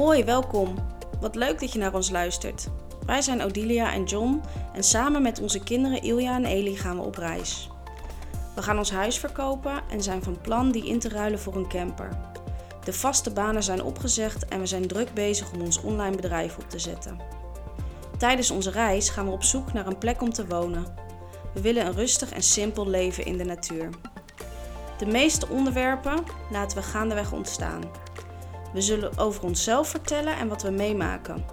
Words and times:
Hoi, 0.00 0.24
welkom. 0.24 0.74
Wat 1.20 1.34
leuk 1.34 1.60
dat 1.60 1.72
je 1.72 1.78
naar 1.78 1.94
ons 1.94 2.10
luistert. 2.10 2.68
Wij 3.06 3.22
zijn 3.22 3.42
Odilia 3.42 3.92
en 3.92 4.04
John 4.04 4.42
en 4.72 4.82
samen 4.82 5.22
met 5.22 5.40
onze 5.40 5.62
kinderen 5.62 6.02
Ilja 6.02 6.34
en 6.34 6.44
Eli 6.44 6.76
gaan 6.76 6.96
we 6.96 7.02
op 7.02 7.16
reis. 7.16 7.70
We 8.54 8.62
gaan 8.62 8.78
ons 8.78 8.90
huis 8.90 9.18
verkopen 9.18 9.82
en 9.90 10.02
zijn 10.02 10.22
van 10.22 10.40
plan 10.40 10.70
die 10.70 10.86
in 10.86 10.98
te 10.98 11.08
ruilen 11.08 11.38
voor 11.38 11.56
een 11.56 11.68
camper. 11.68 12.08
De 12.84 12.92
vaste 12.92 13.30
banen 13.30 13.62
zijn 13.62 13.82
opgezegd 13.82 14.48
en 14.48 14.60
we 14.60 14.66
zijn 14.66 14.86
druk 14.86 15.14
bezig 15.14 15.52
om 15.52 15.60
ons 15.60 15.80
online 15.80 16.16
bedrijf 16.16 16.56
op 16.56 16.70
te 16.70 16.78
zetten. 16.78 17.18
Tijdens 18.18 18.50
onze 18.50 18.70
reis 18.70 19.08
gaan 19.08 19.26
we 19.26 19.32
op 19.32 19.42
zoek 19.42 19.72
naar 19.72 19.86
een 19.86 19.98
plek 19.98 20.22
om 20.22 20.32
te 20.32 20.46
wonen. 20.46 20.86
We 21.54 21.60
willen 21.60 21.86
een 21.86 21.94
rustig 21.94 22.32
en 22.32 22.42
simpel 22.42 22.88
leven 22.88 23.24
in 23.24 23.36
de 23.36 23.44
natuur. 23.44 23.90
De 24.98 25.06
meeste 25.06 25.48
onderwerpen 25.48 26.24
laten 26.50 26.76
we 26.76 26.82
gaandeweg 26.82 27.32
ontstaan. 27.32 27.82
We 28.72 28.80
zullen 28.80 29.18
over 29.18 29.42
onszelf 29.42 29.88
vertellen 29.88 30.36
en 30.36 30.48
wat 30.48 30.62
we 30.62 30.70
meemaken. 30.70 31.44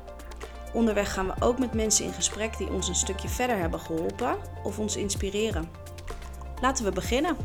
Onderweg 0.73 1.13
gaan 1.13 1.27
we 1.27 1.34
ook 1.39 1.59
met 1.59 1.73
mensen 1.73 2.05
in 2.05 2.13
gesprek 2.13 2.58
die 2.58 2.70
ons 2.70 2.88
een 2.88 2.95
stukje 2.95 3.30
verder 3.30 3.58
hebben 3.58 3.80
geholpen 3.80 4.38
of 4.63 4.80
ons 4.80 4.95
inspireren. 4.95 5.70
Laten 6.61 6.85
we 6.85 6.91
beginnen. 6.91 7.38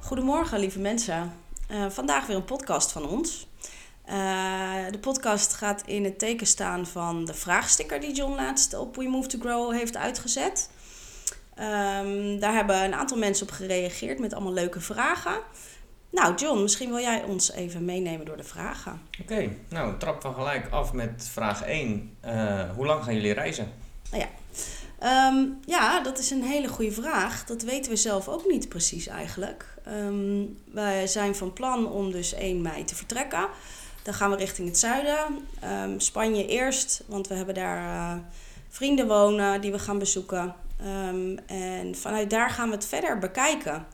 Goedemorgen, 0.00 0.58
lieve 0.58 0.78
mensen. 0.78 1.32
Uh, 1.70 1.86
vandaag 1.88 2.26
weer 2.26 2.36
een 2.36 2.44
podcast 2.44 2.92
van 2.92 3.08
ons. 3.08 3.46
Uh, 4.06 4.14
de 4.90 4.98
podcast 5.00 5.54
gaat 5.54 5.82
in 5.86 6.04
het 6.04 6.18
teken 6.18 6.46
staan 6.46 6.86
van 6.86 7.24
de 7.24 7.34
vraagsticker 7.34 8.00
die 8.00 8.14
John 8.14 8.34
laatst 8.34 8.74
op 8.74 8.96
We 8.96 9.08
Move 9.08 9.28
to 9.28 9.38
Grow 9.38 9.72
heeft 9.72 9.96
uitgezet. 9.96 10.70
Um, 11.60 12.40
daar 12.40 12.52
hebben 12.52 12.84
een 12.84 12.94
aantal 12.94 13.18
mensen 13.18 13.46
op 13.46 13.52
gereageerd 13.52 14.18
met 14.18 14.34
allemaal 14.34 14.52
leuke 14.52 14.80
vragen. 14.80 15.40
Nou, 16.10 16.34
John, 16.34 16.62
misschien 16.62 16.88
wil 16.88 17.00
jij 17.00 17.22
ons 17.22 17.52
even 17.52 17.84
meenemen 17.84 18.26
door 18.26 18.36
de 18.36 18.44
vragen. 18.44 19.00
Oké, 19.20 19.32
okay, 19.32 19.56
nou, 19.68 19.98
trap 19.98 20.20
van 20.20 20.34
gelijk 20.34 20.70
af 20.70 20.92
met 20.92 21.28
vraag 21.32 21.62
1. 21.62 22.16
Uh, 22.24 22.70
hoe 22.74 22.86
lang 22.86 23.04
gaan 23.04 23.14
jullie 23.14 23.32
reizen? 23.32 23.72
Nou 24.10 24.22
ja. 24.22 24.28
Um, 25.30 25.58
ja, 25.64 26.00
dat 26.00 26.18
is 26.18 26.30
een 26.30 26.42
hele 26.42 26.68
goede 26.68 26.92
vraag. 26.92 27.44
Dat 27.44 27.62
weten 27.62 27.90
we 27.90 27.96
zelf 27.96 28.28
ook 28.28 28.46
niet 28.46 28.68
precies 28.68 29.06
eigenlijk. 29.06 29.64
Um, 29.88 30.58
wij 30.72 31.06
zijn 31.06 31.34
van 31.34 31.52
plan 31.52 31.90
om 31.90 32.12
dus 32.12 32.34
1 32.34 32.62
mei 32.62 32.84
te 32.84 32.94
vertrekken. 32.94 33.48
Dan 34.02 34.14
gaan 34.14 34.30
we 34.30 34.36
richting 34.36 34.68
het 34.68 34.78
zuiden. 34.78 35.18
Um, 35.64 36.00
Spanje 36.00 36.46
eerst, 36.46 37.02
want 37.06 37.28
we 37.28 37.34
hebben 37.34 37.54
daar 37.54 37.78
uh, 37.78 38.22
vrienden 38.68 39.06
wonen 39.06 39.60
die 39.60 39.72
we 39.72 39.78
gaan 39.78 39.98
bezoeken. 39.98 40.54
Um, 40.84 41.38
en 41.46 41.94
vanuit 41.94 42.30
daar 42.30 42.50
gaan 42.50 42.68
we 42.68 42.74
het 42.74 42.84
verder 42.84 43.18
bekijken. 43.18 43.86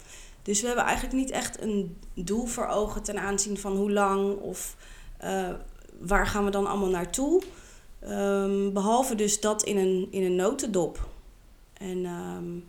Dus 0.42 0.60
we 0.60 0.66
hebben 0.66 0.84
eigenlijk 0.84 1.16
niet 1.16 1.30
echt 1.30 1.60
een 1.60 2.00
doel 2.14 2.46
voor 2.46 2.66
ogen 2.66 3.02
ten 3.02 3.18
aanzien 3.18 3.58
van 3.58 3.76
hoe 3.76 3.92
lang 3.92 4.40
of 4.40 4.76
uh, 5.24 5.48
waar 6.00 6.26
gaan 6.26 6.44
we 6.44 6.50
dan 6.50 6.66
allemaal 6.66 6.88
naartoe. 6.88 7.42
Um, 8.08 8.72
behalve 8.72 9.14
dus 9.14 9.40
dat 9.40 9.62
in 9.62 9.76
een, 9.76 10.08
in 10.10 10.22
een 10.24 10.36
notendop. 10.36 11.08
En 11.72 12.04
um, 12.04 12.64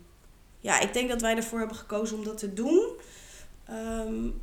ja, 0.60 0.80
ik 0.80 0.92
denk 0.92 1.08
dat 1.08 1.20
wij 1.20 1.36
ervoor 1.36 1.58
hebben 1.58 1.76
gekozen 1.76 2.16
om 2.16 2.24
dat 2.24 2.38
te 2.38 2.52
doen. 2.52 2.88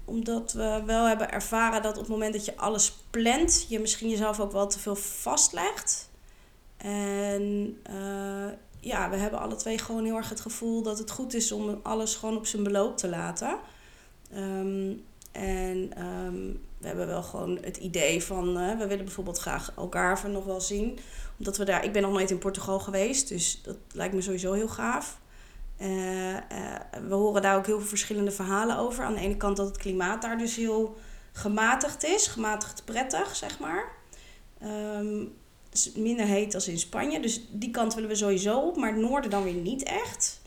Omdat 0.06 0.54
we 0.54 0.84
wel 0.86 1.06
hebben 1.06 1.32
ervaren 1.32 1.82
dat 1.82 1.94
op 1.94 2.00
het 2.00 2.10
moment 2.10 2.34
dat 2.34 2.46
je 2.46 2.58
alles 2.58 2.98
plant, 3.10 3.66
je 3.70 3.80
misschien 3.80 4.10
jezelf 4.10 4.40
ook 4.40 4.52
wel 4.52 4.68
te 4.68 4.80
veel 4.80 4.96
vastlegt. 4.96 6.10
En 6.78 7.78
uh, 7.90 8.48
ja, 8.84 9.10
we 9.10 9.16
hebben 9.16 9.40
alle 9.40 9.56
twee 9.56 9.78
gewoon 9.78 10.06
heel 10.06 10.16
erg 10.16 10.30
het 10.30 10.40
gevoel 10.40 10.82
dat 10.82 10.98
het 10.98 11.12
goed 11.12 11.34
is 11.34 11.52
om 11.52 11.80
alles 11.84 12.16
gewoon 12.16 12.38
op 12.38 12.46
zijn 12.46 12.64
beloop 12.64 12.98
te 12.98 13.10
laten. 13.10 13.58
Um, 14.36 15.04
en 15.32 16.06
um, 16.06 16.62
we 16.78 16.88
hebben 16.88 17.08
wel 17.08 17.24
gewoon 17.24 17.58
het 17.62 17.78
idee 17.78 18.24
van, 18.24 18.62
uh, 18.62 18.78
we 18.78 18.88
willen 18.88 19.06
bijvoorbeeld 19.06 19.38
graag 19.38 19.72
elkaar 19.76 20.30
nog 20.30 20.46
wel 20.46 20.62
zien. 20.62 21.00
Omdat 21.38 21.58
we 21.58 21.66
daar, 21.66 21.84
ik 21.84 21.92
ben 21.92 22.02
nog 22.02 22.12
nooit 22.12 22.32
in 22.32 22.38
Portugal 22.38 22.80
geweest, 22.80 23.28
dus 23.28 23.62
dat 23.64 23.78
lijkt 23.92 24.14
me 24.14 24.22
sowieso 24.22 24.54
heel 24.54 24.68
gaaf. 24.68 25.20
Uh, 25.82 26.34
uh, 26.34 26.40
we 27.08 27.14
horen 27.14 27.42
daar 27.42 27.58
ook 27.58 27.66
heel 27.66 27.80
veel 27.80 27.88
verschillende 27.88 28.32
verhalen 28.32 28.78
over. 28.78 29.04
Aan 29.04 29.14
de 29.14 29.20
ene 29.20 29.38
kant 29.38 29.58
dat 29.58 29.68
het 29.68 29.78
klimaat 29.78 30.22
daar 30.22 30.38
dus 30.38 30.56
heel 30.56 30.98
gematigd 31.32 32.04
is, 32.04 32.28
gematigd 32.28 32.86
prettig, 32.86 33.36
zeg 33.36 33.60
maar. 33.60 33.92
Um, 34.64 35.34
is 35.74 35.92
minder 35.96 36.26
heet 36.26 36.56
als 36.56 36.68
in 36.68 36.80
Spanje. 36.80 37.20
Dus 37.20 37.42
die 37.52 37.72
kant 37.72 37.94
willen 37.94 38.10
we 38.10 38.16
sowieso 38.16 38.60
op. 38.60 38.76
Maar 38.76 38.92
het 38.92 39.02
noorden 39.02 39.30
dan 39.30 39.44
weer 39.44 39.54
niet 39.54 39.84
echt. 39.84 40.42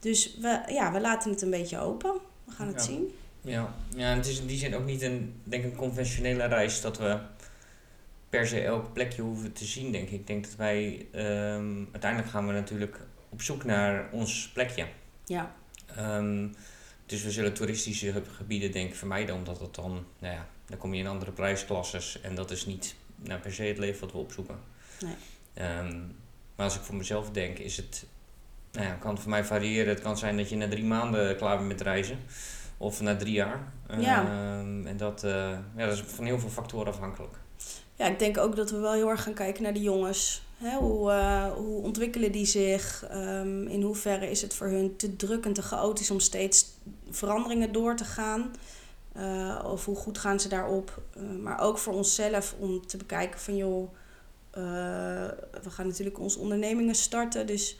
Dus 0.00 0.36
we, 0.40 0.62
ja, 0.68 0.92
we 0.92 1.00
laten 1.00 1.30
het 1.30 1.42
een 1.42 1.50
beetje 1.50 1.78
open. 1.78 2.12
We 2.44 2.52
gaan 2.52 2.66
het 2.66 2.76
ja. 2.76 2.82
zien. 2.82 3.14
Ja. 3.40 3.74
ja, 3.96 4.10
en 4.10 4.16
het 4.16 4.26
is 4.26 4.40
in 4.40 4.46
die 4.46 4.58
zin 4.58 4.74
ook 4.74 4.84
niet 4.84 5.02
een, 5.02 5.40
denk 5.44 5.64
ik, 5.64 5.70
een 5.70 5.76
conventionele 5.76 6.46
reis 6.46 6.80
dat 6.80 6.98
we 6.98 7.18
per 8.28 8.46
se 8.46 8.60
elk 8.60 8.92
plekje 8.92 9.22
hoeven 9.22 9.52
te 9.52 9.64
zien, 9.64 9.92
denk 9.92 10.08
ik. 10.08 10.12
Ik 10.12 10.26
denk 10.26 10.44
dat 10.44 10.54
wij 10.54 11.06
um, 11.14 11.88
uiteindelijk 11.92 12.30
gaan 12.30 12.46
we 12.46 12.52
natuurlijk 12.52 13.00
op 13.28 13.42
zoek 13.42 13.64
naar 13.64 14.08
ons 14.12 14.50
plekje. 14.54 14.86
Ja. 15.24 15.54
Um, 15.98 16.54
dus 17.06 17.22
we 17.22 17.30
zullen 17.30 17.54
toeristische 17.54 18.22
gebieden 18.36 18.72
denk 18.72 18.88
ik 18.88 18.94
vermijden, 18.94 19.34
omdat 19.34 19.60
het 19.60 19.74
dan, 19.74 20.04
nou 20.18 20.34
ja, 20.34 20.46
dan 20.66 20.78
kom 20.78 20.94
je 20.94 21.00
in 21.00 21.06
andere 21.06 21.32
prijsklasses 21.32 22.20
en 22.20 22.34
dat 22.34 22.50
is 22.50 22.66
niet 22.66 22.94
nou, 23.16 23.40
per 23.40 23.52
se 23.52 23.62
het 23.62 23.78
leven 23.78 24.00
wat 24.00 24.12
we 24.12 24.18
opzoeken. 24.18 24.58
Nee. 25.00 25.14
Um, 25.78 26.16
maar 26.56 26.66
als 26.66 26.76
ik 26.76 26.82
voor 26.82 26.94
mezelf 26.94 27.30
denk, 27.30 27.58
is 27.58 27.76
het, 27.76 28.04
nou 28.72 28.86
ja, 28.86 28.92
kan 28.92 29.10
het 29.10 29.20
voor 29.20 29.30
mij 29.30 29.44
variëren. 29.44 29.88
Het 29.88 30.02
kan 30.02 30.18
zijn 30.18 30.36
dat 30.36 30.48
je 30.48 30.56
na 30.56 30.68
drie 30.68 30.84
maanden 30.84 31.36
klaar 31.36 31.56
bent 31.56 31.68
met 31.68 31.80
reizen. 31.80 32.18
Of 32.78 33.00
na 33.00 33.16
drie 33.16 33.32
jaar. 33.32 33.72
Ja. 33.98 34.20
Um, 34.58 34.86
en 34.86 34.96
dat, 34.96 35.24
uh, 35.24 35.30
ja, 35.76 35.86
dat 35.86 35.92
is 35.92 36.00
van 36.00 36.24
heel 36.24 36.38
veel 36.38 36.48
factoren 36.48 36.92
afhankelijk. 36.92 37.34
Ja, 37.94 38.06
ik 38.06 38.18
denk 38.18 38.38
ook 38.38 38.56
dat 38.56 38.70
we 38.70 38.78
wel 38.78 38.92
heel 38.92 39.08
erg 39.08 39.22
gaan 39.22 39.34
kijken 39.34 39.62
naar 39.62 39.72
de 39.72 39.82
jongens. 39.82 40.42
Hè, 40.58 40.76
hoe, 40.76 41.10
uh, 41.10 41.52
hoe 41.52 41.82
ontwikkelen 41.82 42.32
die 42.32 42.46
zich? 42.46 43.04
Um, 43.12 43.66
in 43.66 43.82
hoeverre 43.82 44.30
is 44.30 44.42
het 44.42 44.54
voor 44.54 44.66
hun 44.66 44.96
te 44.96 45.16
druk 45.16 45.44
en 45.44 45.52
te 45.52 45.62
chaotisch 45.62 46.10
om 46.10 46.20
steeds 46.20 46.66
veranderingen 47.10 47.72
door 47.72 47.96
te 47.96 48.04
gaan? 48.04 48.50
Uh, 49.18 49.64
of 49.64 49.84
hoe 49.84 49.96
goed 49.96 50.18
gaan 50.18 50.40
ze 50.40 50.48
daarop? 50.48 51.02
Uh, 51.16 51.42
maar 51.42 51.60
ook 51.60 51.78
voor 51.78 51.92
onszelf 51.92 52.54
om 52.58 52.86
te 52.86 52.96
bekijken 52.96 53.40
van 53.40 53.56
joh, 53.56 53.92
uh, 54.58 54.62
we 55.62 55.70
gaan 55.70 55.86
natuurlijk 55.86 56.18
onze 56.18 56.38
ondernemingen 56.38 56.94
starten. 56.94 57.46
Dus 57.46 57.78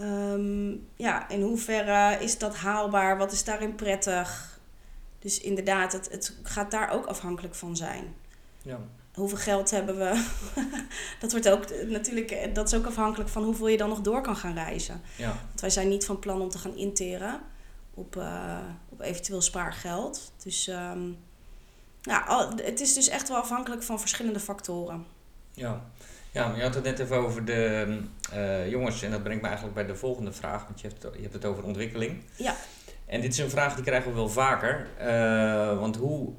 um, 0.00 0.86
ja, 0.96 1.28
in 1.28 1.42
hoeverre 1.42 2.24
is 2.24 2.38
dat 2.38 2.56
haalbaar? 2.56 3.18
Wat 3.18 3.32
is 3.32 3.44
daarin 3.44 3.74
prettig? 3.74 4.58
Dus 5.18 5.40
inderdaad, 5.40 5.92
het, 5.92 6.10
het 6.10 6.36
gaat 6.42 6.70
daar 6.70 6.90
ook 6.90 7.06
afhankelijk 7.06 7.54
van 7.54 7.76
zijn. 7.76 8.14
Ja. 8.62 8.80
Hoeveel 9.14 9.38
geld 9.38 9.70
hebben 9.70 9.98
we? 9.98 10.26
dat 11.20 11.30
wordt 11.30 11.48
ook 11.48 11.84
natuurlijk, 11.86 12.54
dat 12.54 12.66
is 12.66 12.74
ook 12.74 12.86
afhankelijk 12.86 13.30
van 13.30 13.44
hoeveel 13.44 13.68
je 13.68 13.76
dan 13.76 13.88
nog 13.88 14.00
door 14.00 14.20
kan 14.20 14.36
gaan 14.36 14.54
reizen. 14.54 15.00
Ja. 15.16 15.36
Want 15.46 15.60
wij 15.60 15.70
zijn 15.70 15.88
niet 15.88 16.04
van 16.04 16.18
plan 16.18 16.40
om 16.40 16.48
te 16.48 16.58
gaan 16.58 16.76
interen 16.76 17.40
op, 17.94 18.22
op 18.98 19.04
eventueel 19.04 19.40
spaargeld. 19.40 20.32
Dus 20.42 20.66
um, 20.66 21.16
nou, 22.02 22.62
het 22.62 22.80
is 22.80 22.94
dus 22.94 23.08
echt 23.08 23.28
wel 23.28 23.38
afhankelijk 23.38 23.82
van 23.82 24.00
verschillende 24.00 24.40
factoren. 24.40 25.06
Ja, 25.52 25.84
ja 26.32 26.54
je 26.56 26.62
had 26.62 26.74
het 26.74 26.84
net 26.84 26.98
even 26.98 27.16
over 27.16 27.44
de 27.44 27.98
uh, 28.34 28.70
jongens 28.70 29.02
en 29.02 29.10
dat 29.10 29.22
brengt 29.22 29.42
me 29.42 29.46
eigenlijk 29.46 29.76
bij 29.76 29.86
de 29.86 29.96
volgende 29.96 30.32
vraag, 30.32 30.64
want 30.64 30.80
je 30.80 30.88
hebt, 30.88 31.02
je 31.02 31.22
hebt 31.22 31.34
het 31.34 31.44
over 31.44 31.64
ontwikkeling. 31.64 32.22
Ja. 32.36 32.56
En 33.06 33.20
dit 33.20 33.32
is 33.32 33.38
een 33.38 33.50
vraag 33.50 33.74
die 33.74 33.84
krijgen 33.84 34.10
we 34.10 34.16
wel 34.16 34.28
vaker, 34.28 34.86
uh, 35.00 35.78
want 35.78 35.96
hoe 35.96 36.32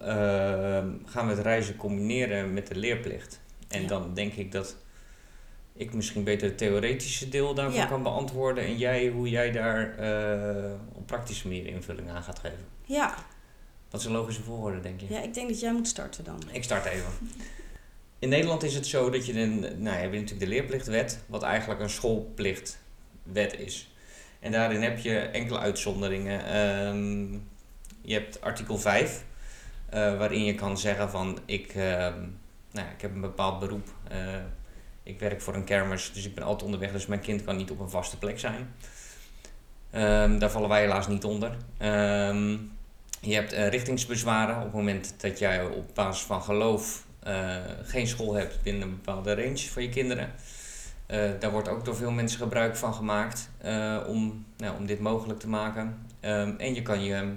gaan 1.05 1.27
we 1.27 1.33
het 1.33 1.39
reizen 1.39 1.75
combineren 1.75 2.53
met 2.53 2.67
de 2.67 2.75
leerplicht? 2.75 3.39
En 3.67 3.81
ja. 3.81 3.87
dan 3.87 4.13
denk 4.13 4.33
ik 4.33 4.51
dat 4.51 4.75
ik 5.79 5.93
misschien 5.93 6.23
beter 6.23 6.47
het 6.47 6.57
theoretische 6.57 7.29
deel 7.29 7.53
daarvan 7.53 7.79
ja. 7.79 7.85
kan 7.85 8.03
beantwoorden. 8.03 8.63
En 8.63 8.77
jij 8.77 9.07
hoe 9.07 9.29
jij 9.29 9.51
daar 9.51 9.95
uh, 9.99 10.71
op 10.93 11.07
praktische 11.07 11.47
manier 11.47 11.65
invulling 11.65 12.09
aan 12.09 12.23
gaat 12.23 12.39
geven. 12.39 12.65
Ja. 12.85 13.15
Wat 13.89 13.99
is 13.99 14.05
een 14.05 14.11
logische 14.11 14.43
volgorde, 14.43 14.79
denk 14.79 14.99
je? 14.99 15.05
Ja, 15.09 15.21
ik 15.21 15.33
denk 15.33 15.49
dat 15.49 15.59
jij 15.59 15.73
moet 15.73 15.87
starten 15.87 16.23
dan. 16.23 16.41
Ik 16.51 16.63
start 16.63 16.85
even. 16.85 17.11
In 18.19 18.29
Nederland 18.29 18.63
is 18.63 18.75
het 18.75 18.87
zo 18.87 19.09
dat 19.09 19.25
je 19.25 19.33
een, 19.33 19.59
nou, 19.59 19.95
je 19.95 20.01
hebt 20.01 20.11
natuurlijk 20.11 20.39
de 20.39 20.47
leerplichtwet, 20.47 21.19
wat 21.25 21.43
eigenlijk 21.43 21.79
een 21.79 21.89
schoolplichtwet 21.89 23.53
is. 23.57 23.93
En 24.39 24.51
daarin 24.51 24.81
heb 24.81 24.99
je 24.99 25.19
enkele 25.19 25.59
uitzonderingen. 25.59 26.57
Um, 26.87 27.49
je 28.01 28.13
hebt 28.13 28.41
artikel 28.41 28.77
5, 28.77 29.23
uh, 29.93 30.17
waarin 30.17 30.43
je 30.43 30.55
kan 30.55 30.77
zeggen 30.77 31.09
van 31.09 31.39
ik, 31.45 31.75
uh, 31.75 31.83
nou, 32.71 32.87
ik 32.95 33.01
heb 33.01 33.13
een 33.13 33.21
bepaald 33.21 33.59
beroep. 33.59 33.87
Uh, 35.09 35.15
ik 35.15 35.19
werk 35.19 35.41
voor 35.41 35.55
een 35.55 35.63
kermis, 35.63 36.11
dus 36.13 36.25
ik 36.25 36.35
ben 36.35 36.43
altijd 36.43 36.63
onderweg, 36.63 36.91
dus 36.91 37.05
mijn 37.05 37.21
kind 37.21 37.43
kan 37.43 37.57
niet 37.57 37.71
op 37.71 37.79
een 37.79 37.89
vaste 37.89 38.17
plek 38.17 38.39
zijn. 38.39 38.73
Um, 39.95 40.39
daar 40.39 40.51
vallen 40.51 40.69
wij 40.69 40.81
helaas 40.81 41.07
niet 41.07 41.23
onder. 41.23 41.57
Um, 41.81 42.71
je 43.21 43.33
hebt 43.33 43.53
uh, 43.53 43.67
richtingsbezwaren 43.67 44.57
op 44.57 44.63
het 44.63 44.73
moment 44.73 45.13
dat 45.17 45.39
jij 45.39 45.65
op 45.65 45.95
basis 45.95 46.23
van 46.23 46.43
geloof 46.43 47.07
uh, 47.27 47.55
geen 47.83 48.07
school 48.07 48.33
hebt 48.33 48.61
binnen 48.63 48.81
een 48.81 48.95
bepaalde 48.95 49.35
range 49.35 49.57
voor 49.57 49.81
je 49.81 49.89
kinderen. 49.89 50.33
Eh, 51.05 51.29
daar 51.39 51.51
wordt 51.51 51.67
ook 51.67 51.85
door 51.85 51.95
veel 51.95 52.11
mensen 52.11 52.39
gebruik 52.39 52.75
van 52.75 52.93
gemaakt 52.93 53.49
eh, 53.57 53.97
om, 54.07 54.45
nou, 54.57 54.77
om 54.77 54.85
dit 54.85 54.99
mogelijk 54.99 55.39
te 55.39 55.47
maken. 55.47 56.07
Ehm, 56.19 56.53
en 56.57 56.73
je 56.73 56.81
kan 56.81 57.03
je 57.03 57.33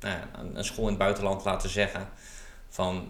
nou, 0.00 0.18
een 0.54 0.64
school 0.64 0.84
in 0.84 0.90
het 0.90 0.98
buitenland 0.98 1.44
laten 1.44 1.70
zeggen 1.70 2.08
van 2.68 3.08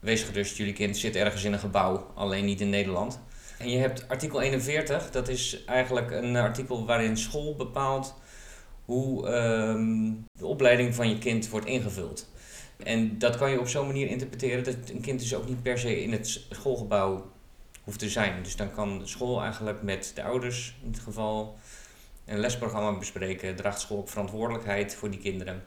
wees 0.00 0.22
gerust, 0.22 0.56
jullie 0.56 0.72
kind 0.72 0.96
zit 0.96 1.16
ergens 1.16 1.44
in 1.44 1.52
een 1.52 1.58
gebouw, 1.58 2.10
alleen 2.14 2.44
niet 2.44 2.60
in 2.60 2.70
Nederland. 2.70 3.20
En 3.58 3.70
je 3.70 3.78
hebt 3.78 4.08
artikel 4.08 4.40
41, 4.40 5.10
dat 5.10 5.28
is 5.28 5.64
eigenlijk 5.64 6.10
een 6.10 6.36
artikel 6.36 6.86
waarin 6.86 7.16
school 7.16 7.56
bepaalt 7.56 8.14
hoe 8.84 9.28
ehm, 9.28 10.12
de 10.32 10.46
opleiding 10.46 10.94
van 10.94 11.08
je 11.08 11.18
kind 11.18 11.48
wordt 11.48 11.66
ingevuld. 11.66 12.28
En 12.84 13.18
dat 13.18 13.36
kan 13.36 13.50
je 13.50 13.60
op 13.60 13.68
zo'n 13.68 13.86
manier 13.86 14.06
interpreteren 14.06 14.64
dat 14.64 14.76
een 14.90 15.00
kind 15.00 15.20
dus 15.20 15.34
ook 15.34 15.48
niet 15.48 15.62
per 15.62 15.78
se 15.78 16.02
in 16.02 16.12
het 16.12 16.46
schoolgebouw 16.50 17.30
hoeft 17.84 17.98
te 17.98 18.08
zijn. 18.08 18.42
Dus 18.42 18.56
dan 18.56 18.72
kan 18.72 19.00
school 19.04 19.40
eigenlijk 19.40 19.82
met 19.82 20.12
de 20.14 20.22
ouders 20.22 20.76
in 20.82 20.90
dit 20.90 21.00
geval 21.00 21.58
een 22.24 22.38
lesprogramma 22.38 22.98
bespreken. 22.98 23.56
Draagt 23.56 23.80
school 23.80 23.98
ook 23.98 24.08
verantwoordelijkheid 24.08 24.94
voor 24.94 25.10
die 25.10 25.20
kinderen. 25.20 25.62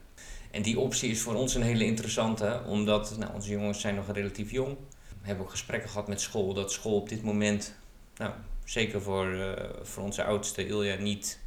En 0.51 0.62
die 0.62 0.80
optie 0.80 1.10
is 1.10 1.22
voor 1.22 1.36
ons 1.36 1.56
een 1.56 1.62
hele 1.62 1.86
interessante, 1.86 2.62
omdat 2.68 3.18
nou, 3.18 3.34
onze 3.34 3.50
jongens 3.50 3.81
zijn 3.81 3.96
nog 3.96 4.12
relatief 4.12 4.51
jong. 4.51 4.78
We 5.22 5.28
hebben 5.28 5.46
ook 5.46 5.51
gesprekken 5.51 5.90
gehad 5.90 6.07
met 6.07 6.22
school, 6.22 6.54
dat 6.54 6.72
school 6.72 6.96
op 6.96 7.10
dit 7.10 7.24
moment, 7.24 7.74
nou, 8.18 8.31
zeker 8.66 9.01
voor, 9.01 9.28
uh, 9.28 9.51
voor 9.81 10.04
onze 10.04 10.24
oudste 10.24 10.68
Ilja, 10.68 10.96
niet, 10.96 11.40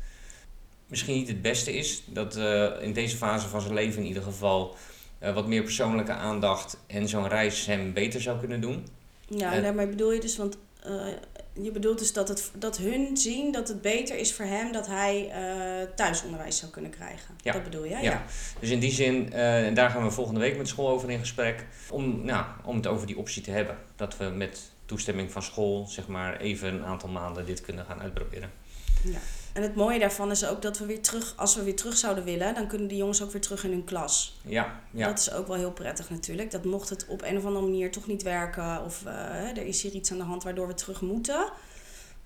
misschien 0.86 1.14
niet 1.14 1.28
het 1.28 1.42
beste 1.42 1.72
is. 1.72 2.02
Dat 2.06 2.36
uh, 2.36 2.82
in 2.82 2.92
deze 2.92 3.16
fase 3.16 3.48
van 3.48 3.60
zijn 3.60 3.74
leven 3.74 4.02
in 4.02 4.08
ieder 4.08 4.22
geval 4.22 4.76
uh, 5.22 5.34
wat 5.34 5.46
meer 5.46 5.62
persoonlijke 5.62 6.12
aandacht 6.12 6.78
en 6.86 7.08
zo'n 7.08 7.28
reis 7.28 7.66
hem 7.66 7.92
beter 7.92 8.20
zou 8.20 8.38
kunnen 8.38 8.60
doen. 8.60 8.86
Ja, 9.28 9.52
en 9.52 9.62
daarmee 9.62 9.86
bedoel 9.86 10.12
je 10.12 10.20
dus, 10.20 10.36
want 10.36 10.56
je 11.52 11.70
bedoelt 11.72 11.98
dus 11.98 12.12
dat, 12.12 12.28
het, 12.28 12.50
dat 12.54 12.76
hun 12.76 13.16
zien 13.16 13.52
dat 13.52 13.68
het 13.68 13.82
beter 13.82 14.16
is 14.16 14.34
voor 14.34 14.44
hem 14.44 14.72
dat 14.72 14.86
hij 14.86 15.26
uh, 15.26 15.88
thuisonderwijs 15.94 16.56
zou 16.56 16.70
kunnen 16.70 16.90
krijgen. 16.90 17.34
Ja. 17.42 17.52
Dat 17.52 17.64
bedoel 17.64 17.84
je? 17.84 17.90
Ja. 17.90 18.00
ja. 18.00 18.24
Dus 18.58 18.70
in 18.70 18.78
die 18.78 18.92
zin, 18.92 19.28
uh, 19.32 19.66
en 19.66 19.74
daar 19.74 19.90
gaan 19.90 20.04
we 20.04 20.10
volgende 20.10 20.40
week 20.40 20.56
met 20.56 20.68
school 20.68 20.88
over 20.88 21.10
in 21.10 21.18
gesprek, 21.18 21.66
om, 21.90 22.24
nou, 22.24 22.44
om 22.64 22.76
het 22.76 22.86
over 22.86 23.06
die 23.06 23.18
optie 23.18 23.42
te 23.42 23.50
hebben. 23.50 23.76
Dat 23.96 24.16
we 24.16 24.24
met 24.24 24.60
toestemming 24.86 25.32
van 25.32 25.42
school, 25.42 25.86
zeg 25.86 26.06
maar, 26.06 26.40
even 26.40 26.74
een 26.74 26.84
aantal 26.84 27.08
maanden 27.08 27.46
dit 27.46 27.60
kunnen 27.60 27.84
gaan 27.84 28.00
uitproberen. 28.00 28.50
Ja. 29.02 29.18
En 29.52 29.62
het 29.62 29.74
mooie 29.74 29.98
daarvan 29.98 30.30
is 30.30 30.46
ook 30.46 30.62
dat 30.62 30.78
we 30.78 30.86
weer 30.86 31.02
terug, 31.02 31.34
als 31.36 31.56
we 31.56 31.62
weer 31.62 31.76
terug 31.76 31.96
zouden 31.96 32.24
willen, 32.24 32.54
dan 32.54 32.66
kunnen 32.66 32.88
de 32.88 32.96
jongens 32.96 33.22
ook 33.22 33.32
weer 33.32 33.40
terug 33.40 33.64
in 33.64 33.70
hun 33.70 33.84
klas. 33.84 34.40
Ja, 34.44 34.80
ja. 34.90 35.06
Dat 35.06 35.18
is 35.18 35.32
ook 35.32 35.46
wel 35.46 35.56
heel 35.56 35.72
prettig 35.72 36.10
natuurlijk. 36.10 36.50
Dat 36.50 36.64
mocht 36.64 36.88
het 36.88 37.06
op 37.06 37.22
een 37.22 37.36
of 37.36 37.44
andere 37.44 37.64
manier 37.64 37.90
toch 37.90 38.06
niet 38.06 38.22
werken 38.22 38.84
of 38.84 39.02
uh, 39.06 39.12
er 39.56 39.66
is 39.66 39.82
hier 39.82 39.92
iets 39.92 40.12
aan 40.12 40.18
de 40.18 40.24
hand 40.24 40.42
waardoor 40.42 40.66
we 40.66 40.74
terug 40.74 41.00
moeten, 41.00 41.52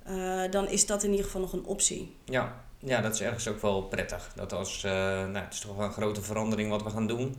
uh, 0.09 0.51
dan 0.51 0.69
is 0.69 0.87
dat 0.87 1.03
in 1.03 1.11
ieder 1.11 1.25
geval 1.25 1.41
nog 1.41 1.53
een 1.53 1.65
optie. 1.65 2.17
Ja, 2.25 2.65
ja 2.79 3.01
dat 3.01 3.15
is 3.15 3.21
ergens 3.21 3.49
ook 3.49 3.61
wel 3.61 3.83
prettig. 3.83 4.33
Dat 4.35 4.53
als, 4.53 4.85
uh, 4.85 4.93
nou, 4.93 5.39
het 5.39 5.53
is 5.53 5.61
toch 5.61 5.77
wel 5.77 5.87
een 5.87 5.93
grote 5.93 6.23
verandering 6.23 6.71
wat 6.71 6.83
we 6.83 6.91
gaan 6.91 7.07
doen, 7.07 7.37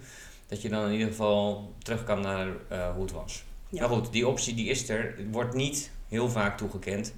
dat 0.48 0.62
je 0.62 0.70
dan 0.70 0.86
in 0.86 0.92
ieder 0.92 1.08
geval 1.08 1.74
terug 1.84 2.04
kan 2.04 2.22
naar 2.22 2.48
hoe 2.94 3.02
het 3.02 3.12
was. 3.12 3.44
Ja. 3.70 3.80
Maar 3.80 3.98
goed, 3.98 4.12
die 4.12 4.28
optie 4.28 4.56
die 4.56 4.70
is 4.70 4.90
er, 4.90 5.16
wordt 5.32 5.54
niet 5.54 5.92
heel 6.08 6.30
vaak 6.30 6.58
toegekend, 6.58 7.14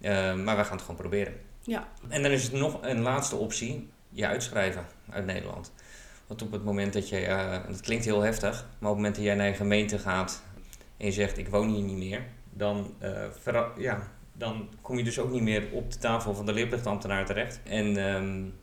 maar 0.00 0.56
we 0.56 0.64
gaan 0.64 0.76
het 0.76 0.80
gewoon 0.80 0.96
proberen. 0.96 1.50
Ja. 1.62 1.88
En 2.08 2.22
dan 2.22 2.30
is 2.30 2.42
het 2.42 2.52
nog 2.52 2.78
een 2.82 3.00
laatste 3.00 3.36
optie, 3.36 3.90
je 4.08 4.26
uitschrijven 4.26 4.86
uit 5.10 5.26
Nederland. 5.26 5.72
Want 6.26 6.42
op 6.42 6.52
het 6.52 6.64
moment 6.64 6.92
dat 6.92 7.08
je, 7.08 7.26
uh, 7.26 7.66
dat 7.66 7.80
klinkt 7.80 8.04
heel 8.04 8.20
heftig, 8.20 8.52
maar 8.52 8.90
op 8.90 8.96
het 8.96 8.96
moment 8.96 9.14
dat 9.14 9.24
jij 9.24 9.34
naar 9.34 9.46
je 9.46 9.54
gemeente 9.54 9.98
gaat 9.98 10.42
en 10.96 11.06
je 11.06 11.12
zegt 11.12 11.38
ik 11.38 11.48
woon 11.48 11.68
hier 11.68 11.82
niet 11.82 11.96
meer, 11.96 12.22
dan, 12.50 12.94
uh, 13.02 13.64
ja, 13.78 14.08
dan 14.32 14.68
kom 14.80 14.98
je 14.98 15.04
dus 15.04 15.18
ook 15.18 15.30
niet 15.30 15.42
meer 15.42 15.68
op 15.72 15.92
de 15.92 15.98
tafel 15.98 16.34
van 16.34 16.46
de 16.46 16.52
leerplichtambtenaar 16.52 17.26
terecht. 17.26 17.60
En 17.64 17.96
um, 17.96 18.54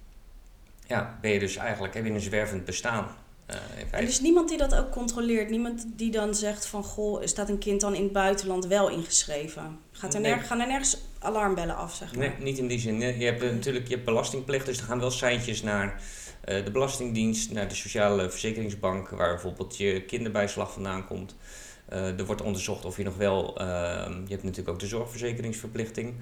ja, 0.88 1.18
ben 1.22 1.32
je 1.32 1.40
dus 1.40 1.56
eigenlijk, 1.56 1.94
heb 1.94 2.06
je 2.06 2.12
een 2.12 2.20
zwervend 2.20 2.66
bestaan. 2.66 3.08
Uh, 3.50 3.56
er 3.92 4.02
is 4.02 4.20
niemand 4.22 4.50
die 4.50 4.58
dat 4.58 4.76
ook 4.76 4.92
controleert. 4.92 5.50
Niemand 5.50 5.86
die 5.96 6.12
dan 6.12 6.36
zegt 6.36 6.66
van 6.66 6.84
goh, 6.84 7.26
staat 7.26 7.50
een 7.50 7.58
kind 7.58 7.82
dan 7.82 7.96
in 7.96 8.04
het 8.04 8.12
buitenland 8.12 8.66
wel 8.66 8.90
ingeschreven? 8.90 9.80
Gaat 9.92 10.14
er 10.14 10.20
nee. 10.20 10.32
nerg, 10.32 10.48
gaan 10.48 10.60
er 10.60 10.68
nergens 10.68 10.98
alarmbellen 11.20 11.76
af, 11.76 11.96
zeg 11.96 12.16
maar? 12.16 12.28
Nee, 12.28 12.38
niet 12.40 12.58
in 12.58 12.68
die 12.68 12.80
zin. 12.80 13.00
Je 13.00 13.26
hebt 13.26 13.42
natuurlijk 13.42 13.88
je 13.88 13.94
hebt 13.94 14.06
belastingplicht, 14.06 14.66
dus 14.66 14.78
er 14.78 14.84
gaan 14.84 15.00
wel 15.00 15.12
seintjes 15.12 15.62
naar 15.62 16.02
uh, 16.46 16.66
de 16.66 16.72
Belastingdienst, 16.72 17.52
naar 17.52 17.68
de 17.68 17.76
Sociale 17.76 18.30
Verzekeringsbank, 18.30 19.10
waar 19.10 19.30
bijvoorbeeld 19.34 19.78
je 19.78 20.02
kinderbijslag 20.02 20.74
vandaan 20.74 21.06
komt. 21.06 21.36
Uh, 21.94 22.20
er 22.20 22.26
wordt 22.26 22.42
onderzocht 22.42 22.86
of 22.86 22.98
je 22.98 23.04
nog 23.04 23.16
wel, 23.16 23.62
je 23.62 24.30
hebt 24.30 24.44
natuurlijk 24.44 24.70
ook 24.70 24.80
de 24.80 24.88
zorgverzekeringsverplichting, 24.88 26.16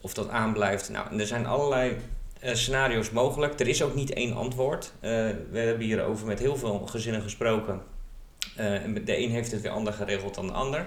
of 0.00 0.14
dat 0.14 0.28
aanblijft. 0.28 0.90
Nou, 0.90 1.18
er 1.18 1.26
zijn 1.26 1.46
allerlei 1.46 1.96
scenario's 2.42 3.10
mogelijk. 3.10 3.60
Er 3.60 3.68
is 3.68 3.82
ook 3.82 3.94
niet 3.94 4.12
één 4.12 4.34
antwoord. 4.34 4.92
We 5.00 5.58
hebben 5.58 5.86
hierover 5.86 6.26
met 6.26 6.38
heel 6.38 6.56
veel 6.56 6.86
gezinnen 6.86 7.22
gesproken. 7.22 7.82
Uh, 8.60 9.04
de 9.04 9.18
een 9.18 9.30
heeft 9.30 9.52
het 9.52 9.60
weer 9.60 9.70
anders 9.70 9.96
geregeld 9.96 10.34
dan 10.34 10.46
de 10.46 10.52
ander. 10.52 10.86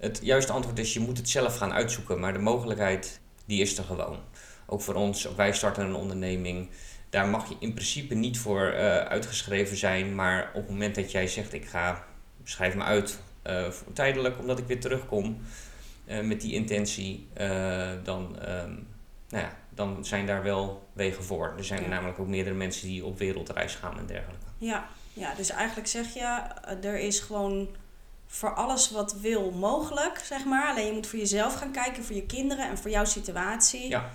Het 0.00 0.20
juiste 0.22 0.52
antwoord 0.52 0.78
is, 0.78 0.94
je 0.94 1.00
moet 1.00 1.16
het 1.16 1.28
zelf 1.28 1.56
gaan 1.56 1.72
uitzoeken. 1.72 2.20
Maar 2.20 2.32
de 2.32 2.38
mogelijkheid, 2.38 3.20
die 3.46 3.60
is 3.60 3.78
er 3.78 3.84
gewoon. 3.84 4.18
Ook 4.66 4.80
voor 4.80 4.94
ons, 4.94 5.34
wij 5.36 5.52
starten 5.52 5.84
een 5.84 5.94
onderneming. 5.94 6.68
Daar 7.10 7.28
mag 7.28 7.48
je 7.48 7.56
in 7.58 7.74
principe 7.74 8.14
niet 8.14 8.38
voor 8.38 8.74
uitgeschreven 9.08 9.76
zijn. 9.76 10.14
Maar 10.14 10.48
op 10.48 10.60
het 10.62 10.70
moment 10.70 10.94
dat 10.94 11.10
jij 11.10 11.26
zegt, 11.26 11.52
ik 11.52 11.64
ga, 11.64 12.04
schrijf 12.44 12.74
me 12.74 12.82
uit 12.82 13.18
tijdelijk, 13.92 14.38
omdat 14.38 14.58
ik 14.58 14.66
weer 14.66 14.80
terugkom. 14.80 15.38
met 16.22 16.40
die 16.40 16.54
intentie, 16.54 17.28
dan, 18.02 18.36
nou 19.28 19.44
ja, 19.44 19.56
dan 19.74 20.04
zijn 20.04 20.26
daar 20.26 20.42
wel 20.42 20.88
wegen 20.92 21.24
voor. 21.24 21.54
Er 21.56 21.64
zijn 21.64 21.88
namelijk 21.88 22.18
ook 22.18 22.26
meerdere 22.26 22.56
mensen 22.56 22.86
die 22.88 23.04
op 23.04 23.18
wereldreis 23.18 23.74
gaan 23.74 23.98
en 23.98 24.06
dergelijke. 24.06 24.46
Ja, 24.58 24.88
ja 25.12 25.34
dus 25.34 25.50
eigenlijk 25.50 25.88
zeg 25.88 26.14
je, 26.14 26.42
eh, 26.64 26.84
er 26.84 26.98
is 26.98 27.20
gewoon 27.20 27.68
voor 28.32 28.54
alles 28.54 28.90
wat 28.90 29.14
wil 29.20 29.50
mogelijk, 29.50 30.18
zeg 30.24 30.44
maar. 30.44 30.68
Alleen 30.68 30.86
je 30.86 30.92
moet 30.92 31.06
voor 31.06 31.18
jezelf 31.18 31.54
gaan 31.54 31.72
kijken, 31.72 32.04
voor 32.04 32.16
je 32.16 32.26
kinderen 32.26 32.68
en 32.68 32.78
voor 32.78 32.90
jouw 32.90 33.04
situatie. 33.04 33.88
Ja. 33.88 34.10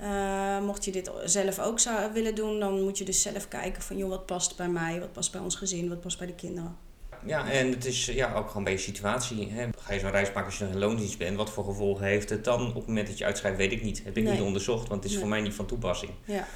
Uh, 0.00 0.66
mocht 0.66 0.84
je 0.84 0.90
dit 0.90 1.10
zelf 1.24 1.58
ook 1.58 1.80
zou 1.80 2.12
willen 2.12 2.34
doen, 2.34 2.60
dan 2.60 2.82
moet 2.82 2.98
je 2.98 3.04
dus 3.04 3.22
zelf 3.22 3.48
kijken 3.48 3.82
van... 3.82 3.96
joh, 3.96 4.08
wat 4.08 4.26
past 4.26 4.56
bij 4.56 4.68
mij, 4.68 5.00
wat 5.00 5.12
past 5.12 5.32
bij 5.32 5.40
ons 5.40 5.56
gezin, 5.56 5.88
wat 5.88 6.00
past 6.00 6.18
bij 6.18 6.26
de 6.26 6.34
kinderen 6.34 6.76
ja, 7.24 7.50
en 7.50 7.70
het 7.70 7.84
is 7.84 8.06
ja, 8.06 8.34
ook 8.34 8.46
gewoon 8.46 8.66
een 8.66 8.72
beetje 8.72 8.92
situatie. 8.92 9.50
Hè. 9.50 9.68
Ga 9.78 9.92
je 9.92 10.00
zo'n 10.00 10.10
reis 10.10 10.28
maken 10.28 10.44
als 10.44 10.58
je 10.58 10.64
een 10.64 10.78
loondienst 10.78 11.18
bent, 11.18 11.36
wat 11.36 11.50
voor 11.50 11.64
gevolgen 11.64 12.04
heeft 12.04 12.30
het 12.30 12.44
dan? 12.44 12.68
Op 12.68 12.74
het 12.74 12.86
moment 12.86 13.06
dat 13.06 13.18
je 13.18 13.24
uitschrijft, 13.24 13.56
weet 13.56 13.72
ik 13.72 13.82
niet. 13.82 14.04
Heb 14.04 14.16
ik 14.16 14.24
niet 14.24 14.40
onderzocht, 14.40 14.88
want 14.88 15.02
het 15.02 15.12
is 15.12 15.18
voor 15.18 15.28
mij 15.28 15.40
niet 15.40 15.54
van 15.54 15.66
toepassing. 15.66 16.12
Ja. 16.24 16.46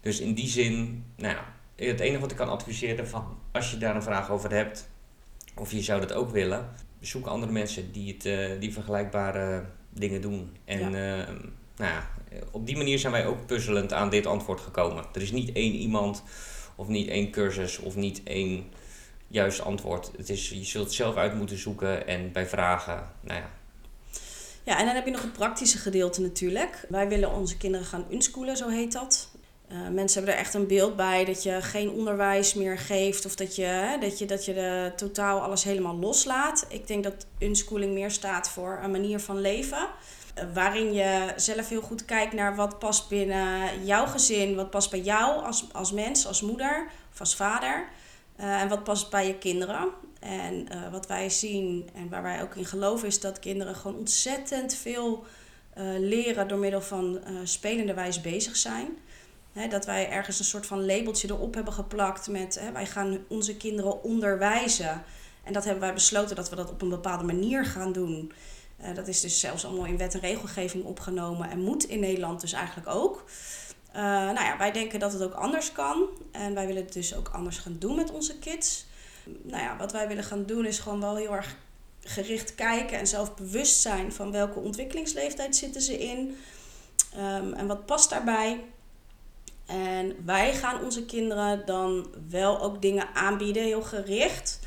Dus 0.00 0.20
in 0.20 0.34
die 0.34 0.48
zin, 0.48 1.04
nou 1.16 1.34
ja, 1.34 1.44
het 1.86 2.00
enige 2.00 2.20
wat 2.20 2.30
ik 2.30 2.36
kan 2.36 2.48
adviseren 2.48 3.08
van 3.08 3.38
als 3.52 3.70
je 3.70 3.78
daar 3.78 3.96
een 3.96 4.02
vraag 4.02 4.30
over 4.30 4.52
hebt, 4.52 4.88
of 5.54 5.72
je 5.72 5.82
zou 5.82 6.00
dat 6.00 6.12
ook 6.12 6.30
willen, 6.30 6.68
zoek 7.00 7.26
andere 7.26 7.52
mensen 7.52 7.92
die, 7.92 8.12
het, 8.12 8.24
uh, 8.24 8.60
die 8.60 8.72
vergelijkbare 8.72 9.64
dingen 9.90 10.20
doen. 10.20 10.56
En 10.64 10.92
ja. 10.92 11.18
Uh, 11.18 11.34
nou 11.76 11.92
ja, 11.92 12.08
op 12.50 12.66
die 12.66 12.76
manier 12.76 12.98
zijn 12.98 13.12
wij 13.12 13.26
ook 13.26 13.46
puzzelend 13.46 13.92
aan 13.92 14.10
dit 14.10 14.26
antwoord 14.26 14.60
gekomen. 14.60 15.04
Er 15.12 15.22
is 15.22 15.32
niet 15.32 15.52
één 15.52 15.72
iemand, 15.72 16.22
of 16.76 16.88
niet 16.88 17.08
één 17.08 17.30
cursus, 17.30 17.78
of 17.78 17.96
niet 17.96 18.22
één 18.24 18.64
juist 19.28 19.60
antwoord. 19.60 20.10
Het 20.16 20.28
is, 20.28 20.48
je 20.48 20.64
zult 20.64 20.84
het 20.84 20.94
zelf 20.94 21.16
uit 21.16 21.34
moeten 21.34 21.58
zoeken 21.58 22.06
en 22.06 22.32
bij 22.32 22.46
vragen, 22.46 23.10
nou 23.20 23.40
ja. 23.40 23.50
Ja, 24.64 24.78
en 24.78 24.86
dan 24.86 24.94
heb 24.94 25.04
je 25.04 25.10
nog 25.10 25.22
het 25.22 25.32
praktische 25.32 25.78
gedeelte 25.78 26.20
natuurlijk. 26.20 26.86
Wij 26.88 27.08
willen 27.08 27.32
onze 27.32 27.56
kinderen 27.56 27.86
gaan 27.86 28.06
unschoolen, 28.10 28.56
zo 28.56 28.68
heet 28.68 28.92
dat. 28.92 29.31
Uh, 29.72 29.88
mensen 29.88 30.16
hebben 30.18 30.34
er 30.34 30.44
echt 30.44 30.54
een 30.54 30.66
beeld 30.66 30.96
bij 30.96 31.24
dat 31.24 31.42
je 31.42 31.62
geen 31.62 31.90
onderwijs 31.90 32.54
meer 32.54 32.78
geeft 32.78 33.26
of 33.26 33.34
dat 33.34 33.56
je, 33.56 33.96
dat 34.00 34.18
je, 34.18 34.26
dat 34.26 34.44
je 34.44 34.92
totaal 34.96 35.40
alles 35.40 35.64
helemaal 35.64 35.96
loslaat. 35.96 36.66
Ik 36.68 36.86
denk 36.86 37.04
dat 37.04 37.26
unschooling 37.38 37.92
meer 37.92 38.10
staat 38.10 38.48
voor 38.48 38.80
een 38.82 38.90
manier 38.90 39.20
van 39.20 39.40
leven. 39.40 39.88
Uh, 40.38 40.44
waarin 40.54 40.92
je 40.92 41.32
zelf 41.36 41.68
heel 41.68 41.80
goed 41.80 42.04
kijkt 42.04 42.32
naar 42.32 42.56
wat 42.56 42.78
past 42.78 43.08
binnen 43.08 43.84
jouw 43.84 44.06
gezin, 44.06 44.54
wat 44.54 44.70
past 44.70 44.90
bij 44.90 45.00
jou 45.00 45.44
als, 45.44 45.64
als 45.72 45.92
mens, 45.92 46.26
als 46.26 46.40
moeder 46.40 46.86
of 47.12 47.20
als 47.20 47.36
vader. 47.36 47.88
Uh, 48.40 48.60
en 48.60 48.68
wat 48.68 48.84
past 48.84 49.10
bij 49.10 49.26
je 49.26 49.38
kinderen. 49.38 49.88
En 50.20 50.68
wat 50.90 51.06
wij 51.06 51.30
zien 51.30 51.88
en 51.94 52.08
waar 52.08 52.22
wij 52.22 52.42
ook 52.42 52.54
in 52.54 52.64
geloven 52.64 53.08
is 53.08 53.20
dat 53.20 53.38
kinderen 53.38 53.74
gewoon 53.74 53.96
ontzettend 53.98 54.74
veel 54.74 55.24
leren 55.98 56.48
door 56.48 56.58
middel 56.58 56.80
van 56.80 57.20
spelende 57.44 57.94
wijs 57.94 58.20
bezig 58.20 58.56
zijn. 58.56 58.98
Dat 59.70 59.84
wij 59.84 60.10
ergens 60.10 60.38
een 60.38 60.44
soort 60.44 60.66
van 60.66 60.86
labeltje 60.86 61.28
erop 61.28 61.54
hebben 61.54 61.72
geplakt 61.72 62.28
met 62.28 62.60
wij 62.72 62.86
gaan 62.86 63.18
onze 63.28 63.56
kinderen 63.56 64.02
onderwijzen. 64.02 65.02
En 65.44 65.52
dat 65.52 65.64
hebben 65.64 65.82
wij 65.82 65.94
besloten 65.94 66.36
dat 66.36 66.50
we 66.50 66.56
dat 66.56 66.70
op 66.70 66.82
een 66.82 66.88
bepaalde 66.88 67.24
manier 67.24 67.64
gaan 67.64 67.92
doen. 67.92 68.32
dat 68.94 69.08
is 69.08 69.20
dus 69.20 69.40
zelfs 69.40 69.64
allemaal 69.64 69.86
in 69.86 69.96
wet 69.96 70.14
en 70.14 70.20
regelgeving 70.20 70.84
opgenomen 70.84 71.50
en 71.50 71.60
moet 71.60 71.84
in 71.84 72.00
Nederland 72.00 72.40
dus 72.40 72.52
eigenlijk 72.52 72.88
ook. 72.88 73.24
Uh, 73.96 74.02
nou 74.02 74.40
ja, 74.40 74.58
wij 74.58 74.72
denken 74.72 75.00
dat 75.00 75.12
het 75.12 75.22
ook 75.22 75.34
anders 75.34 75.72
kan. 75.72 76.08
En 76.30 76.54
wij 76.54 76.66
willen 76.66 76.84
het 76.84 76.92
dus 76.92 77.14
ook 77.14 77.28
anders 77.28 77.58
gaan 77.58 77.76
doen 77.78 77.96
met 77.96 78.10
onze 78.10 78.38
kids. 78.38 78.86
Nou 79.24 79.62
ja, 79.62 79.76
wat 79.76 79.92
wij 79.92 80.08
willen 80.08 80.24
gaan 80.24 80.46
doen 80.46 80.66
is 80.66 80.78
gewoon 80.78 81.00
wel 81.00 81.16
heel 81.16 81.34
erg 81.34 81.56
gericht 82.00 82.54
kijken 82.54 82.98
en 82.98 83.06
zelf 83.06 83.34
bewust 83.34 83.80
zijn 83.80 84.12
van 84.12 84.32
welke 84.32 84.58
ontwikkelingsleeftijd 84.58 85.56
zitten 85.56 85.82
ze 85.82 85.98
in 85.98 86.36
um, 87.18 87.52
en 87.52 87.66
wat 87.66 87.86
past 87.86 88.10
daarbij. 88.10 88.60
En 89.72 90.16
wij 90.24 90.54
gaan 90.54 90.84
onze 90.84 91.04
kinderen 91.04 91.62
dan 91.66 92.06
wel 92.28 92.60
ook 92.60 92.82
dingen 92.82 93.14
aanbieden, 93.14 93.62
heel 93.62 93.82
gericht. 93.82 94.60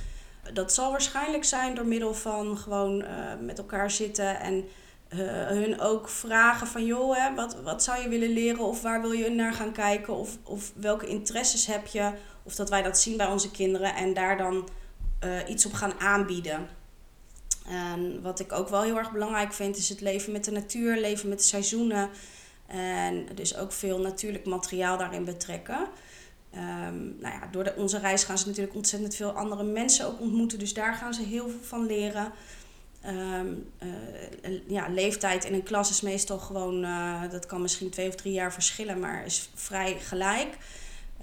Dat 0.53 0.74
zal 0.74 0.91
waarschijnlijk 0.91 1.43
zijn 1.43 1.75
door 1.75 1.85
middel 1.85 2.13
van 2.13 2.57
gewoon 2.57 3.01
uh, 3.01 3.07
met 3.41 3.57
elkaar 3.57 3.91
zitten 3.91 4.39
en 4.39 4.55
uh, 4.55 5.19
hun 5.47 5.79
ook 5.79 6.09
vragen 6.09 6.67
van 6.67 6.85
joh, 6.85 7.17
hè, 7.17 7.35
wat, 7.35 7.62
wat 7.63 7.83
zou 7.83 8.01
je 8.01 8.09
willen 8.09 8.33
leren 8.33 8.59
of 8.65 8.81
waar 8.81 9.01
wil 9.01 9.12
je 9.12 9.29
naar 9.29 9.53
gaan 9.53 9.71
kijken 9.71 10.15
of, 10.15 10.38
of 10.43 10.71
welke 10.75 11.07
interesses 11.07 11.65
heb 11.65 11.88
je. 11.88 12.12
Of 12.43 12.55
dat 12.55 12.69
wij 12.69 12.81
dat 12.81 13.00
zien 13.00 13.17
bij 13.17 13.27
onze 13.27 13.51
kinderen 13.51 13.95
en 13.95 14.13
daar 14.13 14.38
dan 14.38 14.69
uh, 15.24 15.50
iets 15.50 15.65
op 15.65 15.74
gaan 15.74 16.00
aanbieden. 16.00 16.67
En 17.67 18.21
wat 18.21 18.39
ik 18.39 18.51
ook 18.51 18.69
wel 18.69 18.81
heel 18.81 18.97
erg 18.97 19.12
belangrijk 19.12 19.53
vind, 19.53 19.77
is 19.77 19.89
het 19.89 20.01
leven 20.01 20.31
met 20.31 20.45
de 20.45 20.51
natuur, 20.51 20.97
leven 20.97 21.29
met 21.29 21.38
de 21.38 21.43
seizoenen. 21.43 22.09
En 22.67 23.27
dus 23.36 23.57
ook 23.57 23.72
veel 23.72 24.00
natuurlijk 24.00 24.45
materiaal 24.45 24.98
daarin 24.98 25.25
betrekken. 25.25 25.88
Um, 26.55 27.15
nou 27.19 27.34
ja, 27.34 27.48
door 27.51 27.63
de, 27.63 27.74
onze 27.75 28.00
reis 28.00 28.24
gaan 28.24 28.38
ze 28.38 28.48
natuurlijk 28.48 28.75
ontzettend 28.75 29.15
veel 29.15 29.31
andere 29.31 29.63
mensen 29.63 30.05
ook 30.05 30.19
ontmoeten. 30.19 30.60
Dus 30.60 30.74
daar 30.74 30.93
gaan 30.93 31.13
ze 31.13 31.22
heel 31.22 31.50
veel 31.50 31.63
van 31.63 31.86
leren. 31.86 32.31
Um, 33.07 33.72
uh, 33.84 34.60
ja, 34.67 34.88
leeftijd 34.88 35.45
in 35.45 35.53
een 35.53 35.63
klas 35.63 35.89
is 35.89 36.01
meestal 36.01 36.39
gewoon, 36.39 36.84
uh, 36.84 37.22
dat 37.29 37.45
kan 37.45 37.62
misschien 37.62 37.89
twee 37.89 38.07
of 38.07 38.15
drie 38.15 38.34
jaar 38.34 38.53
verschillen, 38.53 39.00
maar 39.00 39.25
is 39.25 39.50
vrij 39.53 39.98
gelijk. 40.00 40.57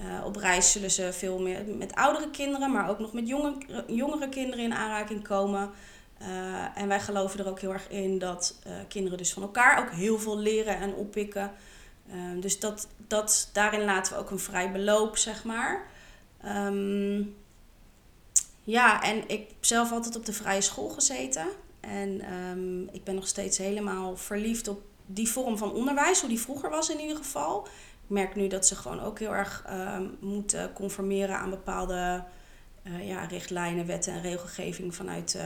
Uh, 0.01 0.25
op 0.25 0.37
reis 0.37 0.73
zullen 0.73 0.91
ze 0.91 1.13
veel 1.13 1.41
meer 1.41 1.65
met 1.79 1.95
oudere 1.95 2.31
kinderen, 2.31 2.73
maar 2.73 2.89
ook 2.89 2.99
nog 2.99 3.13
met 3.13 3.29
jonge, 3.29 3.55
jongere 3.87 4.29
kinderen 4.29 4.65
in 4.65 4.75
aanraking 4.75 5.23
komen. 5.23 5.71
Uh, 6.29 6.79
en 6.79 6.89
wij 6.89 7.01
geloven 7.01 7.41
er 7.41 7.49
ook 7.49 7.61
heel 7.61 7.73
erg 7.73 7.89
in 7.89 8.19
dat 8.19 8.59
uh, 8.67 8.73
kinderen 8.89 9.19
dus 9.19 9.33
van 9.33 9.43
elkaar 9.43 9.79
ook 9.79 9.91
heel 9.91 10.19
veel 10.19 10.39
leren 10.39 10.77
en 10.77 10.95
oppikken. 10.95 11.51
Uh, 12.07 12.41
dus 12.41 12.61
dat, 12.61 12.89
dat, 13.07 13.51
daarin 13.53 13.85
laten 13.85 14.13
we 14.13 14.19
ook 14.19 14.31
een 14.31 14.39
vrij 14.39 14.73
beloop, 14.73 15.17
zeg 15.17 15.45
maar. 15.45 15.87
Um, 16.45 17.37
ja, 18.65 19.03
en 19.03 19.29
ik 19.29 19.49
heb 19.49 19.65
zelf 19.65 19.93
altijd 19.93 20.17
op 20.17 20.25
de 20.25 20.33
vrije 20.33 20.61
school 20.61 20.89
gezeten. 20.89 21.47
En 21.81 22.35
um, 22.35 22.89
ik 22.93 23.05
ben 23.05 23.15
nog 23.15 23.27
steeds 23.27 23.59
helemaal 23.59 24.17
verliefd 24.17 24.69
op 24.69 24.83
die 25.07 25.29
vorm 25.29 25.59
van 25.59 25.73
onderwijs, 25.73 26.21
hoe 26.21 26.29
die 26.29 26.41
vroeger 26.41 26.71
was 26.71 26.91
in 26.91 27.01
ieder 27.01 27.17
geval. 27.17 27.67
Ik 28.03 28.09
merk 28.09 28.35
nu 28.35 28.49
dat 28.49 28.67
ze 28.67 28.77
gewoon 28.77 29.01
ook 29.01 29.19
heel 29.19 29.35
erg 29.35 29.65
moeten 30.21 30.73
conformeren 30.73 31.37
aan 31.37 31.51
bepaalde 31.51 32.25
ja, 33.01 33.25
richtlijnen, 33.25 33.87
wetten 33.87 34.13
en 34.13 34.23
regelgeving 34.23 34.95
vanuit 34.95 35.39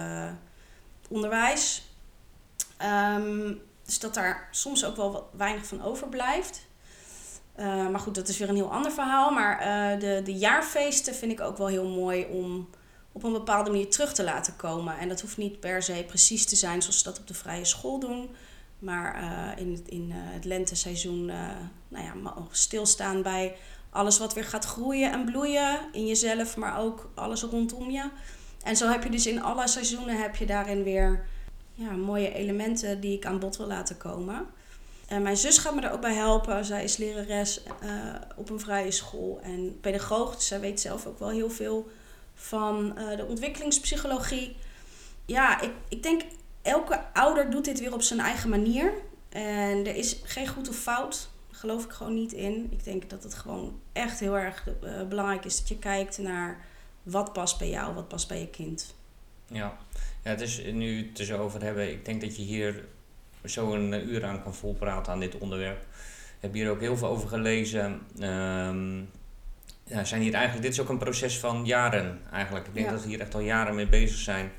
onderwijs. 1.09 1.83
Um, 3.19 3.61
dus 3.85 3.99
dat 3.99 4.15
daar 4.15 4.49
soms 4.51 4.85
ook 4.85 4.97
wel 4.97 5.31
weinig 5.37 5.67
van 5.67 5.83
overblijft. 5.83 6.67
Uh, 7.59 7.89
maar 7.89 8.01
goed, 8.01 8.15
dat 8.15 8.29
is 8.29 8.39
weer 8.39 8.49
een 8.49 8.55
heel 8.55 8.73
ander 8.73 8.93
verhaal. 8.93 9.31
Maar 9.31 9.61
uh, 9.61 10.01
de, 10.01 10.21
de 10.25 10.35
jaarfeesten 10.35 11.15
vind 11.15 11.33
ik 11.33 11.41
ook 11.41 11.57
wel 11.57 11.67
heel 11.67 11.89
mooi 11.89 12.27
om 12.31 12.69
op 13.13 13.23
een 13.23 13.33
bepaalde 13.33 13.71
manier 13.71 13.91
terug 13.91 14.13
te 14.13 14.25
laten 14.25 14.57
komen. 14.57 14.99
En 14.99 15.09
dat 15.09 15.21
hoeft 15.21 15.37
niet 15.37 15.61
per 15.61 15.83
se 15.83 16.05
precies 16.07 16.47
te 16.47 16.57
zijn 16.57 16.83
zoals 16.83 16.99
ze 16.99 17.05
dat 17.05 17.19
op 17.19 17.27
de 17.27 17.35
vrije 17.35 17.65
school 17.65 17.99
doen. 17.99 18.31
Maar 18.79 19.15
in, 19.59 19.73
het, 19.73 19.89
in 19.89 20.11
het 20.13 20.45
lenteseizoen 20.45 21.25
nou 21.89 22.05
ja, 22.05 22.13
stilstaan 22.51 23.23
bij 23.23 23.57
alles 23.91 24.19
wat 24.19 24.35
weer 24.35 24.45
gaat 24.45 24.65
groeien 24.65 25.13
en 25.13 25.25
bloeien 25.25 25.79
in 25.93 26.07
jezelf, 26.07 26.57
maar 26.57 26.79
ook 26.79 27.11
alles 27.15 27.43
rondom 27.43 27.91
je. 27.91 28.11
En 28.67 28.77
zo 28.77 28.89
heb 28.89 29.03
je 29.03 29.11
dus 29.11 29.27
in 29.27 29.43
alle 29.43 29.69
seizoenen 29.69 30.21
heb 30.21 30.37
je 30.37 30.47
daarin 30.47 30.83
weer 30.83 31.27
ja, 31.75 31.91
mooie 31.91 32.33
elementen 32.33 33.01
die 33.01 33.17
ik 33.17 33.27
aan 33.27 33.39
bod 33.39 33.57
wil 33.57 33.67
laten 33.67 33.97
komen. 33.97 34.47
En 35.07 35.23
mijn 35.23 35.37
zus 35.37 35.59
gaat 35.59 35.75
me 35.75 35.81
er 35.81 35.93
ook 35.93 36.01
bij 36.01 36.15
helpen. 36.15 36.65
Zij 36.65 36.85
is 36.85 36.97
lerares 36.97 37.63
uh, 37.83 38.15
op 38.37 38.51
een 38.51 38.61
vrije 38.61 38.91
school 38.91 39.41
en 39.43 39.81
pedagoog. 39.81 40.35
Dus 40.35 40.47
zij 40.47 40.61
weet 40.61 40.81
zelf 40.81 41.07
ook 41.07 41.19
wel 41.19 41.29
heel 41.29 41.51
veel 41.51 41.89
van 42.35 42.95
uh, 42.99 43.17
de 43.17 43.27
ontwikkelingspsychologie. 43.27 44.57
Ja, 45.27 45.61
ik, 45.61 45.71
ik 45.89 46.03
denk 46.03 46.23
elke 46.63 47.01
ouder 47.13 47.51
doet 47.51 47.65
dit 47.65 47.81
weer 47.81 47.95
op 47.95 48.03
zijn 48.03 48.21
eigen 48.21 48.51
manier. 48.51 48.93
En 49.29 49.87
er 49.87 49.97
is 49.97 50.21
geen 50.23 50.49
goed 50.49 50.69
of 50.69 50.77
fout. 50.77 51.29
Daar 51.51 51.59
geloof 51.59 51.85
ik 51.85 51.91
gewoon 51.91 52.15
niet 52.15 52.33
in. 52.33 52.69
Ik 52.71 52.85
denk 52.85 53.11
dat 53.11 53.23
het 53.23 53.35
gewoon 53.35 53.81
echt 53.93 54.21
heel 54.21 54.39
erg 54.39 54.67
uh, 54.85 55.03
belangrijk 55.09 55.45
is 55.45 55.59
dat 55.59 55.69
je 55.69 55.79
kijkt 55.79 56.19
naar 56.19 56.65
wat 57.07 57.33
past 57.33 57.59
bij 57.59 57.69
jou, 57.69 57.95
wat 57.95 58.09
past 58.09 58.29
bij 58.29 58.41
je 58.41 58.49
kind. 58.49 58.95
Ja, 59.47 59.77
ja 60.25 60.31
het 60.31 60.41
is 60.41 60.63
nu 60.73 61.09
het 61.09 61.19
er 61.19 61.25
zo 61.25 61.39
over 61.39 61.63
hebben. 61.63 61.91
Ik 61.91 62.05
denk 62.05 62.21
dat 62.21 62.37
je 62.37 62.43
hier 62.43 62.85
zo 63.45 63.75
een 63.75 64.09
uur 64.09 64.25
aan 64.25 64.43
kan 64.43 64.55
volpraten 64.55 65.13
aan 65.13 65.21
dit 65.21 65.39
onderwerp. 65.39 65.81
Ik 66.37 66.43
heb 66.43 66.53
hier 66.53 66.71
ook 66.71 66.81
heel 66.81 66.97
veel 66.97 67.09
over 67.09 67.29
gelezen. 67.29 68.01
Um, 68.21 69.09
ja, 69.85 70.05
zijn 70.05 70.23
hier 70.23 70.35
eigenlijk, 70.35 70.65
dit 70.65 70.73
is 70.73 70.81
ook 70.81 70.89
een 70.89 70.99
proces 70.99 71.39
van 71.39 71.65
jaren 71.65 72.21
eigenlijk. 72.33 72.67
Ik 72.67 72.75
denk 72.75 72.91
dat 72.91 73.03
we 73.03 73.09
hier 73.09 73.21
echt 73.21 73.35
al 73.35 73.41
jaren 73.41 73.75
mee 73.75 73.89
bezig 73.89 74.19
zijn. 74.19 74.51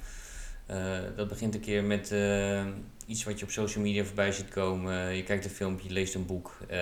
Uh, 0.72 0.98
dat 1.16 1.27
begint 1.27 1.56
een 1.56 1.62
keer 1.62 1.84
met 1.84 2.12
uh, 2.12 2.66
iets 3.06 3.24
wat 3.24 3.39
je 3.39 3.46
op 3.46 3.51
social 3.51 3.84
media 3.84 4.04
voorbij 4.04 4.32
ziet 4.32 4.50
komen. 4.50 5.16
Je 5.16 5.24
kijkt 5.24 5.46
een 5.46 5.51
filmpje, 5.51 5.88
je 5.88 5.94
leest 5.94 6.16
een 6.16 6.25
boek. 6.25 6.58
Uh, 6.72 6.77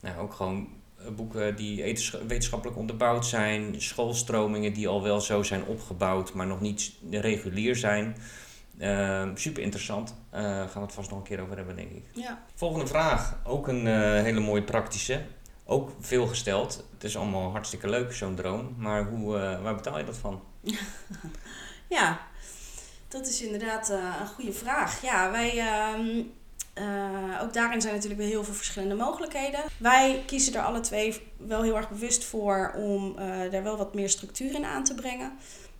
nou, 0.00 0.18
ook 0.18 0.32
gewoon 0.32 0.68
eh, 0.68 0.79
boeken 1.16 1.56
die 1.56 1.98
wetenschappelijk 2.26 2.78
onderbouwd 2.78 3.26
zijn, 3.26 3.80
schoolstromingen 3.80 4.72
die 4.72 4.88
al 4.88 5.02
wel 5.02 5.20
zo 5.20 5.42
zijn 5.42 5.64
opgebouwd, 5.64 6.32
maar 6.32 6.46
nog 6.46 6.60
niet 6.60 6.92
regulier 7.10 7.76
zijn. 7.76 8.16
Uh, 8.80 9.28
super 9.34 9.62
interessant. 9.62 10.14
Uh, 10.34 10.40
gaan 10.40 10.70
we 10.72 10.80
het 10.80 10.92
vast 10.92 11.10
nog 11.10 11.18
een 11.18 11.24
keer 11.24 11.40
over 11.40 11.56
hebben, 11.56 11.76
denk 11.76 11.90
ik. 11.90 12.04
Ja. 12.12 12.42
Volgende 12.54 12.86
vraag. 12.86 13.38
Ook 13.44 13.68
een 13.68 13.86
uh, 13.86 14.22
hele 14.22 14.40
mooie 14.40 14.62
praktische. 14.62 15.22
Ook 15.64 15.92
veel 16.00 16.26
gesteld. 16.26 16.84
Het 16.92 17.04
is 17.04 17.16
allemaal 17.16 17.50
hartstikke 17.50 17.88
leuk, 17.88 18.12
zo'n 18.12 18.34
droom. 18.34 18.74
Maar 18.78 19.04
hoe, 19.04 19.32
waar 19.62 19.74
betaal 19.74 19.98
je 19.98 20.04
dat 20.04 20.16
van? 20.16 20.42
ja, 21.96 22.20
dat 23.08 23.26
is 23.26 23.42
inderdaad 23.42 23.88
een 23.88 24.26
goede 24.34 24.52
vraag. 24.52 25.02
Ja, 25.02 25.30
wij 25.30 25.58
ehm, 25.58 26.22
uh, 26.74 27.42
ook 27.42 27.52
daarin 27.52 27.80
zijn 27.80 27.94
natuurlijk 27.94 28.20
weer 28.20 28.30
heel 28.30 28.44
veel 28.44 28.54
verschillende 28.54 28.94
mogelijkheden. 28.94 29.60
Wij 29.76 30.22
kiezen 30.26 30.54
er 30.54 30.62
alle 30.62 30.80
twee 30.80 31.20
wel 31.36 31.62
heel 31.62 31.76
erg 31.76 31.88
bewust 31.88 32.24
voor 32.24 32.72
om 32.76 33.16
uh, 33.18 33.50
daar 33.50 33.62
wel 33.62 33.76
wat 33.76 33.94
meer 33.94 34.08
structuur 34.08 34.54
in 34.54 34.64
aan 34.64 34.84
te 34.84 34.94
brengen. 34.94 35.32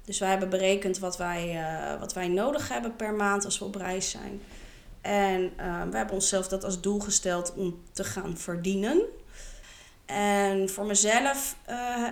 Dus 0.04 0.18
wij 0.18 0.30
hebben 0.30 0.50
berekend 0.50 0.98
wat 0.98 1.16
wij, 1.16 1.54
uh, 1.54 2.00
wat 2.00 2.12
wij 2.12 2.28
nodig 2.28 2.68
hebben 2.68 2.96
per 2.96 3.14
maand 3.14 3.44
als 3.44 3.58
we 3.58 3.64
op 3.64 3.74
reis 3.74 4.10
zijn. 4.10 4.40
En 5.00 5.52
we 5.90 5.96
hebben 5.96 6.14
onszelf 6.14 6.48
dat 6.48 6.64
als 6.64 6.80
doel 6.80 7.00
gesteld 7.00 7.54
om 7.54 7.82
te 7.92 8.04
gaan 8.04 8.36
verdienen. 8.38 9.02
En 10.06 10.68
voor 10.68 10.86
mezelf 10.86 11.56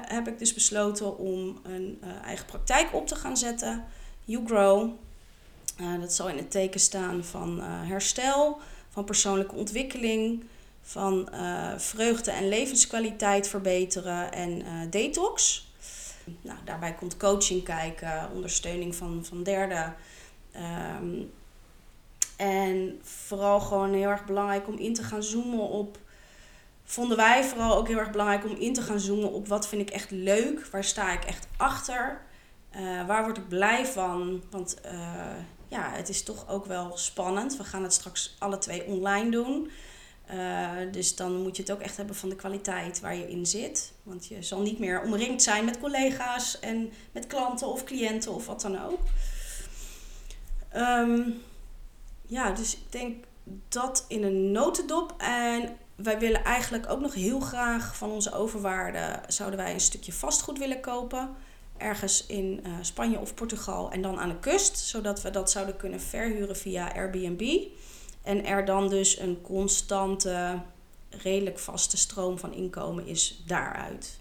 heb 0.02 0.28
ik 0.28 0.38
dus 0.38 0.54
besloten 0.54 1.18
om 1.18 1.60
een 1.62 2.02
eigen 2.24 2.46
praktijk 2.46 2.94
op 2.94 3.06
te 3.06 3.14
gaan 3.14 3.36
zetten. 3.36 3.84
You 4.24 4.46
Grow. 4.46 4.90
Dat 6.00 6.12
zal 6.12 6.28
in 6.28 6.36
het 6.36 6.50
teken 6.50 6.80
staan 6.80 7.24
van 7.24 7.60
herstel, 7.62 8.60
van 8.88 9.04
persoonlijke 9.04 9.54
ontwikkeling, 9.54 10.44
van 10.82 11.28
uh, 11.32 11.72
vreugde 11.76 12.30
en 12.30 12.48
levenskwaliteit 12.48 13.48
verbeteren 13.48 14.32
en 14.32 14.62
detox. 14.90 15.66
Nou, 16.40 16.58
daarbij 16.64 16.94
komt 16.94 17.16
coaching 17.16 17.64
kijken, 17.64 18.30
ondersteuning 18.34 18.94
van, 18.94 19.24
van 19.24 19.42
derden. 19.42 19.94
Um, 21.00 21.30
en 22.36 23.00
vooral 23.02 23.60
gewoon 23.60 23.92
heel 23.92 24.08
erg 24.08 24.24
belangrijk 24.24 24.68
om 24.68 24.78
in 24.78 24.94
te 24.94 25.02
gaan 25.02 25.22
zoomen 25.22 25.68
op. 25.68 25.98
Vonden 26.84 27.16
wij 27.16 27.44
vooral 27.44 27.76
ook 27.76 27.88
heel 27.88 27.98
erg 27.98 28.10
belangrijk 28.10 28.44
om 28.44 28.56
in 28.56 28.74
te 28.74 28.82
gaan 28.82 29.00
zoomen 29.00 29.32
op 29.32 29.48
wat 29.48 29.68
vind 29.68 29.82
ik 29.82 29.90
echt 29.90 30.10
leuk, 30.10 30.66
waar 30.66 30.84
sta 30.84 31.12
ik 31.12 31.24
echt 31.24 31.46
achter, 31.56 32.20
waar 33.06 33.24
word 33.24 33.36
ik 33.36 33.48
blij 33.48 33.86
van. 33.86 34.42
Want 34.50 34.76
ja, 35.68 35.90
het 35.92 36.08
is 36.08 36.22
toch 36.22 36.48
ook 36.48 36.66
wel 36.66 36.96
spannend. 36.96 37.56
We 37.56 37.64
gaan 37.64 37.82
het 37.82 37.92
straks 37.92 38.36
alle 38.38 38.58
twee 38.58 38.84
online 38.84 39.30
doen. 39.30 39.70
Uh, 40.32 40.70
dus 40.90 41.16
dan 41.16 41.42
moet 41.42 41.56
je 41.56 41.62
het 41.62 41.72
ook 41.72 41.80
echt 41.80 41.96
hebben 41.96 42.14
van 42.16 42.28
de 42.28 42.36
kwaliteit 42.36 43.00
waar 43.00 43.14
je 43.14 43.30
in 43.30 43.46
zit. 43.46 43.92
Want 44.02 44.26
je 44.26 44.42
zal 44.42 44.60
niet 44.60 44.78
meer 44.78 45.02
omringd 45.02 45.42
zijn 45.42 45.64
met 45.64 45.80
collega's 45.80 46.60
en 46.60 46.92
met 47.12 47.26
klanten 47.26 47.66
of 47.66 47.84
cliënten 47.84 48.34
of 48.34 48.46
wat 48.46 48.60
dan 48.60 48.84
ook. 48.84 49.00
Um, 50.76 51.42
ja, 52.26 52.50
dus 52.50 52.74
ik 52.74 52.92
denk 52.92 53.24
dat 53.68 54.04
in 54.08 54.22
een 54.22 54.52
notendop. 54.52 55.14
En 55.18 55.76
wij 55.94 56.18
willen 56.18 56.44
eigenlijk 56.44 56.90
ook 56.90 57.00
nog 57.00 57.14
heel 57.14 57.40
graag 57.40 57.96
van 57.96 58.10
onze 58.10 58.32
overwaarde... 58.32 59.20
zouden 59.26 59.58
wij 59.58 59.72
een 59.72 59.80
stukje 59.80 60.12
vastgoed 60.12 60.58
willen 60.58 60.80
kopen 60.80 61.36
ergens 61.78 62.26
in 62.26 62.60
uh, 62.66 62.72
Spanje 62.80 63.18
of 63.18 63.34
Portugal 63.34 63.90
en 63.90 64.02
dan 64.02 64.18
aan 64.18 64.28
de 64.28 64.38
kust, 64.38 64.78
zodat 64.78 65.22
we 65.22 65.30
dat 65.30 65.50
zouden 65.50 65.76
kunnen 65.76 66.00
verhuren 66.00 66.56
via 66.56 66.92
Airbnb. 66.94 67.66
En 68.22 68.44
er 68.44 68.64
dan 68.64 68.88
dus 68.88 69.18
een 69.18 69.40
constante, 69.40 70.60
redelijk 71.10 71.58
vaste 71.58 71.96
stroom 71.96 72.38
van 72.38 72.52
inkomen 72.52 73.06
is 73.06 73.42
daaruit. 73.46 74.20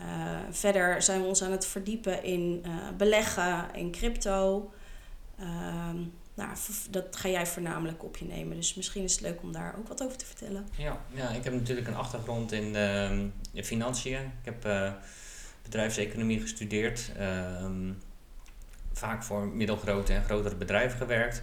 Uh, 0.00 0.06
verder 0.50 1.02
zijn 1.02 1.20
we 1.20 1.26
ons 1.26 1.42
aan 1.42 1.50
het 1.50 1.66
verdiepen 1.66 2.24
in 2.24 2.62
uh, 2.66 2.72
beleggen, 2.96 3.68
in 3.74 3.90
crypto. 3.90 4.70
Ehm, 5.38 5.96
nou, 6.34 6.56
dat 6.90 7.16
ga 7.16 7.28
jij 7.28 7.46
voornamelijk 7.46 8.04
op 8.04 8.16
je 8.16 8.24
nemen. 8.24 8.56
Dus 8.56 8.74
misschien 8.74 9.02
is 9.02 9.12
het 9.12 9.20
leuk 9.20 9.42
om 9.42 9.52
daar 9.52 9.74
ook 9.78 9.88
wat 9.88 10.02
over 10.02 10.16
te 10.16 10.26
vertellen. 10.26 10.68
Ja, 10.76 11.00
ja 11.14 11.28
ik 11.30 11.44
heb 11.44 11.52
natuurlijk 11.52 11.86
een 11.86 11.94
achtergrond 11.94 12.52
in 12.52 12.76
ehm, 12.76 13.26
in 13.52 13.64
financiën. 13.64 14.20
Ik 14.20 14.44
heb 14.44 14.64
eh, 14.64 14.92
bedrijfseconomie 15.62 16.40
gestudeerd. 16.40 17.12
ehm, 17.16 17.92
vaak 18.92 19.22
voor 19.22 19.48
middelgrote 19.48 20.12
en 20.12 20.24
grotere 20.24 20.56
bedrijven 20.56 20.98
gewerkt. 20.98 21.42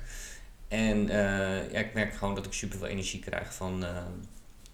En 0.67 1.09
eh, 1.09 1.71
ja, 1.71 1.79
ik 1.79 1.93
merk 1.93 2.13
gewoon 2.13 2.35
dat 2.35 2.45
ik 2.45 2.53
super 2.53 2.77
veel 2.77 2.87
energie 2.87 3.19
krijg 3.19 3.53
van 3.53 3.83
eh, 3.83 3.97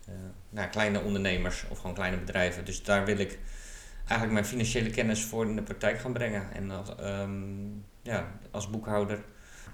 eh, 0.05 0.13
nou, 0.50 0.69
kleine 0.69 1.01
ondernemers 1.01 1.65
of 1.69 1.77
gewoon 1.77 1.95
kleine 1.95 2.17
bedrijven. 2.17 2.65
Dus 2.65 2.83
daar 2.83 3.05
wil 3.05 3.17
ik 3.17 3.39
eigenlijk 3.97 4.31
mijn 4.31 4.45
financiële 4.45 4.89
kennis 4.89 5.23
voor 5.23 5.45
in 5.45 5.55
de 5.55 5.62
praktijk 5.62 6.00
gaan 6.00 6.13
brengen. 6.13 6.53
En 6.53 6.71
als, 6.71 6.95
ehm, 6.95 7.67
ja, 8.01 8.39
als 8.51 8.69
boekhouder. 8.69 9.23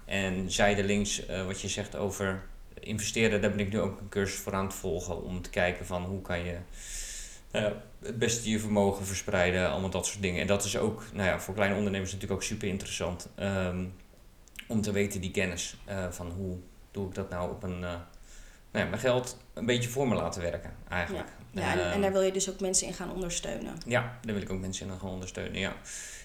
En 0.06 0.52
zijdelings, 0.52 1.26
wat 1.46 1.62
je 1.62 1.68
zegt 1.68 1.96
over 1.96 2.42
investeren, 2.80 3.42
daar 3.42 3.50
ben 3.50 3.60
ik 3.60 3.72
nu 3.72 3.80
ook 3.80 4.00
een 4.00 4.10
cursus 4.10 4.40
voor 4.40 4.54
aan 4.54 4.66
het 4.66 4.74
volgen. 4.74 5.24
Om 5.24 5.42
te 5.42 5.50
kijken 5.50 5.86
van 5.86 6.04
hoe 6.04 6.22
kan 6.22 6.44
je 6.46 6.58
nou 7.52 7.66
ja, 7.66 7.74
het 8.02 8.20
beste 8.20 8.50
je 8.50 8.60
vermogen 8.60 9.06
verspreiden, 9.06 9.70
allemaal 9.70 9.90
dat 9.90 10.06
soort 10.08 10.22
dingen. 10.22 10.42
En 10.42 10.48
dat 10.48 10.64
is 10.64 10.78
ook 10.78 11.04
nou 11.14 11.28
ja, 11.28 11.40
voor 11.40 11.54
kleine 11.54 11.76
ondernemers 11.76 12.12
natuurlijk 12.12 12.42
ook 12.42 12.48
super 12.48 12.68
interessant. 12.68 13.30
ehm, 13.36 13.86
om 14.68 14.82
te 14.82 14.92
weten 14.92 15.22
die 15.22 15.32
kennis 15.32 15.78
eh, 15.86 16.06
van 16.10 16.32
hoe 16.32 16.58
doe 16.92 17.08
ik 17.08 17.16
dat 17.16 17.30
nou 17.30 17.52
op 17.52 17.64
een... 17.64 17.84
eh, 17.84 17.94
nou 18.72 18.84
ja, 18.86 18.90
mijn 18.90 19.00
geld 19.02 19.38
een 19.54 19.66
beetje 19.66 19.90
voor 19.90 20.08
me 20.08 20.16
laten 20.16 20.42
werken, 20.42 20.74
eigenlijk. 20.90 21.28
Ja, 21.52 21.62
en, 21.74 21.80
en 21.80 21.92
Ehm, 21.92 22.02
daar 22.02 22.12
wil 22.12 22.22
je 22.22 22.32
dus 22.32 22.50
ook 22.50 22.60
mensen 22.60 22.88
in 22.88 22.94
gaan 22.94 23.12
ondersteunen. 23.12 23.74
ja, 23.86 24.02
daar 24.22 24.34
wil 24.34 24.44
ik 24.44 24.52
ook 24.52 24.60
mensen 24.60 24.88
in 24.88 25.00
gaan 25.00 25.10
ondersteunen, 25.10 25.60
ja. 25.60 25.74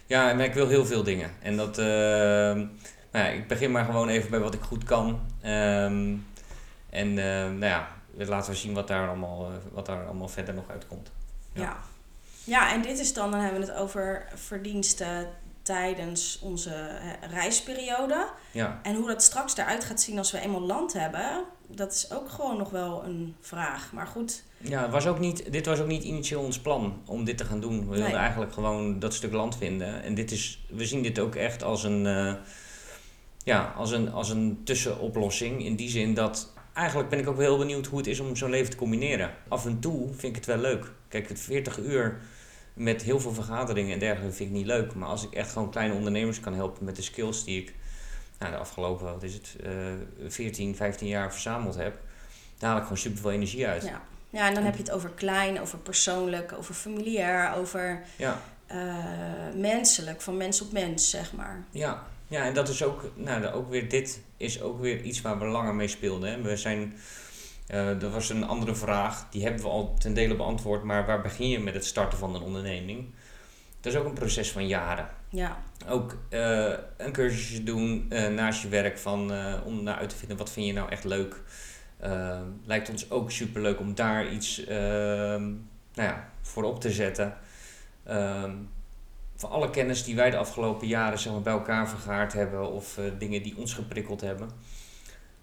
Ja, 0.07 0.35
maar 0.35 0.45
ik 0.45 0.55
wil 0.55 0.69
heel 0.69 0.87
veel 0.87 1.03
dingen. 1.03 1.31
En 1.43 1.57
dat, 1.57 1.79
ehm, 1.79 2.59
nou 3.11 3.25
ja, 3.25 3.27
ik 3.27 3.49
begin 3.49 3.71
maar 3.71 3.85
gewoon 3.85 4.09
even 4.09 4.31
bij 4.31 4.41
wat 4.41 4.55
ik 4.55 4.61
goed 4.61 4.85
kan. 4.85 5.21
En 6.91 7.15
nou 7.15 7.65
ja, 7.65 7.89
laten 8.17 8.51
we 8.51 8.57
zien 8.57 8.75
wat 8.75 8.89
daar 8.89 9.09
allemaal, 9.09 9.47
eh, 9.47 9.57
wat 9.73 9.87
daar 9.87 10.05
allemaal 10.05 10.29
verder 10.29 10.55
nog 10.55 10.71
uitkomt. 10.71 11.11
Ja. 11.53 11.63
Ja. 11.63 11.77
ja. 12.45 12.73
en 12.73 12.83
dit 12.83 12.99
is 12.99 13.13
dan, 13.13 13.31
dan 13.31 13.41
hebben 13.41 13.61
we 13.61 13.67
het 13.67 13.77
over 13.77 14.27
verdiensten 14.35 15.29
tijdens 15.63 16.39
onze 16.43 16.75
eh, 16.75 17.31
reisperiode. 17.31 18.29
Ja, 18.51 18.81
En 18.83 18.95
hoe 18.95 19.07
dat 19.07 19.23
straks 19.23 19.57
eruit 19.57 19.85
gaat 19.85 20.01
zien 20.01 20.19
als 20.19 20.31
we 20.31 20.41
eenmaal 20.41 20.61
land 20.61 20.93
hebben, 20.93 21.45
dat 21.67 21.93
is 21.93 22.13
ook 22.13 22.31
gewoon 22.31 22.57
nog 22.57 22.71
wel 22.71 23.05
een 23.05 23.37
vraag. 23.41 23.93
Maar 23.93 24.07
goed, 24.07 24.43
ja 24.59 24.83
het 24.83 24.91
was 24.91 25.07
ook 25.07 25.19
niet, 25.19 25.53
dit 25.53 25.67
was 25.67 25.81
ook 25.81 25.87
niet 25.87 26.03
initieel 26.03 26.41
ons 26.43 26.59
plan 26.59 27.01
om 27.07 27.25
dit 27.25 27.39
te 27.39 27.45
gaan 27.45 27.61
doen. 27.61 27.79
We 27.81 27.85
wilden 27.87 28.03
Nee. 28.11 28.15
eigenlijk 28.15 28.53
gewoon 28.53 28.99
dat 28.99 29.15
stuk 29.15 29.33
land 29.33 29.57
vinden. 29.57 30.03
En 30.03 30.15
dit 30.15 30.31
is, 30.31 30.65
we 30.69 30.87
zien 30.87 31.03
dit 31.03 31.19
ook 31.19 31.35
echt 31.35 31.63
als 31.63 31.85
een, 31.85 32.07
eh, 32.07 32.35
ja, 33.45 33.73
als 33.77 33.91
een, 33.91 34.13
als 34.13 34.31
een 34.31 34.61
tussenoplossing. 34.65 35.65
In 35.65 35.77
die 35.77 35.89
zin 35.89 36.15
dat 36.15 36.53
eigenlijk 36.75 37.09
ben 37.09 37.19
ik 37.19 37.29
ook 37.29 37.37
wel 37.37 37.47
heel 37.47 37.59
benieuwd 37.59 37.87
hoe 37.87 37.99
het 37.99 38.07
is 38.07 38.21
om 38.21 38.37
zo'n 38.37 38.51
leven 38.51 38.71
te 38.71 38.77
combineren. 38.77 39.31
Af 39.49 39.67
en 39.67 39.81
toe 39.81 40.07
vind 40.09 40.23
ik 40.23 40.35
het 40.35 40.47
wel 40.47 40.57
leuk. 40.57 40.91
Kijk, 41.09 41.29
het 41.29 41.41
40 41.41 41.79
uur 41.79 42.21
met 42.75 43.03
heel 43.03 43.21
veel 43.21 43.33
vergaderingen 43.33 43.93
en 43.93 43.99
dergelijke 43.99 44.37
vind 44.37 44.51
ik 44.51 44.57
niet 44.57 44.67
leuk. 44.67 44.95
Maar 44.95 45.09
als 45.09 45.25
ik 45.25 45.33
echt 45.33 45.53
gewoon 45.53 45.71
kleine 45.71 45.95
ondernemers 45.95 46.41
kan 46.41 46.55
helpen 46.55 46.85
met 46.85 46.97
de 46.97 47.03
skills 47.03 47.45
die 47.45 47.63
ik 47.63 47.75
nou, 48.39 48.53
de 48.53 48.59
afgelopen 48.59 49.05
wat 49.05 49.23
is 49.23 49.35
het, 49.35 49.57
eh 49.65 49.73
14, 50.29 50.77
15 50.77 51.09
jaar 51.09 51.33
verzameld 51.33 51.75
heb, 51.75 51.99
daar 52.59 52.69
haal 52.69 52.79
ik 52.79 52.83
gewoon 52.83 52.99
super 52.99 53.21
veel 53.21 53.31
energie 53.31 53.67
uit. 53.67 53.83
ja. 53.83 54.03
ja, 54.31 54.49
en 54.49 54.55
dan 54.55 54.65
heb 54.65 54.77
je 54.77 54.83
het 54.83 54.91
over 54.91 55.11
klein, 55.11 55.61
over 55.61 55.79
persoonlijk, 55.79 56.53
over 56.59 56.75
familiair, 56.75 57.55
over 57.55 58.03
Ja, 58.17 58.41
eh, 58.67 58.79
menselijk, 59.57 60.21
van 60.21 60.37
mens 60.37 60.61
op 60.61 60.73
mens, 60.73 61.11
zeg 61.11 61.33
maar. 61.33 61.65
ja. 61.71 62.07
ja 62.29 62.45
en 62.45 62.55
dat 62.55 62.69
is 62.69 62.83
ook, 62.83 63.11
nou, 63.15 63.47
ook 63.47 63.71
weer, 63.71 63.89
dit 63.89 64.21
is 64.45 64.63
ook 64.63 64.81
weer 64.81 65.03
iets 65.03 65.21
waar 65.21 65.39
we 65.39 65.45
langer 65.45 65.75
mee 65.75 65.89
speelden. 65.89 66.31
Hè. 66.31 66.43
We 66.43 66.57
zijn, 66.57 66.95
eh 67.67 68.03
er 68.03 68.11
was 68.11 68.31
een 68.31 68.45
andere 68.45 68.75
vraag, 68.75 69.27
die 69.31 69.43
hebben 69.43 69.63
we 69.63 69.69
al 69.69 69.95
ten 69.99 70.15
dele 70.15 70.37
beantwoord, 70.37 70.83
maar 70.83 71.07
waar 71.07 71.23
begin 71.23 71.49
je 71.49 71.59
met 71.59 71.75
het 71.75 71.85
starten 71.85 72.19
van 72.19 72.35
een 72.35 72.43
onderneming? 72.43 73.07
Dat 73.81 73.93
is 73.93 73.99
ook 73.99 74.07
een 74.07 74.13
proces 74.13 74.53
van 74.53 74.67
jaren. 74.67 75.09
Ja, 75.29 75.63
ook 75.89 76.17
eh, 76.29 76.73
een 76.97 77.13
cursusje 77.13 77.63
doen 77.63 78.07
eh, 78.09 78.29
naast 78.29 78.63
je 78.63 78.69
werk 78.69 78.99
van, 78.99 79.33
eh, 79.33 79.55
om 79.65 79.83
naar 79.83 79.97
uit 79.97 80.09
te 80.09 80.17
vinden 80.17 80.37
wat 80.37 80.51
vind 80.51 80.67
je 80.67 80.73
nou 80.73 80.91
echt 80.91 81.05
leuk. 81.05 81.43
Eh, 81.97 82.41
lijkt 82.65 82.91
ons 82.91 83.11
ook 83.11 83.31
super 83.31 83.63
leuk 83.63 83.81
om 83.81 83.95
daar 83.95 84.33
iets 84.33 84.65
ehm, 84.65 85.43
nou 85.95 86.09
ja, 86.09 86.29
voor 86.41 86.65
op 86.65 86.81
te 86.81 86.91
zetten. 86.91 87.37
Ehm, 88.05 88.53
van 89.45 89.53
alle 89.53 89.71
kennis 89.71 90.05
die 90.05 90.15
wij 90.15 90.31
de 90.31 90.37
afgelopen 90.37 90.87
jaren 90.87 91.19
zeg 91.19 91.33
maar, 91.33 91.43
bij 91.43 91.53
elkaar 91.53 91.89
vergaard 91.89 92.33
hebben 92.33 92.73
of 92.73 92.99
eh, 92.99 93.05
dingen 93.19 93.43
die 93.43 93.57
ons 93.57 93.75
geprikkeld 93.75 94.21
hebben. 94.21 94.51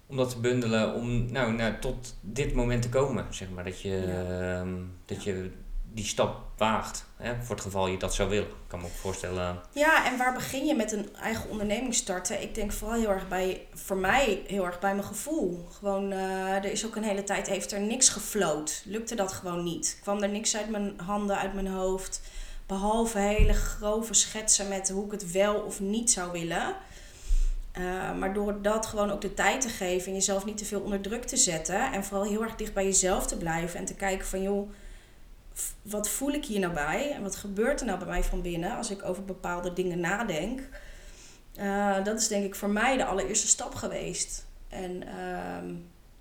Om 0.07 0.17
dat 0.17 0.29
te 0.29 0.39
bundelen 0.39 0.93
om 0.93 1.31
nou, 1.31 1.53
nou, 1.53 1.73
tot 1.79 2.15
dit 2.21 2.53
moment 2.53 2.81
te 2.81 2.89
komen. 2.89 3.25
Zeg 3.29 3.49
maar, 3.49 3.63
dat 3.63 3.81
je, 3.81 3.97
ehm, 3.97 4.73
dat 5.05 5.23
je 5.23 5.51
die 5.93 6.05
stap 6.05 6.41
waagt. 6.57 7.05
Hè, 7.17 7.41
voor 7.41 7.55
het 7.55 7.63
geval 7.63 7.87
je 7.87 7.97
dat 7.97 8.13
zou 8.13 8.29
willen. 8.29 8.47
Ik 8.47 8.67
kan 8.67 8.79
me 8.79 8.85
ook 8.85 8.91
voorstellen. 8.91 9.59
Ja, 9.71 10.11
en 10.11 10.17
waar 10.17 10.33
begin 10.33 10.65
je 10.65 10.75
met 10.75 10.91
een 10.91 11.15
eigen 11.15 11.49
onderneming 11.49 11.93
starten? 11.93 12.41
Ik 12.41 12.55
denk 12.55 12.71
vooral 12.71 12.99
heel 12.99 13.09
erg 13.09 13.27
bij, 13.27 13.67
voor 13.73 13.97
mij 13.97 14.43
heel 14.47 14.65
erg 14.65 14.79
bij 14.79 14.93
mijn 14.93 15.07
gevoel. 15.07 15.67
Gewoon, 15.71 16.11
eh, 16.11 16.55
er 16.55 16.71
is 16.71 16.85
ook 16.85 16.95
een 16.95 17.03
hele 17.03 17.23
tijd, 17.23 17.47
heeft 17.47 17.71
er 17.71 17.81
niks 17.81 18.09
gefloot. 18.09 18.81
Lukte 18.85 19.15
dat 19.15 19.31
gewoon 19.31 19.63
niet. 19.63 19.99
Kwam 20.01 20.23
er 20.23 20.29
niks 20.29 20.57
uit 20.57 20.69
mijn 20.69 20.93
handen, 20.99 21.37
uit 21.37 21.53
mijn 21.53 21.67
hoofd. 21.67 22.21
Behalve 22.71 23.19
hele 23.19 23.53
grove 23.53 24.13
schetsen 24.13 24.67
met 24.67 24.89
hoe 24.89 25.05
ik 25.05 25.11
het 25.11 25.31
wel 25.31 25.55
of 25.55 25.79
niet 25.79 26.11
zou 26.11 26.31
willen. 26.31 26.75
Eh, 27.71 28.15
maar 28.17 28.33
door 28.33 28.61
dat 28.61 28.85
gewoon 28.85 29.11
ook 29.11 29.21
de 29.21 29.33
tijd 29.33 29.61
te 29.61 29.69
geven 29.69 30.07
en 30.07 30.13
jezelf 30.13 30.45
niet 30.45 30.57
te 30.57 30.65
veel 30.65 30.81
onder 30.81 31.01
druk 31.01 31.23
te 31.23 31.37
zetten. 31.37 31.91
En 31.91 32.03
vooral 32.03 32.25
heel 32.25 32.43
erg 32.43 32.55
dicht 32.55 32.73
bij 32.73 32.83
jezelf 32.83 33.27
te 33.27 33.37
blijven 33.37 33.79
en 33.79 33.85
te 33.85 33.93
kijken 33.93 34.27
van 34.27 34.41
joh, 34.41 34.69
wat 35.81 36.09
voel 36.09 36.31
ik 36.31 36.45
hier 36.45 36.59
nou 36.59 36.73
bij? 36.73 37.11
En 37.11 37.21
wat 37.21 37.35
gebeurt 37.35 37.79
er 37.79 37.85
nou 37.85 37.99
bij 37.99 38.07
mij 38.07 38.23
van 38.23 38.41
binnen 38.41 38.77
als 38.77 38.89
ik 38.89 39.03
over 39.03 39.25
bepaalde 39.25 39.73
dingen 39.73 39.99
nadenk? 39.99 40.61
Eh, 41.55 42.03
dat 42.03 42.19
is 42.19 42.27
denk 42.27 42.45
ik 42.45 42.55
voor 42.55 42.69
mij 42.69 42.97
de 42.97 43.05
allereerste 43.05 43.47
stap 43.47 43.75
geweest. 43.75 44.45
En 44.69 45.07
ehm, 45.07 45.73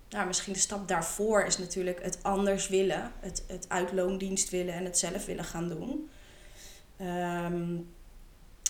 nou, 0.08 0.26
misschien 0.26 0.52
de 0.52 0.58
stap 0.58 0.88
daarvoor 0.88 1.44
is 1.44 1.58
natuurlijk 1.58 2.02
het 2.02 2.18
anders 2.22 2.68
willen. 2.68 3.12
Het, 3.20 3.44
het 3.46 3.64
uitloondienst 3.68 4.50
willen 4.50 4.74
en 4.74 4.84
het 4.84 4.98
zelf 4.98 5.24
willen 5.24 5.44
gaan 5.44 5.68
doen. 5.68 6.10
Ehm, 7.00 7.74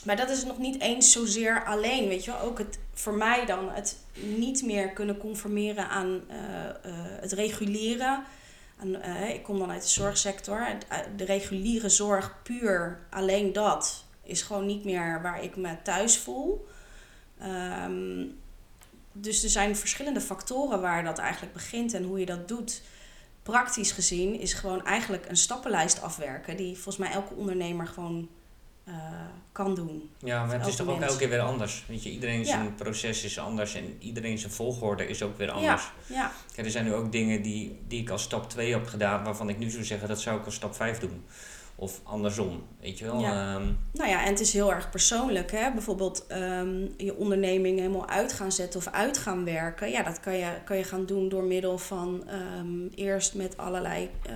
maar 0.05 0.17
dat 0.17 0.31
is 0.31 0.45
nog 0.45 0.59
niet 0.59 0.81
eens 0.81 1.13
zozeer 1.13 1.65
alleen, 1.65 2.09
weet 2.09 2.25
je 2.25 2.31
wel. 2.31 2.41
Ook 2.41 2.59
het, 2.59 2.79
voor 2.93 3.15
mij 3.15 3.47
dan 3.47 3.71
het 3.71 3.97
niet 4.15 4.63
meer 4.63 4.91
kunnen 4.91 5.17
conformeren 5.19 5.89
aan 5.89 6.21
eh, 6.29 6.69
eh, 6.69 6.75
het 7.21 7.33
reguleren. 7.33 8.25
Eh, 9.03 9.35
ik 9.35 9.43
kom 9.43 9.59
dan 9.59 9.71
uit 9.71 9.83
de 9.83 9.89
zorgsector. 9.89 10.67
De 11.17 11.25
reguliere 11.25 11.89
zorg, 11.89 12.43
puur 12.43 13.01
alleen 13.11 13.53
dat, 13.53 14.05
is 14.23 14.43
gewoon 14.43 14.67
niet 14.67 14.85
meer 14.85 15.23
waar 15.23 15.43
ik 15.43 15.57
me 15.57 15.83
thuis 15.83 16.19
voel. 16.19 16.67
Ehm, 17.39 18.25
dus 19.13 19.43
er 19.43 19.51
zijn 19.51 19.77
verschillende 19.77 20.21
factoren 20.21 20.81
waar 20.81 21.05
dat 21.05 21.19
eigenlijk 21.19 21.53
begint 21.53 21.95
en 21.95 22.05
hoe 22.05 22.19
je 22.19 22.27
dat 22.27 22.49
doet. 22.49 22.83
Praktisch 23.43 23.93
gezien 23.93 24.41
is 24.41 24.53
gewoon 24.53 24.85
eigenlijk 24.85 25.29
een 25.29 25.37
stappenlijst 25.37 26.03
afwerken, 26.03 26.57
die 26.57 26.75
volgens 26.75 26.97
mij 26.97 27.11
elke 27.11 27.35
ondernemer 27.35 27.87
gewoon 27.87 28.29
eh, 28.85 28.95
kan 29.53 29.75
doen. 29.75 30.11
Ja, 30.19 30.45
maar 30.45 30.59
het 30.59 30.67
is 30.67 30.77
toch 30.77 30.89
ook 30.89 31.01
elke 31.01 31.17
keer 31.17 31.29
weer 31.29 31.41
anders. 31.41 31.85
Weet 31.89 32.03
je, 32.03 32.11
iedereen 32.11 32.39
Ja. 32.41 32.45
zijn 32.45 32.75
proces 32.75 33.25
is 33.25 33.39
anders 33.39 33.75
en 33.75 33.97
iedereen 33.99 34.39
zijn 34.39 34.53
volgorde 34.53 35.07
is 35.07 35.23
ook 35.23 35.39
weer 35.39 35.51
anders. 35.51 35.91
Ja, 36.07 36.33
Kijk, 36.55 36.67
er 36.67 36.73
zijn 36.73 36.85
nu 36.85 36.95
ook 36.95 37.13
dingen 37.13 37.43
die, 37.43 37.79
die 37.89 38.01
ik 38.01 38.11
als 38.11 38.23
stap 38.23 38.51
2 38.51 38.73
heb 38.73 38.87
gedaan, 38.87 39.25
waarvan 39.25 39.49
ik 39.49 39.59
nu 39.59 39.71
zou 39.71 39.85
zeggen 39.85 40.09
dat 40.09 40.21
zou 40.21 40.39
ik 40.39 40.45
als 40.45 40.55
stap 40.55 40.75
5 40.75 40.99
doen. 40.99 41.25
Of 41.81 42.01
andersom, 42.03 42.63
weet 42.81 42.99
je 42.99 43.05
wel. 43.05 43.21
Ja. 43.21 43.55
Ehm, 43.55 43.73
Nou 43.93 44.11
ja, 44.11 44.25
en 44.25 44.31
het 44.31 44.41
is 44.41 44.53
heel 44.53 44.73
erg 44.73 44.91
persoonlijk. 44.91 45.51
Hè? 45.51 45.73
Bijvoorbeeld 45.73 46.27
ehm, 46.27 46.87
je 46.97 47.17
onderneming 47.17 47.79
helemaal 47.79 48.09
uit 48.09 48.33
gaan 48.33 48.53
zetten 48.53 48.81
of 48.81 48.87
uit 48.87 49.19
gaan 49.19 49.45
werken. 49.45 49.91
Ja, 49.91 50.03
dat 50.03 50.21
kan 50.21 50.37
je, 50.37 50.47
kan 50.65 50.77
je 50.77 50.85
gaan 50.85 51.07
doen 51.07 51.29
door 51.29 51.45
middel 51.45 51.79
van 51.79 52.29
ehm, 52.29 52.87
eerst 52.95 53.35
met 53.35 53.57
allerlei, 53.57 54.11
eh, 54.23 54.35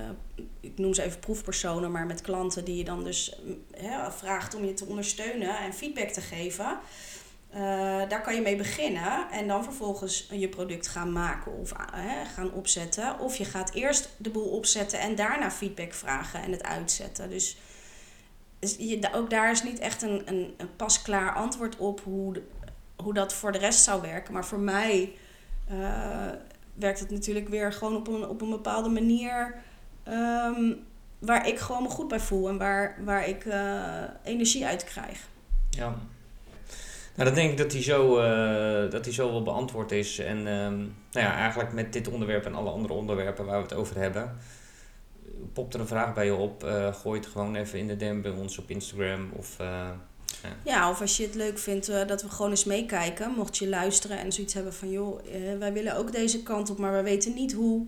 ik 0.61 0.79
noem 0.79 0.95
ze 0.95 1.03
even 1.03 1.21
proefpersonen, 1.21 1.91
maar 1.91 2.07
met 2.07 2.21
klanten 2.21 2.65
die 2.65 2.77
je 2.77 2.85
dan 2.85 3.05
dus 3.05 3.41
vraagt 4.11 4.55
om 4.55 4.65
je 4.65 4.75
te 4.75 4.87
ondersteunen 4.87 5.59
en 5.59 5.73
feedback 5.73 6.09
te 6.09 6.21
geven. 6.21 6.79
Eh, 7.55 7.61
daar 8.09 8.23
kan 8.23 8.35
je 8.35 8.41
mee 8.41 8.57
beginnen 8.57 9.31
en 9.31 9.49
dan 9.49 9.65
vervolgens 9.65 10.27
je 10.31 10.49
product 10.49 10.89
gaan 10.89 11.13
maken 11.13 11.59
of 11.59 11.73
eh, 11.73 11.81
gaan 12.35 12.53
opzetten. 12.53 13.19
Of 13.19 13.37
je 13.37 13.45
gaat 13.45 13.75
eerst 13.75 14.09
de 14.17 14.31
boel 14.31 14.49
opzetten 14.49 15.01
en 15.01 15.15
daarna 15.15 15.51
feedback 15.51 15.93
vragen 15.93 16.43
en 16.43 16.53
het 16.53 16.63
uitzetten. 16.63 17.31
Dus 17.31 17.57
je, 18.61 19.09
ook 19.13 19.31
daar 19.31 19.51
is 19.51 19.63
niet 19.63 19.79
echt 19.79 20.03
een, 20.03 20.23
een, 20.25 20.55
een 20.57 20.77
pasklaar 20.77 21.35
antwoord 21.35 21.77
op 21.77 22.01
hoe, 22.01 22.43
hoe 22.97 23.15
dat 23.15 23.35
voor 23.35 23.53
de 23.53 23.59
rest 23.59 23.85
zou 23.85 24.03
werken. 24.03 24.33
Maar 24.33 24.47
voor 24.47 24.61
mij 24.61 25.13
eh, 25.69 26.29
werkt 26.75 27.01
het 27.01 27.11
natuurlijk 27.11 27.49
weer 27.49 27.73
gewoon 27.73 27.97
op 27.97 28.09
een, 28.09 28.29
op 28.29 28.41
een 28.41 28.51
bepaalde 28.51 28.89
manier 28.89 29.55
ehm, 30.03 30.73
waar 31.19 31.49
ik 31.49 31.59
gewoon 31.59 31.83
me 31.83 31.89
goed 31.89 32.09
bij 32.09 32.21
voel 32.21 32.49
en 32.49 32.59
waar, 32.59 32.97
waar 33.05 33.29
ik 33.29 33.47
energie 34.23 34.67
uit 34.67 34.85
krijg. 34.85 35.29
ja. 35.71 35.95
Nou, 37.15 37.29
dan 37.29 37.35
denk 37.35 37.51
ik 37.51 37.59
dat 37.59 37.71
die 37.71 37.83
zo, 37.83 38.19
eh, 38.19 38.91
dat 38.91 39.05
die 39.05 39.13
zo 39.13 39.31
wel 39.31 39.43
beantwoord 39.43 39.93
is. 39.93 40.19
En 40.19 40.37
ehm, 40.37 40.77
nou 40.79 41.27
ja, 41.27 41.35
eigenlijk 41.37 41.73
met 41.73 41.93
dit 41.93 42.09
onderwerp 42.09 42.45
en 42.45 42.55
alle 42.55 42.71
andere 42.71 42.95
onderwerpen 42.95 43.45
waar 43.45 43.57
we 43.57 43.63
het 43.63 43.73
over 43.75 43.97
hebben, 43.97 44.37
popt 45.53 45.75
er 45.75 45.81
een 45.81 45.87
vraag 45.87 46.15
bij 46.15 46.25
je 46.25 46.35
op. 46.35 46.65
eh, 46.65 46.95
gooi 46.95 47.21
het 47.21 47.29
gewoon 47.29 47.55
even 47.55 47.79
in 47.79 47.87
de 47.87 47.97
DM 47.97 48.21
bij 48.21 48.31
ons 48.31 48.59
op 48.59 48.71
Instagram. 48.71 49.31
Of, 49.37 49.59
eh, 49.59 49.91
Ja, 50.63 50.91
of 50.91 51.01
als 51.01 51.17
je 51.17 51.23
het 51.23 51.35
leuk 51.35 51.59
vindt 51.59 51.87
dat 51.87 52.23
we 52.23 52.29
gewoon 52.29 52.51
eens 52.51 52.65
meekijken. 52.65 53.31
Mocht 53.37 53.57
je 53.57 53.69
luisteren 53.69 54.19
en 54.19 54.33
zoiets 54.33 54.55
hebben 54.55 54.75
van... 54.75 54.91
joh, 54.91 55.21
wij 55.59 55.73
willen 55.73 55.97
ook 55.97 56.13
deze 56.13 56.43
kant 56.43 56.71
op, 56.71 56.79
maar 56.79 56.93
we 56.93 57.03
weten 57.03 57.35
niet 57.35 57.53
hoe. 57.53 57.87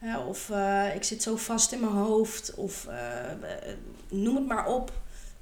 Ja, 0.00 0.26
of 0.26 0.50
ik 0.94 1.04
zit 1.04 1.22
zo 1.22 1.36
vast 1.36 1.72
in 1.72 1.80
mijn 1.80 1.92
hoofd. 1.92 2.54
Of 2.54 2.86
noem 4.08 4.36
het 4.36 4.46
maar 4.46 4.66
op. 4.66 4.92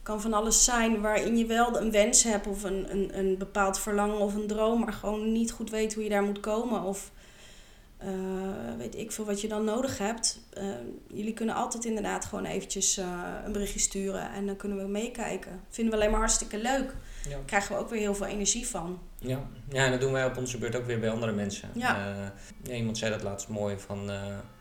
Kan 0.06 0.20
van 0.20 0.32
alles 0.32 0.64
zijn 0.64 1.00
waarin 1.00 1.36
je 1.36 1.46
wel 1.46 1.80
een 1.80 1.90
wens 1.90 2.22
hebt... 2.22 2.46
of 2.46 2.64
een, 2.64 2.86
een, 2.90 3.18
een 3.18 3.38
bepaald 3.38 3.78
verlangen 3.78 4.18
of 4.18 4.34
een 4.34 4.46
droom... 4.46 4.80
maar 4.80 4.92
gewoon 4.92 5.32
niet 5.32 5.52
goed 5.52 5.70
weet 5.70 5.94
hoe 5.94 6.02
je 6.02 6.08
daar 6.08 6.22
moet 6.22 6.40
komen. 6.40 6.82
Of 6.82 7.10
eh, 7.98 8.08
weet 8.78 8.96
ik 8.96 9.12
veel 9.12 9.24
wat 9.24 9.40
je 9.40 9.48
dan 9.48 9.64
nodig 9.64 9.98
hebt. 9.98 10.40
Eh, 10.52 10.64
jullie 11.06 11.32
kunnen 11.32 11.54
altijd 11.54 11.84
inderdaad 11.84 12.24
gewoon 12.24 12.44
eventjes 12.44 12.96
eh, 12.96 13.22
een 13.44 13.52
berichtje 13.52 13.78
sturen... 13.78 14.32
en 14.32 14.46
dan 14.46 14.56
kunnen 14.56 14.78
we 14.78 14.86
meekijken. 14.86 15.60
Vinden 15.70 15.94
we 15.94 15.98
alleen 15.98 16.10
maar 16.10 16.20
hartstikke 16.20 16.58
leuk 16.58 16.94
ja. 17.28 17.38
krijgen 17.46 17.74
we 17.74 17.80
ook 17.80 17.90
weer 17.90 18.00
heel 18.00 18.14
veel 18.14 18.26
energie 18.26 18.66
van. 18.66 19.00
Ja. 19.18 19.48
ja, 19.68 19.84
en 19.84 19.90
dat 19.90 20.00
doen 20.00 20.12
wij 20.12 20.26
op 20.26 20.36
onze 20.36 20.58
beurt 20.58 20.76
ook 20.76 20.86
weer 20.86 21.00
bij 21.00 21.10
andere 21.10 21.32
mensen. 21.32 21.70
Ja. 21.74 22.32
Ja, 22.62 22.74
iemand 22.74 22.98
zei 22.98 23.10
dat 23.10 23.22
laatst 23.22 23.48
mooi 23.48 23.78
van... 23.78 24.10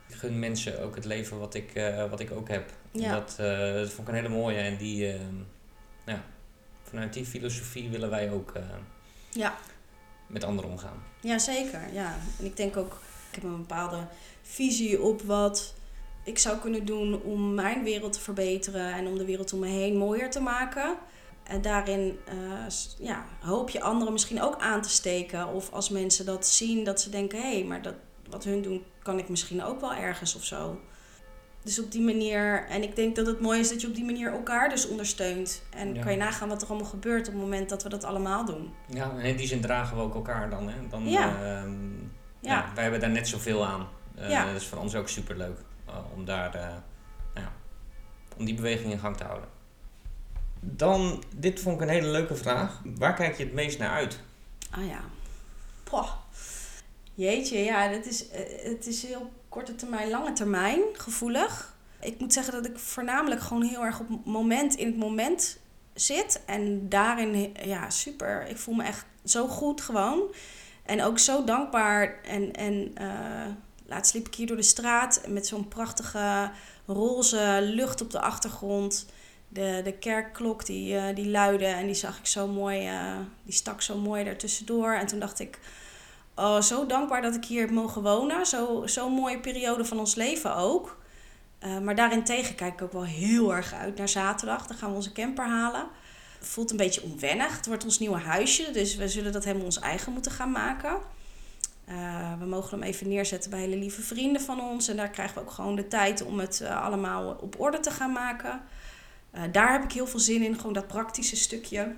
ik 0.08 0.14
gun 0.14 0.38
mensen 0.38 0.82
ook 0.82 0.94
het 0.94 1.04
leven 1.04 1.38
wat 1.38 1.54
ik, 1.54 1.92
wat 2.10 2.20
ik 2.20 2.32
ook 2.32 2.48
heb. 2.48 2.70
En 2.96 3.02
Ja. 3.02 3.12
Dat, 3.12 3.36
eh, 3.38 3.72
dat 3.72 3.90
vond 3.90 4.08
ik 4.08 4.14
een 4.14 4.20
hele 4.20 4.34
mooie. 4.34 4.56
En 4.58 4.76
die, 4.76 5.12
eh, 5.12 5.20
ja, 6.06 6.24
vanuit 6.82 7.12
die 7.12 7.26
filosofie 7.26 7.88
willen 7.90 8.10
wij 8.10 8.30
ook 8.30 8.50
eh, 8.54 8.62
Ja. 9.30 9.54
met 10.26 10.44
anderen 10.44 10.70
omgaan. 10.70 11.02
Ja, 11.20 11.38
zeker. 11.38 11.92
Ja. 11.92 12.16
En 12.38 12.44
ik 12.44 12.56
denk 12.56 12.76
ook, 12.76 12.98
ik 13.28 13.34
heb 13.34 13.44
een 13.44 13.56
bepaalde 13.56 14.06
visie 14.42 15.02
op 15.02 15.22
wat 15.22 15.74
ik 16.24 16.38
zou 16.38 16.58
kunnen 16.58 16.84
doen 16.84 17.22
om 17.22 17.54
mijn 17.54 17.82
wereld 17.82 18.12
te 18.12 18.20
verbeteren 18.20 18.92
en 18.92 19.06
om 19.06 19.18
de 19.18 19.24
wereld 19.24 19.52
om 19.52 19.58
me 19.58 19.66
heen 19.66 19.96
mooier 19.96 20.30
te 20.30 20.40
maken. 20.40 20.96
En 21.42 21.62
daarin 21.62 22.18
ja, 22.98 23.24
hoop 23.40 23.70
je 23.70 23.80
anderen 23.80 24.12
misschien 24.12 24.42
ook 24.42 24.56
aan 24.60 24.82
te 24.82 24.88
steken. 24.88 25.46
Of 25.48 25.72
als 25.72 25.88
mensen 25.88 26.26
dat 26.26 26.46
zien, 26.46 26.84
dat 26.84 27.00
ze 27.00 27.10
denken: 27.10 27.38
hé, 27.42 27.52
hey, 27.52 27.64
maar 27.64 27.82
dat, 27.82 27.94
wat 28.28 28.44
hun 28.44 28.62
doen, 28.62 28.84
kan 29.02 29.18
ik 29.18 29.28
misschien 29.28 29.62
ook 29.64 29.80
wel 29.80 29.94
ergens 29.94 30.34
of 30.34 30.44
zo. 30.44 30.80
Dus 31.66 31.80
op 31.80 31.92
die 31.92 32.00
manier, 32.02 32.66
en 32.68 32.82
ik 32.82 32.96
denk 32.96 33.16
dat 33.16 33.26
het 33.26 33.40
mooi 33.40 33.60
is 33.60 33.68
dat 33.68 33.80
je 33.80 33.86
op 33.86 33.94
die 33.94 34.04
manier 34.04 34.32
elkaar 34.32 34.68
dus 34.68 34.88
ondersteunt. 34.88 35.62
En 35.70 35.94
Ja. 35.94 36.02
kan 36.02 36.12
je 36.12 36.18
nagaan 36.18 36.48
wat 36.48 36.62
er 36.62 36.68
allemaal 36.68 36.86
gebeurt 36.88 37.26
op 37.26 37.32
het 37.32 37.42
moment 37.42 37.68
dat 37.68 37.82
we 37.82 37.88
dat 37.88 38.04
allemaal 38.04 38.44
doen. 38.44 38.74
Ja, 38.88 39.10
en 39.10 39.20
in 39.24 39.36
die 39.36 39.46
zin 39.46 39.60
dragen 39.60 39.96
we 39.96 40.02
ook 40.02 40.14
elkaar 40.14 40.50
dan. 40.50 40.68
Hè? 40.68 40.88
dan 40.88 41.08
Ja. 41.08 41.28
ehm, 41.42 41.94
Ja. 42.40 42.52
ja, 42.52 42.70
wij 42.74 42.82
hebben 42.82 43.00
daar 43.00 43.10
net 43.10 43.28
zoveel 43.28 43.66
aan. 43.66 43.88
Eh, 44.14 44.30
Ja. 44.30 44.44
Dat 44.46 44.60
is 44.60 44.66
voor 44.66 44.78
ons 44.78 44.94
ook 44.94 45.08
superleuk 45.08 45.58
uh, 45.88 45.94
om 46.14 46.24
daar, 46.24 46.54
eh, 46.54 46.60
nou 47.34 47.46
ja, 47.46 47.52
om 48.36 48.44
die 48.44 48.54
beweging 48.54 48.92
in 48.92 48.98
gang 48.98 49.16
te 49.16 49.24
houden. 49.24 49.48
Dan, 50.60 51.24
dit 51.36 51.60
vond 51.60 51.76
ik 51.76 51.82
een 51.82 51.88
hele 51.94 52.08
leuke 52.08 52.34
vraag. 52.34 52.80
Waar 52.84 53.14
kijk 53.14 53.36
je 53.36 53.44
het 53.44 53.52
meest 53.52 53.78
naar 53.78 53.90
uit? 53.90 54.20
Ah 54.70 54.86
ja. 54.88 55.00
Poh. 55.84 56.10
Jeetje, 57.14 57.58
ja, 57.58 57.88
dat 57.88 58.04
is, 58.06 58.24
het 58.62 58.86
is 58.86 59.02
heel 59.02 59.30
korte 59.48 59.74
termijn, 59.74 60.10
lange 60.10 60.32
termijn 60.32 60.80
gevoelig. 60.92 61.74
Ik 62.00 62.20
moet 62.20 62.32
zeggen 62.32 62.52
dat 62.52 62.66
ik 62.66 62.78
voornamelijk 62.78 63.40
gewoon 63.40 63.62
heel 63.62 63.84
erg 63.84 64.00
op 64.00 64.24
moment 64.24 64.74
in 64.74 64.86
het 64.86 64.96
moment 64.96 65.58
zit. 65.94 66.40
En 66.46 66.88
daarin, 66.88 67.54
ja, 67.64 67.90
super. 67.90 68.46
Ik 68.48 68.56
voel 68.56 68.74
me 68.74 68.82
echt 68.82 69.04
zo 69.24 69.46
goed 69.46 69.80
gewoon. 69.80 70.22
En 70.84 71.02
ook 71.02 71.18
zo 71.18 71.44
dankbaar. 71.44 72.20
En, 72.22 72.52
en 72.52 72.90
eh, 72.94 73.46
laatst 73.86 74.14
liep 74.14 74.26
ik 74.26 74.34
hier 74.34 74.46
door 74.46 74.56
de 74.56 74.62
straat 74.62 75.20
met 75.28 75.46
zo'n 75.46 75.68
prachtige 75.68 76.50
roze 76.86 77.58
lucht 77.62 78.00
op 78.00 78.10
de 78.10 78.20
achtergrond. 78.20 79.06
De, 79.48 79.80
de 79.84 79.92
kerkklok 79.92 80.66
die, 80.66 80.96
eh, 80.96 81.14
die 81.14 81.28
luidde 81.28 81.66
en 81.66 81.86
die 81.86 81.94
zag 81.94 82.18
ik 82.18 82.26
zo 82.26 82.46
mooi, 82.46 82.86
eh, 82.86 83.18
die 83.42 83.54
stak 83.54 83.82
zo 83.82 83.98
mooi 83.98 84.24
daartussendoor. 84.24 84.92
En 84.92 85.06
toen 85.06 85.18
dacht 85.18 85.40
ik, 85.40 85.58
oh, 86.36 86.60
zo 86.60 86.86
dankbaar 86.86 87.22
dat 87.22 87.34
ik 87.34 87.44
hier 87.44 87.72
mogen 87.72 88.02
wonen. 88.02 88.46
Zo- 88.46 88.82
Zo'n 88.86 89.12
mooie 89.12 89.40
periode 89.40 89.84
van 89.84 89.98
ons 89.98 90.14
leven 90.14 90.56
ook. 90.56 90.96
Eh, 91.58 91.78
maar 91.78 91.94
daarentegen 91.94 92.54
kijk 92.54 92.72
ik 92.72 92.82
ook 92.82 92.92
wel 92.92 93.04
heel 93.04 93.54
erg 93.54 93.74
uit 93.74 93.96
naar 93.96 94.08
zaterdag. 94.08 94.66
Dan 94.66 94.76
gaan 94.76 94.90
we 94.90 94.96
onze 94.96 95.12
camper 95.12 95.44
halen. 95.48 95.86
Het 96.38 96.48
voelt 96.48 96.70
een 96.70 96.76
beetje 96.76 97.02
onwennig. 97.02 97.56
Het 97.56 97.66
wordt 97.66 97.84
ons 97.84 97.98
nieuwe 97.98 98.18
huisje, 98.18 98.70
dus 98.70 98.96
we 98.96 99.08
zullen 99.08 99.32
dat 99.32 99.44
helemaal 99.44 99.64
ons 99.64 99.78
eigen 99.80 100.12
moeten 100.12 100.32
gaan 100.32 100.50
maken. 100.50 100.96
Eh, 101.84 102.38
we 102.38 102.44
mogen 102.44 102.78
hem 102.78 102.88
even 102.88 103.08
neerzetten 103.08 103.50
bij 103.50 103.60
hele 103.60 103.76
lieve 103.76 104.02
vrienden 104.02 104.42
van 104.42 104.60
ons. 104.60 104.88
En 104.88 104.96
daar 104.96 105.10
krijgen 105.10 105.34
we 105.34 105.40
ook 105.40 105.50
gewoon 105.50 105.76
de 105.76 105.88
tijd 105.88 106.22
om 106.24 106.38
het 106.38 106.60
eh, 106.60 106.82
allemaal 106.84 107.36
op 107.40 107.60
orde 107.60 107.80
te 107.80 107.90
gaan 107.90 108.12
maken. 108.12 108.60
Daar 109.52 109.72
heb 109.72 109.84
ik 109.84 109.92
heel 109.92 110.06
veel 110.06 110.20
zin 110.20 110.42
in, 110.42 110.56
gewoon 110.56 110.72
dat 110.72 110.86
praktische 110.86 111.36
stukje. 111.36 111.94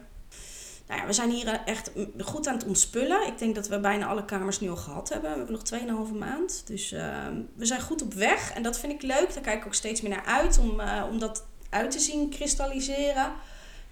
Nou 0.89 1.01
ja, 1.01 1.07
we 1.07 1.13
zijn 1.13 1.31
hier 1.31 1.47
eh, 1.47 1.59
echt 1.65 1.91
goed 2.19 2.47
aan 2.47 2.55
het 2.55 2.67
ontspullen. 2.67 3.27
Ik 3.27 3.39
denk 3.39 3.55
dat 3.55 3.69
we 3.69 3.81
bijna 3.81 4.07
alle 4.07 4.25
kamers 4.25 4.61
nu 4.61 4.71
al 4.71 4.77
gehad 4.77 5.09
hebben. 5.09 5.31
We 5.31 5.37
hebben 5.37 5.55
nog 5.55 6.09
2,5 6.09 6.15
maand. 6.19 6.63
Dus 6.67 6.93
eh, 6.93 7.27
we 7.55 7.67
zijn 7.67 7.81
goed 7.81 8.03
op 8.03 8.15
weg. 8.15 8.53
En 8.53 8.63
dat 8.63 8.79
vind 8.79 8.93
ik 8.93 9.03
leuk. 9.03 9.35
Daar 9.35 9.43
kijk 9.43 9.61
ik 9.61 9.67
ook 9.67 9.75
steeds 9.75 10.01
meer 10.01 10.11
naar 10.11 10.25
uit 10.25 10.59
om, 10.59 10.81
eh, 10.81 11.05
om 11.11 11.19
dat 11.19 11.47
uit 11.71 11.91
te 11.91 11.99
zien 11.99 12.31
kristalliseren. 12.31 13.33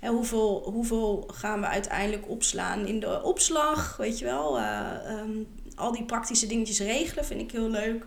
En 0.00 0.12
hoeveel, 0.12 0.70
hoeveel 0.72 1.24
gaan 1.32 1.60
we 1.60 1.66
uiteindelijk 1.66 2.28
opslaan 2.28 2.86
in 2.86 3.00
de 3.00 3.22
opslag? 3.22 3.96
Weet 3.96 4.18
je 4.18 4.24
wel. 4.24 4.58
Eh, 4.58 5.10
ehm, 5.10 5.42
al 5.74 5.92
die 5.92 6.04
praktische 6.04 6.46
dingetjes 6.46 6.78
regelen 6.78 7.24
vind 7.24 7.40
ik 7.40 7.50
heel 7.50 7.70
leuk. 7.70 8.06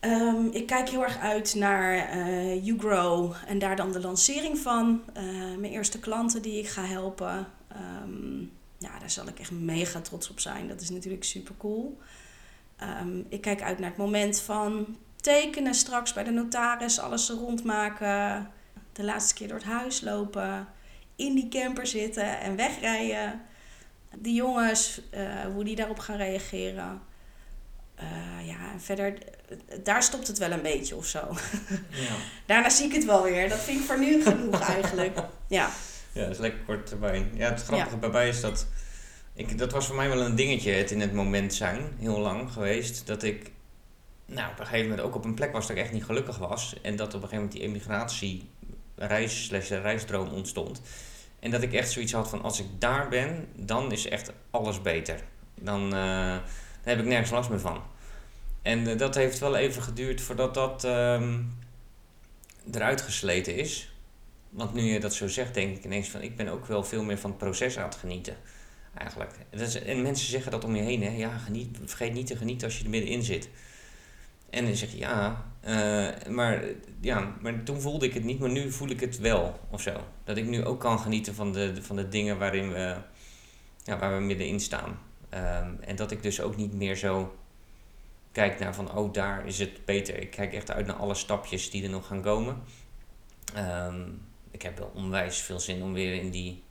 Ehm, 0.00 0.46
ik 0.50 0.66
kijk 0.66 0.88
heel 0.88 1.02
erg 1.02 1.18
uit 1.18 1.54
naar 1.54 1.94
eh 1.96 2.64
You 2.64 2.78
Grow 2.78 3.34
en 3.46 3.58
daar 3.58 3.76
dan 3.76 3.92
de 3.92 4.00
lancering 4.00 4.58
van. 4.58 5.02
Eh, 5.12 5.24
mijn 5.58 5.72
eerste 5.72 5.98
klanten 5.98 6.42
die 6.42 6.58
ik 6.58 6.68
ga 6.68 6.84
helpen. 6.84 7.46
Ehm, 7.68 8.40
ja, 8.78 8.98
daar 8.98 9.10
zal 9.10 9.28
ik 9.28 9.38
echt 9.38 9.50
mega 9.50 10.00
trots 10.00 10.30
op 10.30 10.40
zijn. 10.40 10.68
Dat 10.68 10.80
is 10.80 10.90
natuurlijk 10.90 11.24
super 11.24 11.54
cool. 11.58 11.98
Ehm, 12.76 13.18
ik 13.28 13.40
kijk 13.40 13.62
uit 13.62 13.78
naar 13.78 13.88
het 13.88 13.98
moment 13.98 14.40
van 14.40 14.96
tekenen 15.16 15.74
straks 15.74 16.12
bij 16.12 16.24
de 16.24 16.30
notaris, 16.30 16.98
alles 16.98 17.30
rondmaken. 17.30 18.50
De 18.92 19.04
laatste 19.04 19.34
keer 19.34 19.48
door 19.48 19.56
het 19.56 19.66
huis 19.66 20.00
lopen. 20.00 20.68
In 21.16 21.34
die 21.34 21.48
camper 21.48 21.86
zitten 21.86 22.40
en 22.40 22.56
wegrijden. 22.56 23.40
Die 24.16 24.34
jongens, 24.34 25.00
eh, 25.10 25.44
hoe 25.54 25.64
die 25.64 25.76
daarop 25.76 25.98
gaan 25.98 26.16
reageren. 26.16 27.02
Eh, 27.96 28.46
ja, 28.46 28.72
en 28.72 28.80
verder, 28.80 29.14
eh, 29.48 29.78
daar 29.82 30.02
stopt 30.02 30.26
het 30.26 30.38
wel 30.38 30.50
een 30.50 30.62
beetje 30.62 30.96
of 30.96 31.06
zo. 31.06 31.20
Ja, 31.90 32.14
Daarna 32.46 32.70
zie 32.70 32.86
ik 32.86 32.92
het 32.92 33.04
wel 33.04 33.22
weer. 33.22 33.48
Dat 33.48 33.58
vind 33.58 33.80
ik 33.80 33.86
voor 33.86 33.98
nu 33.98 34.22
genoeg 34.22 34.60
eigenlijk. 34.60 35.18
Ja, 35.48 35.70
ja 36.12 36.22
dat 36.22 36.30
is 36.30 36.38
lekker 36.38 36.60
kort 36.60 36.90
erbij. 36.90 37.26
Ja, 37.34 37.50
het 37.50 37.62
grappige 37.62 37.96
bij 37.96 38.10
mij 38.10 38.28
is 38.28 38.40
dat... 38.40 38.66
Ik, 39.34 39.58
dat 39.58 39.72
was 39.72 39.86
voor 39.86 39.96
mij 39.96 40.08
wel 40.08 40.20
een 40.20 40.36
dingetje, 40.36 40.70
het 40.70 40.90
in 40.90 41.00
het 41.00 41.12
moment 41.12 41.54
zijn. 41.54 41.80
Heel 41.98 42.18
lang 42.18 42.52
geweest. 42.52 43.06
Dat 43.06 43.22
ik 43.22 43.50
nou, 44.26 44.50
op 44.52 44.58
een 44.58 44.66
gegeven 44.66 44.88
moment 44.88 45.06
ook 45.06 45.14
op 45.14 45.24
een 45.24 45.34
plek 45.34 45.52
was 45.52 45.66
dat 45.66 45.76
ik 45.76 45.82
echt 45.82 45.92
niet 45.92 46.04
gelukkig 46.04 46.38
was. 46.38 46.74
En 46.82 46.96
dat 46.96 47.14
op 47.14 47.22
een 47.22 47.28
gegeven 47.28 47.36
moment 47.36 47.52
die 47.52 47.62
emigratie 47.62 48.48
reis 48.96 49.44
slash 49.44 49.70
reisdroom 49.70 50.28
ontstond. 50.28 50.80
En 51.38 51.50
dat 51.50 51.62
ik 51.62 51.72
echt 51.72 51.90
zoiets 51.90 52.12
had 52.12 52.28
van 52.28 52.42
als 52.42 52.60
ik 52.60 52.66
daar 52.78 53.08
ben, 53.08 53.48
dan 53.54 53.92
is 53.92 54.08
echt 54.08 54.32
alles 54.50 54.82
beter. 54.82 55.20
Dan, 55.54 55.94
eh, 55.94 56.36
dan 56.86 56.94
heb 56.94 57.04
ik 57.04 57.10
nergens 57.10 57.30
last 57.30 57.50
meer 57.50 57.60
van. 57.60 57.82
En 58.62 58.86
eh, 58.86 58.98
dat 58.98 59.14
heeft 59.14 59.38
wel 59.38 59.56
even 59.56 59.82
geduurd 59.82 60.20
voordat 60.20 60.54
dat 60.54 60.84
ehm, 60.84 61.42
eruit 62.72 63.00
gesleten 63.00 63.56
is. 63.56 63.92
Want 64.50 64.74
nu 64.74 64.82
je 64.82 65.00
dat 65.00 65.14
zo 65.14 65.28
zegt, 65.28 65.54
denk 65.54 65.76
ik 65.76 65.84
ineens 65.84 66.08
van 66.08 66.22
ik 66.22 66.36
ben 66.36 66.48
ook 66.48 66.66
wel 66.66 66.84
veel 66.84 67.02
meer 67.02 67.18
van 67.18 67.30
het 67.30 67.38
proces 67.38 67.78
aan 67.78 67.84
het 67.84 67.94
genieten. 67.94 68.36
Eigenlijk. 68.94 69.32
En 69.86 70.02
mensen 70.02 70.28
zeggen 70.28 70.50
dat 70.50 70.64
om 70.64 70.76
je 70.76 70.82
heen, 70.82 71.02
hè? 71.02 71.10
Ja, 71.10 71.38
geniet, 71.38 71.78
vergeet 71.84 72.12
niet 72.12 72.26
te 72.26 72.36
genieten 72.36 72.66
als 72.66 72.78
je 72.78 72.84
er 72.84 72.90
middenin 72.90 73.22
zit. 73.22 73.48
En 74.50 74.64
dan 74.64 74.76
zeg 74.76 74.90
je 74.90 74.98
ja, 74.98 75.44
eh, 75.60 76.28
maar, 76.28 76.64
ja, 77.00 77.36
maar 77.40 77.62
toen 77.62 77.80
voelde 77.80 78.06
ik 78.06 78.14
het 78.14 78.24
niet, 78.24 78.38
maar 78.38 78.50
nu 78.50 78.72
voel 78.72 78.88
ik 78.88 79.00
het 79.00 79.18
wel 79.18 79.60
of 79.70 79.82
zo. 79.82 79.92
Dat 80.24 80.36
ik 80.36 80.46
nu 80.46 80.64
ook 80.64 80.80
kan 80.80 80.98
genieten 80.98 81.34
van 81.34 81.52
de, 81.52 81.82
van 81.82 81.96
de 81.96 82.08
dingen 82.08 82.38
waarin 82.38 82.72
we, 82.72 82.96
ja, 83.84 83.98
waar 83.98 84.16
we 84.16 84.24
middenin 84.24 84.60
staan. 84.60 85.05
Ehm, 85.36 85.70
en 85.80 85.96
dat 85.96 86.10
ik 86.10 86.22
dus 86.22 86.40
ook 86.40 86.56
niet 86.56 86.72
meer 86.72 86.96
zo 86.96 87.36
kijk 88.32 88.58
naar 88.58 88.74
van, 88.74 88.96
oh 88.96 89.12
daar 89.12 89.46
is 89.46 89.58
het 89.58 89.84
beter. 89.84 90.20
Ik 90.20 90.30
kijk 90.30 90.52
echt 90.52 90.70
uit 90.70 90.86
naar 90.86 90.96
alle 90.96 91.14
stapjes 91.14 91.70
die 91.70 91.84
er 91.84 91.90
nog 91.90 92.06
gaan 92.06 92.22
komen. 92.22 92.62
Ehm, 93.54 94.00
ik 94.50 94.62
heb 94.62 94.78
wel 94.78 94.90
onwijs 94.94 95.38
veel 95.38 95.60
zin 95.60 95.82
om 95.82 95.92
weer 95.92 96.14
in 96.14 96.30
die, 96.30 96.62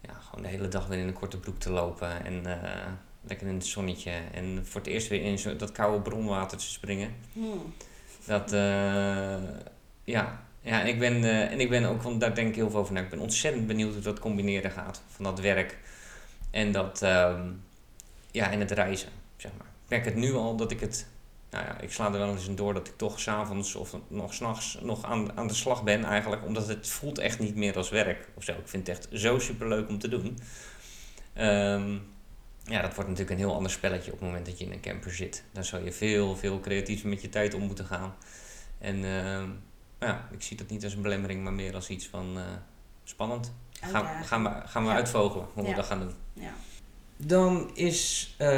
ja, 0.00 0.12
gewoon 0.12 0.42
de 0.42 0.50
hele 0.50 0.68
dag 0.68 0.86
weer 0.86 0.98
in 0.98 1.06
een 1.06 1.12
korte 1.12 1.38
broek 1.38 1.58
te 1.58 1.70
lopen. 1.70 2.24
En 2.24 2.46
eh, 2.46 2.92
lekker 3.20 3.46
in 3.46 3.54
het 3.54 3.66
zonnetje. 3.66 4.10
En 4.32 4.66
voor 4.66 4.80
het 4.80 4.90
eerst 4.90 5.08
weer 5.08 5.22
in 5.22 5.38
zo, 5.38 5.56
dat 5.56 5.72
koude 5.72 6.02
bronwater 6.02 6.58
te 6.58 6.64
springen. 6.64 7.14
Hmm. 7.32 7.74
Dat, 8.24 8.52
eh, 8.52 9.38
ja, 10.04 10.44
Ja, 10.62 10.80
en 10.80 10.86
ik 10.86 10.98
ben, 10.98 11.24
eh, 11.24 11.52
en 11.52 11.60
ik 11.60 11.70
ben 11.70 11.84
ook, 11.84 12.02
want 12.02 12.20
daar 12.20 12.34
denk 12.34 12.48
ik 12.48 12.54
heel 12.54 12.70
veel 12.70 12.80
over 12.80 12.92
na. 12.94 13.00
Ik 13.00 13.10
ben 13.10 13.18
ontzettend 13.18 13.66
benieuwd 13.66 13.92
hoe 13.92 14.02
dat 14.02 14.18
combineren 14.18 14.70
gaat. 14.70 15.02
Van 15.08 15.24
dat 15.24 15.40
werk 15.40 15.78
en 16.50 16.72
dat, 16.72 17.02
ehm, 17.02 17.50
ja, 18.30 18.50
en 18.50 18.60
het 18.60 18.70
reizen, 18.70 19.08
zeg 19.36 19.52
maar. 19.58 19.66
Ik 19.66 19.88
merk 19.90 20.04
het 20.04 20.14
nu 20.14 20.34
al 20.34 20.56
dat 20.56 20.70
ik 20.70 20.80
het, 20.80 21.06
nou 21.50 21.64
ja, 21.64 21.80
ik 21.80 21.92
sla 21.92 22.06
er 22.06 22.12
wel 22.18 22.30
eens 22.30 22.48
in 22.48 22.54
door 22.56 22.74
dat 22.74 22.88
ik 22.88 22.96
toch 22.96 23.20
s'avonds 23.20 23.74
of 23.74 23.96
nog 24.08 24.34
s'nachts 24.34 24.78
nog 24.82 25.04
aan, 25.04 25.36
aan 25.36 25.46
de 25.46 25.54
slag 25.54 25.82
ben 25.84 26.04
eigenlijk. 26.04 26.44
Omdat 26.44 26.68
het 26.68 26.88
voelt 26.88 27.18
echt 27.18 27.38
niet 27.38 27.56
meer 27.56 27.76
als 27.76 27.88
werk 27.90 28.28
of 28.34 28.44
zo. 28.44 28.52
Ik 28.52 28.68
vind 28.68 28.86
het 28.86 28.96
echt 28.96 29.08
zo 29.20 29.38
superleuk 29.38 29.88
om 29.88 29.98
te 29.98 30.08
doen. 30.08 30.38
Ehm, 31.32 31.92
ja, 32.64 32.80
dat 32.82 32.94
wordt 32.94 33.10
natuurlijk 33.10 33.30
een 33.30 33.46
heel 33.46 33.54
ander 33.54 33.70
spelletje 33.70 34.12
op 34.12 34.18
het 34.18 34.26
moment 34.28 34.46
dat 34.46 34.58
je 34.58 34.64
in 34.64 34.72
een 34.72 34.80
camper 34.80 35.12
zit. 35.14 35.44
Dan 35.52 35.64
zou 35.64 35.84
je 35.84 35.92
veel, 35.92 36.36
veel 36.36 36.60
creatiever 36.60 37.08
met 37.08 37.22
je 37.22 37.28
tijd 37.28 37.54
om 37.54 37.62
moeten 37.62 37.84
gaan. 37.84 38.14
En 38.78 39.04
ehm, 39.04 39.48
ja, 40.00 40.28
ik 40.30 40.42
zie 40.42 40.56
dat 40.56 40.68
niet 40.68 40.84
als 40.84 40.92
een 40.94 41.02
belemmering, 41.02 41.42
maar 41.44 41.52
meer 41.52 41.74
als 41.74 41.88
iets 41.88 42.06
van 42.06 42.32
eh, 42.36 42.42
spannend. 43.04 43.52
Gaan, 43.80 44.24
gaan 44.24 44.42
we, 44.42 44.50
gaan 44.64 44.82
we 44.82 44.88
Ja. 44.88 44.94
uitvogelen 44.94 45.46
hoe 45.52 45.64
we 45.68 45.74
dat 45.74 45.86
gaan 45.86 46.00
doen. 46.00 46.14
Ja. 46.32 46.52
Dan 47.16 47.70
is 47.74 48.34
eh, 48.38 48.48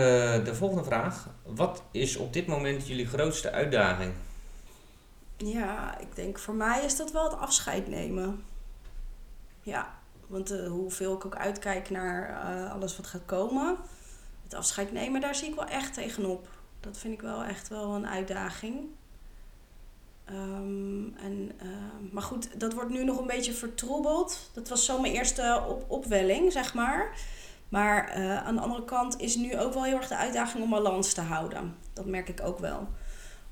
de 0.45 0.55
volgende 0.55 0.85
vraag. 0.85 1.29
Wat 1.43 1.83
is 1.91 2.17
op 2.17 2.33
dit 2.33 2.47
moment 2.47 2.87
jullie 2.87 3.07
grootste 3.07 3.51
uitdaging? 3.51 4.13
Ja, 5.37 5.99
ik 5.99 6.15
denk 6.15 6.39
voor 6.39 6.55
mij 6.55 6.85
is 6.85 6.97
dat 6.97 7.13
wel 7.13 7.25
het 7.25 7.39
afscheid 7.39 7.89
nemen. 7.89 8.45
Ja, 9.63 9.95
want 10.27 10.51
eh, 10.51 10.67
hoeveel 10.67 11.15
ik 11.15 11.25
ook 11.25 11.37
uitkijk 11.37 11.91
naar 11.91 12.29
eh, 12.29 12.73
alles 12.73 12.97
wat 12.97 13.07
gaat 13.07 13.25
komen. 13.27 13.77
Het 14.45 14.55
afscheid 14.55 14.93
nemen, 14.93 15.21
daar 15.21 15.35
zie 15.35 15.49
ik 15.49 15.55
wel 15.55 15.67
echt 15.67 15.95
tegenop. 15.95 16.49
Dat 16.81 16.99
vind 16.99 17.15
ik 17.15 17.21
wel 17.21 17.45
echt 17.45 17.69
wel 17.69 17.95
een 17.95 18.07
uitdaging. 18.07 18.81
Ehm, 20.25 21.17
en, 21.17 21.53
maar 22.13 22.23
goed, 22.23 22.61
dat 22.61 22.73
wordt 22.73 22.91
nu 22.91 23.05
nog 23.05 23.19
een 23.19 23.27
beetje 23.27 23.53
vertroebeld. 23.53 24.51
Dat 24.53 24.69
was 24.69 24.85
zo 24.85 25.01
mijn 25.01 25.13
eerste 25.13 25.65
op 25.69 25.85
opwelling, 25.91 26.53
zeg 26.53 26.75
maar. 26.75 27.13
Maar 27.69 28.09
eh, 28.09 28.47
aan 28.47 28.55
de 28.55 28.61
andere 28.61 28.85
kant 28.85 29.21
is 29.21 29.37
nu 29.37 29.59
ook 29.59 29.75
wel 29.75 29.85
heel 29.85 29.97
erg 29.97 30.09
de 30.09 30.17
uitdaging 30.17 30.65
om 30.65 30.71
balans 30.71 31.13
te 31.13 31.21
houden. 31.21 31.77
Dat 31.93 32.07
merk 32.07 32.29
ik 32.29 32.41
ook 32.43 32.59
wel. 32.59 32.89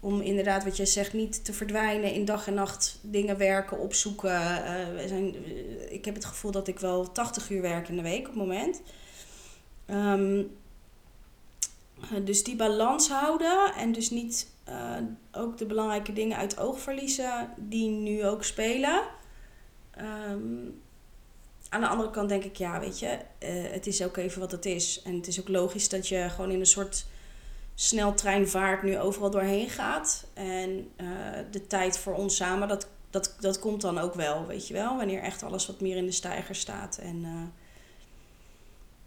Om 0.01 0.21
inderdaad, 0.21 0.65
wat 0.65 0.77
je 0.77 0.87
zegt, 0.87 1.13
niet 1.13 1.45
te 1.45 1.53
verdwijnen 1.53 2.13
in 2.13 2.25
dag 2.25 2.47
en 2.47 2.55
nacht 2.55 2.99
dingen 3.03 3.39
werken, 3.39 3.79
opzoeken. 3.79 4.65
Eh, 4.65 4.95
we 4.95 5.09
zijn, 5.09 5.35
eh, 5.45 5.93
ik 5.93 6.05
heb 6.05 6.15
het 6.15 6.25
gevoel 6.25 6.51
dat 6.51 6.69
ik 6.69 6.79
wel 6.79 7.13
80 7.13 7.51
uur 7.51 7.63
werk 7.63 7.89
in 7.89 7.97
de 7.97 8.03
week 8.03 8.21
op 8.21 8.27
het 8.27 8.35
moment. 8.35 8.83
Ehm, 9.87 10.43
eh, 12.01 12.25
dus 12.25 12.45
die 12.45 12.57
balans 12.57 13.09
houden 13.09 13.75
en 13.75 13.93
dus 13.93 14.11
niet 14.11 14.55
ook 15.33 15.59
de 15.59 15.67
belangrijke 15.67 16.13
dingen 16.13 16.37
uit 16.37 16.59
oog 16.59 16.81
verliezen 16.81 17.51
die 17.57 17.91
nu 17.91 18.27
ook 18.27 18.45
spelen. 18.45 19.03
Ehm, 19.91 20.69
aan 21.77 21.83
de 21.83 21.89
andere 21.89 22.11
kant 22.11 22.29
denk 22.29 22.45
ik, 22.45 22.57
ja, 22.57 22.81
weet 22.81 22.99
je, 22.99 23.19
eh, 23.39 23.71
het 23.71 23.87
is 23.87 24.03
ook 24.03 24.17
even 24.17 24.41
wat 24.41 24.51
het 24.51 24.67
is. 24.67 25.03
En 25.03 25.15
het 25.15 25.27
is 25.27 25.41
ook 25.41 25.49
logisch 25.49 25.89
dat 25.89 26.09
je 26.09 26.29
gewoon 26.29 26.51
in 26.51 26.61
een 26.61 26.67
soort 26.67 27.07
sneltreinvaart 27.75 28.83
nu 28.83 28.99
overal 28.99 29.31
doorheen 29.31 29.69
gaat. 29.69 30.27
En 30.35 30.91
eh, 30.97 31.07
de 31.51 31.67
tijd 31.67 31.99
voor 31.99 32.15
ons 32.15 32.37
samen, 32.37 32.69
dat, 32.69 32.89
dat, 33.11 33.37
dat 33.41 33.59
komt 33.59 33.81
dan 33.81 33.99
ook 33.99 34.15
wel, 34.15 34.47
weet 34.47 34.69
je 34.69 34.75
wel. 34.75 34.97
Wanneer 34.97 35.21
echt 35.21 35.43
alles 35.43 35.67
wat 35.67 35.81
meer 35.81 35.97
in 35.97 36.07
de 36.07 36.13
stijger 36.13 36.55
staat. 36.55 36.99
En 36.99 37.53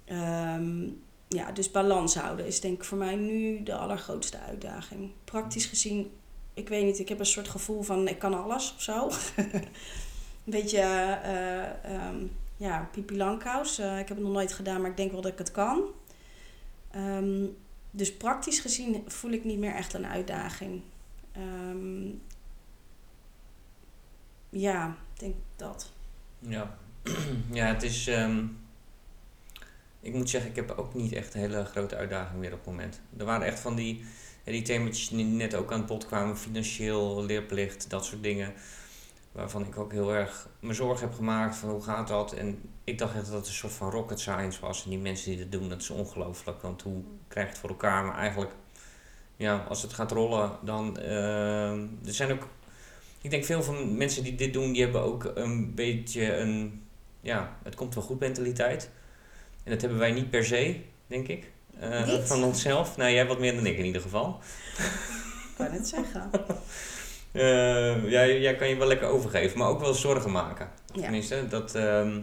eh, 0.05 0.17
ehm, 0.17 0.87
ja, 1.27 1.51
dus 1.51 1.71
balans 1.71 2.15
houden 2.15 2.45
is 2.45 2.59
denk 2.59 2.77
ik 2.77 2.83
voor 2.83 2.97
mij 2.97 3.15
nu 3.15 3.63
de 3.63 3.75
allergrootste 3.75 4.39
uitdaging. 4.39 5.11
Praktisch 5.23 5.65
gezien, 5.65 6.11
ik 6.53 6.69
weet 6.69 6.85
niet, 6.85 6.99
ik 6.99 7.09
heb 7.09 7.19
een 7.19 7.25
soort 7.25 7.47
gevoel 7.47 7.81
van 7.81 8.07
ik 8.07 8.19
kan 8.19 8.43
alles 8.43 8.73
of 8.75 8.81
zo. 8.81 9.09
een 9.35 10.55
beetje, 10.55 10.79
eh, 10.79 11.83
ehm, 11.83 12.25
ja, 12.59 12.89
Pipi 12.91 13.17
Langkous. 13.17 13.79
Eh, 13.79 13.99
ik 13.99 14.07
heb 14.07 14.17
het 14.17 14.25
nog 14.25 14.33
nooit 14.33 14.53
gedaan, 14.53 14.81
maar 14.81 14.89
ik 14.89 14.97
denk 14.97 15.11
wel 15.11 15.21
dat 15.21 15.31
ik 15.31 15.37
het 15.37 15.51
kan. 15.51 15.83
Ehm, 16.91 17.45
dus 17.91 18.13
praktisch 18.13 18.59
gezien 18.59 19.03
voel 19.07 19.31
ik 19.31 19.43
niet 19.43 19.57
meer 19.59 19.73
echt 19.73 19.93
een 19.93 20.05
uitdaging. 20.05 20.81
Ehm, 21.31 22.07
ja, 24.49 24.97
ik 25.13 25.19
denk 25.19 25.35
dat. 25.55 25.91
Ja, 26.39 26.77
ja 27.51 27.65
het 27.65 27.83
is. 27.83 28.07
ehm, 28.07 28.45
ik 29.99 30.13
moet 30.13 30.29
zeggen, 30.29 30.49
ik 30.49 30.55
heb 30.55 30.71
ook 30.71 30.93
niet 30.93 31.11
echt 31.13 31.33
een 31.33 31.39
hele 31.39 31.65
grote 31.65 31.95
uitdaging 31.95 32.39
meer 32.39 32.53
op 32.53 32.57
het 32.57 32.67
moment. 32.67 33.01
Er 33.17 33.25
waren 33.25 33.47
echt 33.47 33.59
van 33.59 33.75
die, 33.75 34.05
die 34.43 34.61
thema's 34.61 35.09
die 35.09 35.25
net 35.25 35.55
ook 35.55 35.71
aan 35.71 35.85
bod 35.85 36.05
kwamen: 36.05 36.37
financieel, 36.37 37.23
leerplicht, 37.25 37.89
dat 37.89 38.05
soort 38.05 38.23
dingen. 38.23 38.53
Waarvan 39.39 39.65
ik 39.65 39.77
ook 39.77 39.91
heel 39.91 40.13
erg 40.13 40.47
me 40.59 40.73
zorgen 40.73 41.07
heb 41.07 41.15
gemaakt 41.15 41.55
van 41.55 41.69
hoe 41.69 41.83
gaat 41.83 42.07
dat. 42.07 42.33
En 42.33 42.61
ik 42.83 42.97
dacht 42.97 43.15
echt 43.15 43.25
dat 43.25 43.33
het 43.33 43.47
een 43.47 43.53
soort 43.53 43.73
van 43.73 43.89
rocket 43.91 44.19
science 44.19 44.61
was. 44.61 44.83
En 44.83 44.89
die 44.89 44.99
mensen 44.99 45.29
die 45.31 45.39
dat 45.39 45.51
doen, 45.51 45.69
dat 45.69 45.81
is 45.81 45.89
ongelooflijk. 45.89 46.61
Want 46.61 46.81
hoe 46.81 47.03
krijg 47.27 47.45
je 47.45 47.51
het 47.51 47.61
voor 47.61 47.69
elkaar? 47.69 48.05
Maar 48.05 48.17
eigenlijk, 48.17 48.51
ja, 49.35 49.65
als 49.69 49.81
het 49.81 49.93
gaat 49.93 50.11
rollen, 50.11 50.51
dan. 50.63 50.97
ehm, 50.97 51.79
er 52.05 52.13
zijn 52.13 52.31
ook 52.31 52.47
ik 53.21 53.29
denk 53.29 53.45
veel 53.45 53.63
van 53.63 53.97
mensen 53.97 54.23
die 54.23 54.35
dit 54.35 54.53
doen, 54.53 54.71
die 54.71 54.81
hebben 54.83 55.01
ook 55.01 55.31
een 55.35 55.75
beetje 55.75 56.35
een, 56.35 56.83
ja, 57.21 57.57
het 57.63 57.75
komt 57.75 57.95
wel 57.95 58.03
goed 58.03 58.19
mentaliteit. 58.19 58.89
En 59.63 59.71
dat 59.71 59.81
hebben 59.81 59.99
wij 59.99 60.11
niet 60.11 60.29
per 60.29 60.45
se, 60.45 60.79
denk 61.07 61.27
ik. 61.27 61.51
eh, 61.79 62.19
van 62.23 62.43
onszelf. 62.43 62.97
Nou, 62.97 63.11
jij 63.11 63.27
wat 63.27 63.39
meer 63.39 63.55
dan 63.55 63.65
ik 63.65 63.77
in 63.77 63.85
ieder 63.85 64.01
geval. 64.01 64.39
Ik 64.77 65.65
kan 65.65 65.71
het 65.71 65.87
zeggen. 65.87 66.29
Eh, 67.31 68.09
jij, 68.09 68.39
jij 68.39 68.55
kan 68.55 68.67
je 68.69 68.75
wel 68.75 68.87
lekker 68.87 69.07
overgeven, 69.07 69.57
maar 69.57 69.67
ook 69.67 69.79
wel 69.79 69.93
zorgen 69.93 70.31
maken. 70.31 70.69
Ja. 70.93 71.01
Tenminste, 71.01 71.47
dat... 71.47 71.75
ehm, 71.75 72.21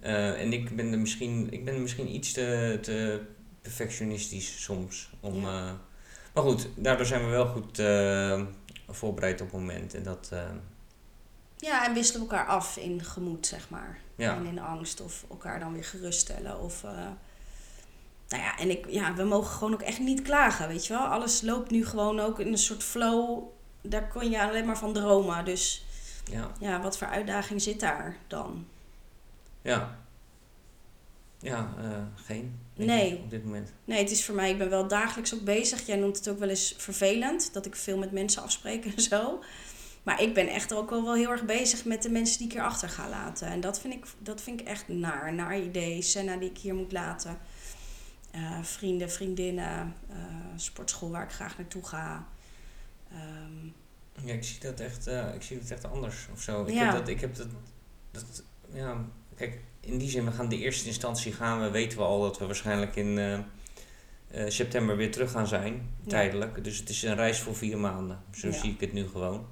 eh, 0.00 0.40
en 0.40 0.52
ik 0.52 0.76
ben 0.76 0.92
er 0.92 0.98
misschien, 0.98 1.52
ik 1.52 1.64
ben 1.64 1.74
er 1.74 1.80
misschien 1.80 2.14
iets 2.14 2.32
te, 2.32 2.78
te 2.82 3.20
perfectionistisch 3.62 4.62
soms. 4.62 5.10
Om, 5.20 5.42
Ja. 5.42 5.48
eh, 5.66 5.72
maar 6.34 6.42
goed, 6.42 6.68
daardoor 6.76 7.06
zijn 7.06 7.24
we 7.24 7.30
wel 7.30 7.46
goed 7.46 7.78
eh, 7.78 8.42
voorbereid 8.88 9.40
op 9.40 9.50
het 9.50 9.60
moment. 9.60 9.94
En 9.94 10.02
dat, 10.02 10.30
Ja, 11.56 11.86
en 11.86 11.94
wisselen 11.94 12.20
elkaar 12.22 12.46
af 12.46 12.76
in 12.76 13.04
gemoed, 13.04 13.46
zeg 13.46 13.70
maar. 13.70 13.98
ja. 14.16 14.36
En 14.36 14.46
in 14.46 14.58
angst 14.58 15.00
of 15.00 15.24
elkaar 15.30 15.60
dan 15.60 15.72
weer 15.72 15.84
geruststellen. 15.84 16.60
Of, 16.60 16.82
nou 18.28 18.42
ja, 18.42 18.58
en 18.58 18.70
ik, 18.70 18.86
ja, 18.88 19.14
we 19.14 19.22
mogen 19.24 19.50
gewoon 19.52 19.72
ook 19.72 19.82
echt 19.82 19.98
niet 19.98 20.22
klagen, 20.22 20.68
weet 20.68 20.86
je 20.86 20.92
wel. 20.92 21.02
Alles 21.06 21.40
loopt 21.40 21.70
nu 21.70 21.86
gewoon 21.86 22.20
ook 22.20 22.40
in 22.40 22.46
een 22.46 22.58
soort 22.58 22.82
flow. 22.82 23.42
Daar 23.82 24.08
kon 24.08 24.30
je 24.30 24.42
alleen 24.42 24.66
maar 24.66 24.78
van 24.78 24.92
dromen. 24.92 25.44
Dus 25.44 25.84
ja. 26.30 26.50
ja, 26.60 26.80
wat 26.82 26.98
voor 26.98 27.06
uitdaging 27.06 27.62
zit 27.62 27.80
daar 27.80 28.16
dan? 28.26 28.66
Ja. 29.62 29.98
Ja, 31.38 31.74
eh, 31.78 32.02
geen. 32.14 32.60
Nee. 32.74 33.16
Op 33.16 33.30
dit 33.30 33.44
moment. 33.44 33.72
Nee, 33.84 33.98
het 33.98 34.10
is 34.10 34.24
voor 34.24 34.34
mij, 34.34 34.50
ik 34.50 34.58
ben 34.58 34.70
wel 34.70 34.88
dagelijks 34.88 35.34
ook 35.34 35.44
bezig. 35.44 35.86
Jij 35.86 35.96
noemt 35.96 36.16
het 36.16 36.28
ook 36.28 36.38
wel 36.38 36.48
eens 36.48 36.74
vervelend, 36.78 37.52
dat 37.52 37.66
ik 37.66 37.76
veel 37.76 37.98
met 37.98 38.12
mensen 38.12 38.42
afspreek 38.42 38.84
en 38.84 39.02
zo. 39.02 39.42
Maar 40.02 40.22
ik 40.22 40.34
ben 40.34 40.48
echt 40.48 40.74
ook 40.74 40.90
wel, 40.90 41.02
wel 41.04 41.14
heel 41.14 41.30
erg 41.30 41.44
bezig 41.44 41.84
met 41.84 42.02
de 42.02 42.10
mensen 42.10 42.38
die 42.38 42.46
ik 42.46 42.52
hier 42.52 42.62
achter 42.62 42.88
ga 42.88 43.08
laten. 43.08 43.46
En 43.48 43.60
dat 43.60 43.80
vind 43.80 43.94
ik, 43.94 44.04
dat 44.18 44.40
vind 44.40 44.60
ik 44.60 44.66
echt 44.66 44.88
naar. 44.88 45.34
Naar 45.34 45.58
idee. 45.58 46.02
Senna 46.02 46.36
die 46.36 46.50
ik 46.50 46.58
hier 46.58 46.74
moet 46.74 46.92
laten. 46.92 47.38
Eh, 48.30 48.62
vrienden, 48.62 49.10
vriendinnen. 49.10 49.94
eh, 50.10 50.16
sportschool 50.56 51.10
waar 51.10 51.24
ik 51.24 51.30
graag 51.32 51.58
naartoe 51.58 51.84
ga. 51.86 52.26
Ehm, 53.12 53.50
Ja, 54.26 54.32
ik 54.34 54.44
zie 54.44 54.60
dat 54.60 54.80
echt, 54.80 55.06
eh, 55.06 55.34
ik 55.34 55.42
zie 55.42 55.58
dat 55.58 55.70
echt 55.70 55.84
anders 55.90 56.28
of 56.32 56.40
zo. 56.42 56.64
Ik 56.64 56.74
Ja. 56.74 56.84
heb 56.84 56.92
dat, 56.92 57.08
ik 57.08 57.20
heb 57.20 57.34
dat, 57.36 57.46
dat, 58.10 58.42
ja, 58.72 59.04
kijk, 59.36 59.60
in 59.80 59.98
die 59.98 60.10
zin, 60.10 60.24
we 60.24 60.30
gaan 60.30 60.48
de 60.48 60.58
eerste 60.58 60.86
instantie 60.86 61.32
gaan 61.32 61.60
we, 61.60 61.70
weten 61.70 61.98
we 61.98 62.04
al 62.04 62.20
dat 62.20 62.38
we 62.38 62.46
waarschijnlijk 62.46 62.96
in 62.96 63.18
eh, 63.18 63.34
eh, 63.34 64.50
september 64.50 64.96
weer 64.96 65.10
terug 65.12 65.30
gaan 65.30 65.46
zijn, 65.46 65.72
Ja. 66.02 66.08
tijdelijk. 66.08 66.64
Dus 66.64 66.78
het 66.78 66.88
is 66.88 67.02
een 67.02 67.14
reis 67.14 67.40
voor 67.40 67.56
vier 67.56 67.78
maanden, 67.78 68.18
zo 68.34 68.46
Ja. 68.48 68.52
zie 68.52 68.72
ik 68.72 68.80
het 68.80 68.92
nu 68.92 69.06
gewoon. 69.08 69.46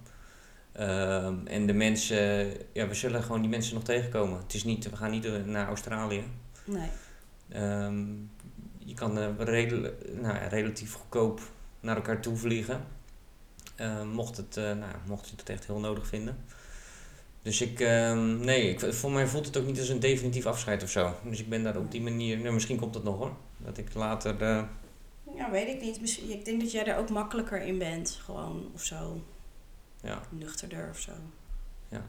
Ehm, 0.73 1.47
en 1.47 1.67
de 1.67 1.73
mensen, 1.73 2.53
ja, 2.73 2.89
we 2.89 2.95
zullen 2.95 3.23
gewoon 3.23 3.41
die 3.41 3.51
mensen 3.51 3.75
nog 3.75 3.85
tegenkomen. 3.85 4.39
Het 4.43 4.55
is 4.55 4.65
niet, 4.65 4.91
we 4.91 4.97
gaan 4.97 5.11
niet 5.11 5.47
naar 5.47 5.67
Australië. 5.67 6.23
nee. 6.65 6.89
Ehm, 7.49 8.07
je 8.79 8.95
kan 8.95 9.35
redel- 9.39 9.91
nou 10.21 10.35
ja, 10.35 10.47
relatief 10.49 10.93
goedkoop 10.93 11.41
naar 11.81 11.97
elkaar 11.97 12.21
toe 12.23 12.37
vliegen. 12.37 12.85
Eh, 13.81 14.03
mocht, 14.03 14.37
het, 14.37 14.57
eh, 14.57 14.65
nou, 14.65 14.93
mocht 15.07 15.29
je 15.29 15.37
het 15.37 15.49
echt 15.49 15.67
heel 15.67 15.79
nodig 15.79 16.07
vinden. 16.07 16.45
Dus 17.43 17.61
ik, 17.61 17.81
ehm, 17.81 18.37
nee, 18.41 18.71
ik, 18.71 18.95
voor 18.95 19.11
mij 19.11 19.27
voelt 19.27 19.47
het 19.47 19.57
ook 19.57 19.67
niet 19.67 19.79
als 19.79 19.89
een 19.89 20.01
definitief 20.01 20.47
afscheid 20.47 20.83
of 20.83 20.91
zo. 20.91 21.15
Dus 21.25 21.41
ik 21.41 21.49
ben 21.49 21.63
daar 21.63 21.77
op 21.77 21.91
die 21.91 22.01
manier, 22.03 22.39
nou, 22.39 22.53
misschien 22.55 22.79
komt 22.79 22.93
dat 22.93 23.05
nog 23.05 23.17
hoor. 23.19 23.33
Dat 23.57 23.79
ik 23.79 23.95
later, 23.95 24.43
eh, 24.43 24.63
Ja, 25.37 25.51
weet 25.51 25.69
ik 25.69 25.81
niet. 25.81 26.01
Misschien- 26.01 26.31
Ik 26.31 26.45
denk 26.45 26.61
dat 26.61 26.73
jij 26.73 26.87
er 26.87 26.97
ook 26.97 27.11
makkelijker 27.11 27.63
in 27.63 27.79
bent. 27.79 28.19
Gewoon 28.25 28.71
of 28.75 28.83
zo. 28.85 29.23
ja, 30.03 30.21
Nuchterder 30.29 30.89
of 30.91 30.99
zo. 30.99 31.13
ja, 31.89 32.03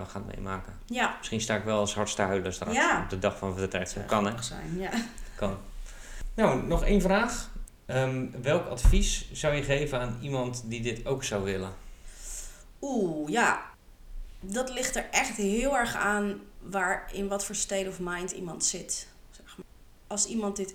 we 0.00 0.06
gaan 0.06 0.24
het 0.26 0.36
meemaken. 0.36 0.72
Ja. 0.86 1.14
Misschien 1.18 1.40
sta 1.40 1.56
ik 1.56 1.64
wel 1.64 1.78
als 1.78 1.94
hardst 1.94 2.16
te 2.16 2.22
huilen 2.22 2.52
straks 2.54 2.74
Ja. 2.74 3.02
op 3.02 3.10
de 3.10 3.18
dag 3.18 3.38
van 3.38 3.54
de 3.56 3.68
tijd. 3.68 3.90
zou 3.90 4.04
Kan 4.04 4.26
hè? 4.26 4.42
zijn. 4.42 4.78
Ja. 4.78 4.90
Kan. 5.36 5.56
Nou, 6.34 6.66
nog 6.66 6.84
één 6.84 7.00
vraag. 7.00 7.50
Ehm, 7.92 8.26
welk 8.42 8.66
advies 8.66 9.32
zou 9.32 9.54
je 9.54 9.62
geven 9.62 10.00
aan 10.00 10.18
iemand 10.20 10.62
die 10.64 10.80
dit 10.80 11.06
ook 11.06 11.24
zou 11.24 11.44
willen? 11.44 11.74
Oeh, 12.80 13.30
ja. 13.30 13.70
Dat 14.40 14.70
ligt 14.70 14.96
er 14.96 15.08
echt 15.10 15.36
heel 15.36 15.76
erg 15.76 15.94
aan 15.94 16.40
waar, 16.58 17.10
in 17.12 17.28
wat 17.28 17.44
voor 17.44 17.54
state 17.54 17.88
of 17.88 17.98
mind 18.00 18.30
iemand 18.30 18.64
zit. 18.64 19.08
Zeg 19.30 19.56
maar. 19.56 19.66
Als 20.06 20.26
iemand 20.26 20.56
dit 20.56 20.74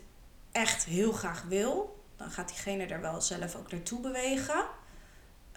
echt 0.52 0.86
heel 0.86 1.12
graag 1.12 1.44
wil, 1.44 2.04
dan 2.16 2.32
gaat 2.32 2.48
diegene 2.48 2.86
er 2.86 3.02
wel 3.02 3.22
zelf 3.22 3.56
ook 3.56 3.72
naartoe 3.72 4.00
bewegen. 4.00 4.66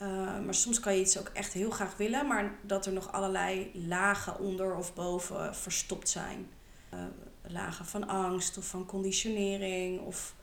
Uh, 0.03 0.09
maar 0.45 0.55
soms 0.55 0.81
kan 0.81 0.95
je 0.95 1.01
iets 1.01 1.19
ook 1.19 1.31
echt 1.33 1.53
heel 1.53 1.71
graag 1.71 1.97
willen, 1.97 2.27
maar 2.27 2.53
dat 2.63 2.87
er 2.87 2.93
nog 2.93 3.13
allerlei 3.13 3.71
lagen 3.75 4.39
onder 4.39 4.77
of 4.77 4.95
boven 4.95 5.55
verstopt 5.57 6.09
zijn. 6.09 6.51
Uh, 6.95 7.01
lagen 7.43 7.87
van 7.87 8.09
angst 8.09 8.59
of 8.59 8.67
van 8.67 8.87
conditionering 8.87 10.01
of 10.01 10.35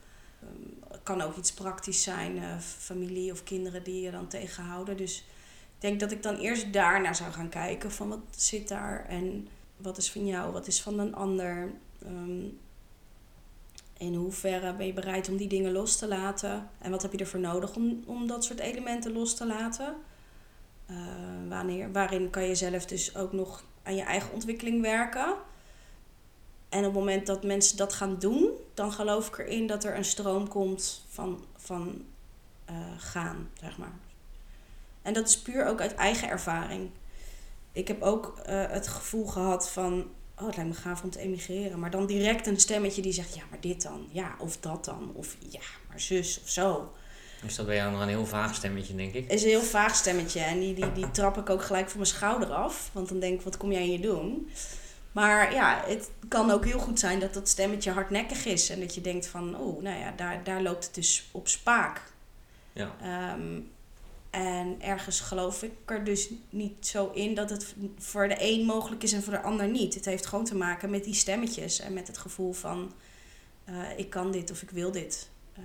um, 0.44 0.80
kan 1.04 1.22
ook 1.22 1.36
iets 1.36 1.54
praktisch 1.54 2.04
zijn, 2.04 2.36
uh, 2.36 2.58
familie 2.60 3.32
of 3.32 3.44
kinderen 3.44 3.84
die 3.84 4.02
je 4.02 4.12
dan 4.12 4.28
tegenhouden. 4.28 4.98
Dus 4.98 5.18
ik 5.76 5.82
denk 5.82 6.00
dat 6.00 6.12
ik 6.12 6.24
dan 6.24 6.36
eerst 6.36 6.74
daarnaar 6.74 7.16
zou 7.16 7.32
gaan 7.32 7.50
kijken 7.50 7.92
van 7.92 8.10
wat 8.10 8.20
zit 8.30 8.68
daar 8.68 9.06
en 9.06 9.48
wat 9.78 9.98
is 9.98 10.12
van 10.12 10.26
jou, 10.26 10.52
wat 10.52 10.68
is 10.68 10.82
van 10.82 11.00
een 11.00 11.16
ander. 11.16 11.72
Um, 12.06 12.60
in 13.98 14.14
hoeverre 14.14 14.74
ben 14.74 14.86
je 14.86 14.94
bereid 14.94 15.30
om 15.30 15.38
die 15.38 15.48
dingen 15.48 15.72
los 15.72 15.96
te 15.96 16.08
laten? 16.08 16.70
En 16.78 16.92
wat 16.92 17.02
heb 17.02 17.12
je 17.12 17.18
ervoor 17.18 17.40
nodig 17.40 17.76
om, 17.76 18.04
om 18.06 18.28
dat 18.28 18.44
soort 18.44 18.60
elementen 18.60 19.14
los 19.14 19.36
te 19.36 19.46
laten? 19.46 19.96
Uh, 20.92 20.98
wanneer, 21.50 21.92
waarin 21.92 22.30
kan 22.30 22.44
je 22.44 22.56
zelf 22.56 22.86
dus 22.86 23.16
ook 23.16 23.34
nog 23.34 23.64
aan 23.84 23.96
je 23.96 24.02
eigen 24.02 24.34
ontwikkeling 24.34 24.82
werken? 24.82 25.36
En 26.70 26.80
op 26.80 26.86
het 26.86 26.94
moment 26.94 27.28
dat 27.28 27.44
mensen 27.44 27.78
dat 27.78 27.94
gaan 27.94 28.20
doen, 28.20 28.50
dan 28.78 28.92
geloof 28.92 29.28
ik 29.28 29.38
erin 29.38 29.68
dat 29.68 29.84
er 29.84 29.96
een 29.96 30.06
stroom 30.06 30.48
komt 30.48 31.06
van, 31.08 31.46
van 31.56 32.06
uh, 32.70 32.76
gaan, 32.98 33.50
zeg 33.62 33.78
maar. 33.78 33.94
En 35.02 35.14
dat 35.14 35.28
is 35.28 35.42
puur 35.42 35.66
ook 35.66 35.82
uit 35.82 35.96
eigen 35.96 36.30
ervaring. 36.30 36.90
Ik 37.72 37.88
heb 37.88 38.02
ook 38.02 38.34
uh, 38.40 38.44
het 38.70 38.88
gevoel 38.88 39.26
gehad 39.26 39.70
van 39.70 40.10
oh, 40.40 40.46
het 40.46 40.56
lijkt 40.56 40.72
me 40.72 40.78
gaaf 40.78 41.04
om 41.04 41.10
te 41.10 41.20
emigreren. 41.20 41.80
Maar 41.80 41.92
dan 41.92 42.06
direct 42.06 42.48
een 42.48 42.60
stemmetje 42.60 43.02
die 43.02 43.14
zegt, 43.14 43.36
ja, 43.36 43.44
maar 43.50 43.62
dit 43.62 43.82
dan. 43.82 44.08
Ja, 44.12 44.36
of 44.40 44.58
dat 44.58 44.86
dan. 44.86 45.12
Of 45.14 45.36
ja, 45.50 45.62
maar 45.90 46.00
zus 46.00 46.42
of 46.44 46.50
zo. 46.50 46.94
Dus 47.42 47.56
dat 47.56 47.66
bij 47.66 47.76
jou 47.76 47.92
nog 47.92 48.02
een 48.02 48.08
heel 48.08 48.26
vaag 48.26 48.56
stemmetje, 48.56 48.96
denk 48.96 49.14
ik? 49.14 49.32
is 49.32 49.44
een 49.44 49.50
heel 49.50 49.62
vaag 49.62 49.96
stemmetje. 49.96 50.40
En 50.40 50.60
die, 50.60 50.74
die, 50.74 50.92
die 50.92 51.12
trap 51.12 51.38
ik 51.38 51.50
ook 51.50 51.64
gelijk 51.64 51.90
van 51.90 52.00
mijn 52.00 52.12
schouder 52.12 52.54
af. 52.54 52.90
Want 52.94 53.10
dan 53.10 53.20
denk 53.20 53.34
ik, 53.34 53.42
wat 53.42 53.58
kom 53.58 53.72
jij 53.72 53.84
hier 53.84 54.02
doen? 54.02 54.50
Maar 55.18 55.54
ja, 55.54 55.84
het 55.86 56.10
kan 56.28 56.52
ook 56.52 56.66
heel 56.66 56.80
goed 56.80 57.00
zijn 57.00 57.20
dat 57.20 57.34
dat 57.34 57.50
stemmetje 57.50 57.92
hardnekkig 57.92 58.46
is. 58.46 58.70
En 58.70 58.80
dat 58.80 58.96
je 58.96 59.02
denkt 59.02 59.28
van, 59.28 59.58
oh, 59.60 59.82
nou 59.82 60.00
ja, 60.00 60.14
daar, 60.16 60.44
daar 60.44 60.62
loopt 60.62 60.86
het 60.86 60.96
dus 60.96 61.30
op 61.32 61.48
spaak. 61.48 62.02
Ja. 62.74 62.96
Um, 63.34 63.72
en 64.30 64.82
ergens 64.82 65.20
geloof 65.20 65.64
ik 65.64 65.72
er 65.86 66.04
dus 66.04 66.30
niet 66.50 66.88
zo 66.88 67.12
in 67.14 67.36
dat 67.36 67.50
het 67.50 67.76
voor 67.98 68.28
de 68.28 68.36
een 68.40 68.66
mogelijk 68.66 69.04
is 69.04 69.14
en 69.14 69.24
voor 69.24 69.34
de 69.34 69.42
ander 69.42 69.68
niet. 69.68 69.94
Het 69.94 70.06
heeft 70.06 70.26
gewoon 70.26 70.46
te 70.46 70.56
maken 70.56 70.90
met 70.90 71.04
die 71.04 71.14
stemmetjes 71.14 71.80
en 71.80 71.94
met 71.94 72.08
het 72.08 72.18
gevoel 72.18 72.54
van 72.54 72.94
uh, 73.70 73.76
ik 73.98 74.10
kan 74.10 74.32
dit 74.32 74.52
of 74.52 74.62
ik 74.62 74.70
wil 74.70 74.92
dit. 74.92 75.30
Uh. 75.60 75.64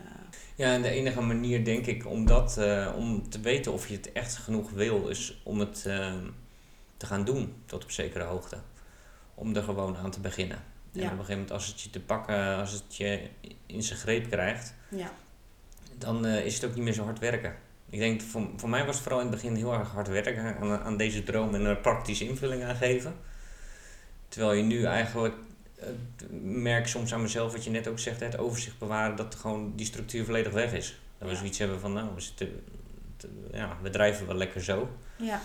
Ja, 0.57 0.73
en 0.73 0.83
de 0.83 0.89
enige 0.89 1.21
manier 1.21 1.65
denk 1.65 1.87
ik 1.87 2.07
om 2.07 2.27
dat, 2.27 2.57
uh, 2.59 2.93
om 2.97 3.29
te 3.29 3.41
weten 3.41 3.73
of 3.73 3.89
je 3.89 3.95
het 3.97 4.13
echt 4.13 4.37
genoeg 4.37 4.71
wil, 4.71 5.09
is 5.09 5.41
om 5.45 5.61
het 5.61 5.87
ehm, 5.87 6.27
te 6.97 7.07
gaan 7.07 7.25
doen 7.25 7.55
tot 7.67 7.85
op 7.85 7.91
zekere 7.91 8.25
hoogte. 8.25 8.59
Om 9.35 9.57
er 9.57 9.63
gewoon 9.63 9.97
aan 9.97 10.11
te 10.11 10.21
beginnen. 10.21 10.59
En 10.93 11.03
op 11.03 11.11
een 11.11 11.11
gegeven 11.11 11.33
moment 11.33 11.53
als 11.53 11.67
het 11.67 11.81
je 11.81 11.91
te 11.91 12.01
pakken, 12.01 12.57
als 12.57 12.73
het 12.73 12.97
je 12.97 13.29
in 13.67 13.83
zijn 13.83 13.99
greep 13.99 14.31
krijgt, 14.31 14.75
ja. 14.89 15.13
dan 15.99 16.27
is 16.27 16.55
het 16.55 16.65
ook 16.65 16.75
niet 16.75 16.85
meer 16.85 16.93
zo 16.93 17.05
hard 17.05 17.19
werken. 17.19 17.55
Ik 17.91 17.99
denk, 17.99 18.21
voor, 18.21 18.49
voor 18.57 18.69
mij 18.69 18.85
was 18.85 18.95
het 18.95 19.03
vooral 19.03 19.21
in 19.21 19.27
het 19.27 19.35
begin 19.35 19.55
heel 19.55 19.73
erg 19.73 19.91
hard 19.91 20.09
werken 20.09 20.57
aan, 20.57 20.81
aan 20.81 20.97
deze 20.97 21.23
droom 21.23 21.55
en 21.55 21.65
een 21.65 21.81
praktische 21.81 22.29
invulling 22.29 22.65
aan 22.65 22.77
geven. 22.77 23.15
Terwijl 24.29 24.53
je 24.53 24.63
nu 24.63 24.85
eigenlijk 24.85 25.35
uh, 25.79 25.87
merk 26.43 26.87
soms 26.87 27.15
aan 27.15 27.23
mezelf, 27.23 27.53
wat 27.53 27.65
je 27.65 27.71
net 27.71 27.89
ook 27.89 27.99
zegt, 27.99 28.21
het 28.21 28.39
overzicht 28.39 28.79
bewaren, 28.79 29.17
dat 29.17 29.35
gewoon 29.35 29.73
die 29.77 29.87
structuur 29.87 30.25
volledig 30.25 30.53
weg 30.53 30.73
is. 30.73 31.01
Dat 31.19 31.29
we 31.29 31.37
zoiets 31.37 31.59
hebben 31.59 31.81
van, 31.81 31.93
nou, 31.93 32.15
we, 32.15 32.21
zitten, 32.21 32.65
ja, 33.53 33.77
we 33.83 33.91
drijven 33.91 34.27
wel 34.27 34.37
lekker 34.37 34.65
zo. 34.65 34.89
Ja. 35.17 35.41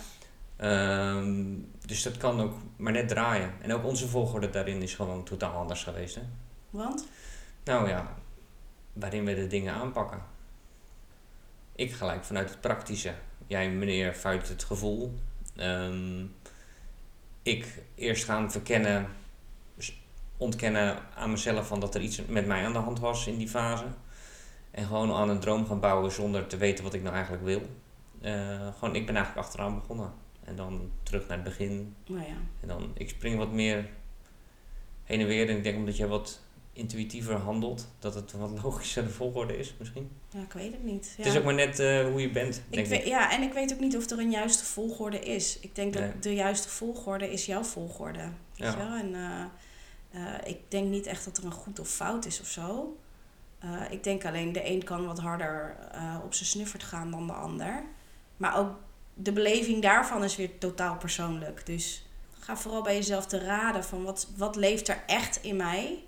Um, 1.15 1.71
dus 1.88 2.04
dat 2.04 2.17
kan 2.17 2.41
ook 2.41 2.54
maar 2.76 2.91
net 2.91 3.08
draaien. 3.08 3.52
En 3.62 3.73
ook 3.73 3.86
onze 3.86 4.08
volgorde 4.08 4.50
daarin 4.50 4.82
is 4.82 4.95
gewoon 4.95 5.23
totaal 5.23 5.54
anders 5.54 5.84
geweest. 5.84 6.15
Hè? 6.15 6.21
Want? 6.69 7.08
Nou 7.63 7.89
ja, 7.89 8.13
waarin 8.93 9.26
we 9.26 9.36
de 9.36 9.47
dingen 9.47 9.73
aanpakken. 9.73 10.21
Ik 11.76 11.93
gelijk 11.93 12.23
vanuit 12.23 12.50
het 12.50 12.62
praktische. 12.62 13.13
Jij 13.47 13.69
meneer 13.69 14.15
vanuit 14.15 14.47
het 14.50 14.63
gevoel. 14.63 15.19
Um, 15.58 16.36
ik 17.43 17.84
eerst 17.95 18.23
gaan 18.23 18.52
verkennen, 18.52 19.08
ontkennen 20.38 21.00
aan 21.15 21.32
mezelf 21.32 21.67
van 21.67 21.80
dat 21.80 21.95
er 21.95 22.02
iets 22.02 22.26
met 22.26 22.45
mij 22.45 22.65
aan 22.65 22.73
de 22.73 22.80
hand 22.80 23.00
was 23.00 23.28
in 23.28 23.38
die 23.38 23.50
fase. 23.50 23.86
En 24.71 24.86
gewoon 24.86 25.13
aan 25.13 25.30
een 25.30 25.39
droom 25.39 25.67
gaan 25.67 25.80
bouwen 25.80 26.12
zonder 26.12 26.47
te 26.47 26.58
weten 26.58 26.84
wat 26.84 26.93
ik 26.93 27.02
nou 27.02 27.15
eigenlijk 27.15 27.43
wil. 27.43 27.62
Uh, 28.21 28.67
gewoon, 28.78 28.95
ik 28.95 29.06
ben 29.06 29.15
eigenlijk 29.15 29.47
achteraan 29.47 29.80
begonnen. 29.80 30.13
En 30.48 30.56
dan 30.56 30.92
terug 31.04 31.28
naar 31.28 31.38
het 31.38 31.46
begin. 31.46 31.96
Oh 32.10 32.18
ja. 32.18 32.36
En 32.62 32.68
dan, 32.68 32.92
ik 32.94 33.10
spring 33.10 33.38
wat 33.38 33.52
meer 33.52 33.90
heen 35.04 35.20
en 35.20 35.28
weer. 35.28 35.50
En 35.50 35.58
ik 35.58 35.64
denk 35.64 35.78
omdat 35.78 35.98
jij 35.98 36.08
wat 36.08 36.42
intuïtiever 36.74 37.36
handelt, 37.36 37.88
dat 38.00 38.16
het 38.16 38.34
een 38.34 38.40
wat 38.40 38.64
logischer 38.64 39.12
volgorde 39.12 39.58
is 39.58 39.76
misschien? 39.80 40.10
Ja, 40.30 40.42
ik 40.42 40.54
weet 40.54 40.72
het 40.72 40.84
niet. 40.84 41.14
Ja. 41.18 41.24
Het 41.24 41.34
is 41.34 41.38
ook 41.40 41.44
maar 41.44 41.54
net 41.54 41.80
uh, 41.80 42.08
hoe 42.08 42.22
je 42.22 42.30
bent. 42.30 42.62
Ik 42.70 42.86
weet, 42.86 43.06
Ja, 43.06 43.32
en 43.32 43.42
ik 43.42 43.54
weet 43.54 43.74
ook 43.74 43.80
niet 43.80 43.98
of 43.98 44.10
er 44.10 44.20
een 44.20 44.32
juiste 44.32 44.66
volgorde 44.66 45.20
is. 45.20 45.60
Ik 45.60 45.76
denk 45.76 45.94
dat 45.94 46.24
de 46.24 46.34
juiste 46.34 46.70
volgorde 46.70 47.32
is 47.32 47.46
jouw 47.46 47.64
volgorde. 47.64 48.20
Weet 48.20 48.32
ja. 48.54 48.72
je 48.72 48.78
wel? 48.78 48.96
En 48.96 49.14
uh, 49.14 50.22
uh, 50.22 50.34
ik 50.44 50.58
denk 50.68 50.90
niet 50.90 51.06
echt 51.06 51.26
dat 51.26 51.38
er 51.38 51.46
een 51.46 51.52
goed 51.52 51.80
of 51.80 51.90
fout 51.90 52.26
is 52.26 52.42
of 52.42 52.48
zo. 52.48 52.98
ik 53.90 54.04
denk 54.04 54.26
alleen 54.26 54.54
de 54.54 54.70
een 54.70 54.84
kan 54.84 55.06
wat 55.06 55.20
harder 55.20 55.78
op 56.24 56.34
zijn 56.34 56.50
snuffert 56.50 56.84
gaan 56.84 57.12
dan 57.12 57.28
de 57.28 57.34
ander. 57.34 57.84
Maar 58.38 58.58
ook 58.58 58.76
de 59.19 59.32
beleving 59.32 59.82
daarvan 59.82 60.23
is 60.23 60.36
weer 60.36 60.58
totaal 60.58 60.97
persoonlijk. 60.97 61.65
Dus 61.65 62.06
ga 62.39 62.58
vooral 62.58 62.82
bij 62.82 62.95
jezelf 62.95 63.25
te 63.25 63.39
raden 63.39 63.84
van 63.84 64.03
wat, 64.03 64.27
wat 64.36 64.56
leeft 64.56 64.88
er 64.88 65.03
echt 65.06 65.43
in 65.43 65.56
mij 65.56 66.03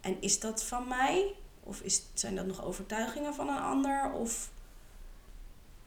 en 0.00 0.16
is 0.20 0.40
dat 0.40 0.64
van 0.64 0.88
mij? 0.88 1.34
Of 1.62 1.80
is, 1.80 2.02
zijn 2.14 2.34
dat 2.36 2.46
nog 2.46 2.64
overtuigingen 2.64 3.34
van 3.34 3.48
een 3.48 3.62
ander? 3.62 4.12
Of 4.12 4.50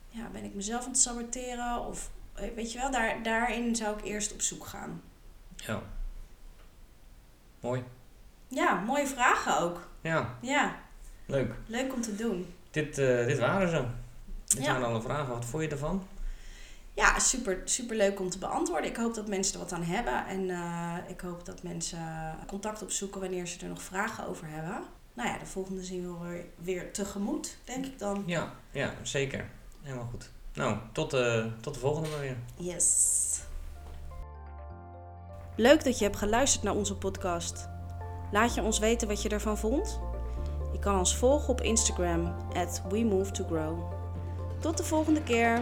ja, 0.09 0.29
ben 0.31 0.43
ik 0.43 0.53
mezelf 0.53 0.83
aan 0.83 0.91
het 0.91 0.99
saboteren? 0.99 1.85
Of 1.85 2.09
eh, 2.33 2.49
weet 2.55 2.71
je 2.71 2.79
wel, 2.79 2.91
daar, 2.91 3.23
daarin 3.23 3.75
zou 3.75 3.97
ik 3.97 4.05
eerst 4.05 4.33
op 4.33 4.41
zoek 4.41 4.65
gaan. 4.65 5.01
Ja. 5.55 5.81
Mooi. 7.59 7.83
Ja, 8.47 8.73
mooie 8.73 9.07
vragen 9.07 9.59
ook. 9.59 9.87
Ja. 10.01 10.37
Ja. 10.41 10.75
Leuk. 11.25 11.53
Leuk 11.65 11.93
om 11.93 12.01
te 12.01 12.15
doen. 12.15 12.53
Dit, 12.71 12.97
uh, 12.97 13.25
dit 13.25 13.39
waren 13.39 13.69
ze. 13.69 13.85
Dit 14.45 14.65
ja. 14.65 14.71
waren 14.71 14.87
alle 14.87 15.01
vragen. 15.01 15.33
Wat 15.33 15.45
vond 15.45 15.63
je 15.63 15.69
ervan? 15.69 16.07
Ja, 16.99 17.19
super, 17.19 17.62
super 17.65 17.95
leuk 17.95 18.19
om 18.19 18.29
te 18.29 18.38
beantwoorden. 18.38 18.89
Ik 18.89 18.95
hoop 18.95 19.13
dat 19.13 19.27
mensen 19.27 19.53
er 19.53 19.59
wat 19.59 19.71
aan 19.71 19.83
hebben. 19.83 20.25
En 20.25 20.49
uh, 20.49 20.95
ik 21.07 21.21
hoop 21.21 21.45
dat 21.45 21.63
mensen 21.63 22.35
contact 22.47 22.81
opzoeken 22.81 23.21
wanneer 23.21 23.47
ze 23.47 23.59
er 23.59 23.67
nog 23.67 23.81
vragen 23.81 24.27
over 24.27 24.47
hebben. 24.47 24.83
Nou 25.13 25.29
ja, 25.29 25.38
de 25.38 25.45
volgende 25.45 25.83
zien 25.83 26.01
we 26.01 26.27
weer, 26.27 26.45
weer 26.55 26.91
tegemoet, 26.93 27.57
denk 27.63 27.85
ik 27.85 27.99
dan. 27.99 28.23
Ja, 28.25 28.53
ja 28.71 28.93
zeker. 29.01 29.49
Helemaal 29.81 30.07
goed. 30.12 30.29
Nou, 30.53 30.77
tot, 30.91 31.13
uh, 31.13 31.45
tot 31.62 31.73
de 31.73 31.79
volgende 31.79 32.09
weer. 32.19 32.38
Yes. 32.55 33.39
Leuk 35.55 35.83
dat 35.83 35.97
je 35.97 36.03
hebt 36.03 36.17
geluisterd 36.17 36.63
naar 36.63 36.75
onze 36.75 36.95
podcast. 36.95 37.67
Laat 38.31 38.53
je 38.53 38.62
ons 38.62 38.79
weten 38.79 39.07
wat 39.07 39.21
je 39.21 39.29
ervan 39.29 39.57
vond. 39.57 39.99
Je 40.71 40.79
kan 40.79 40.97
ons 40.97 41.15
volgen 41.15 41.49
op 41.49 41.62
Instagram, 41.62 42.35
at 42.53 42.81
WeMoveToGrow. 42.89 43.93
Tot 44.59 44.77
de 44.77 44.83
volgende 44.83 45.23
keer. 45.23 45.62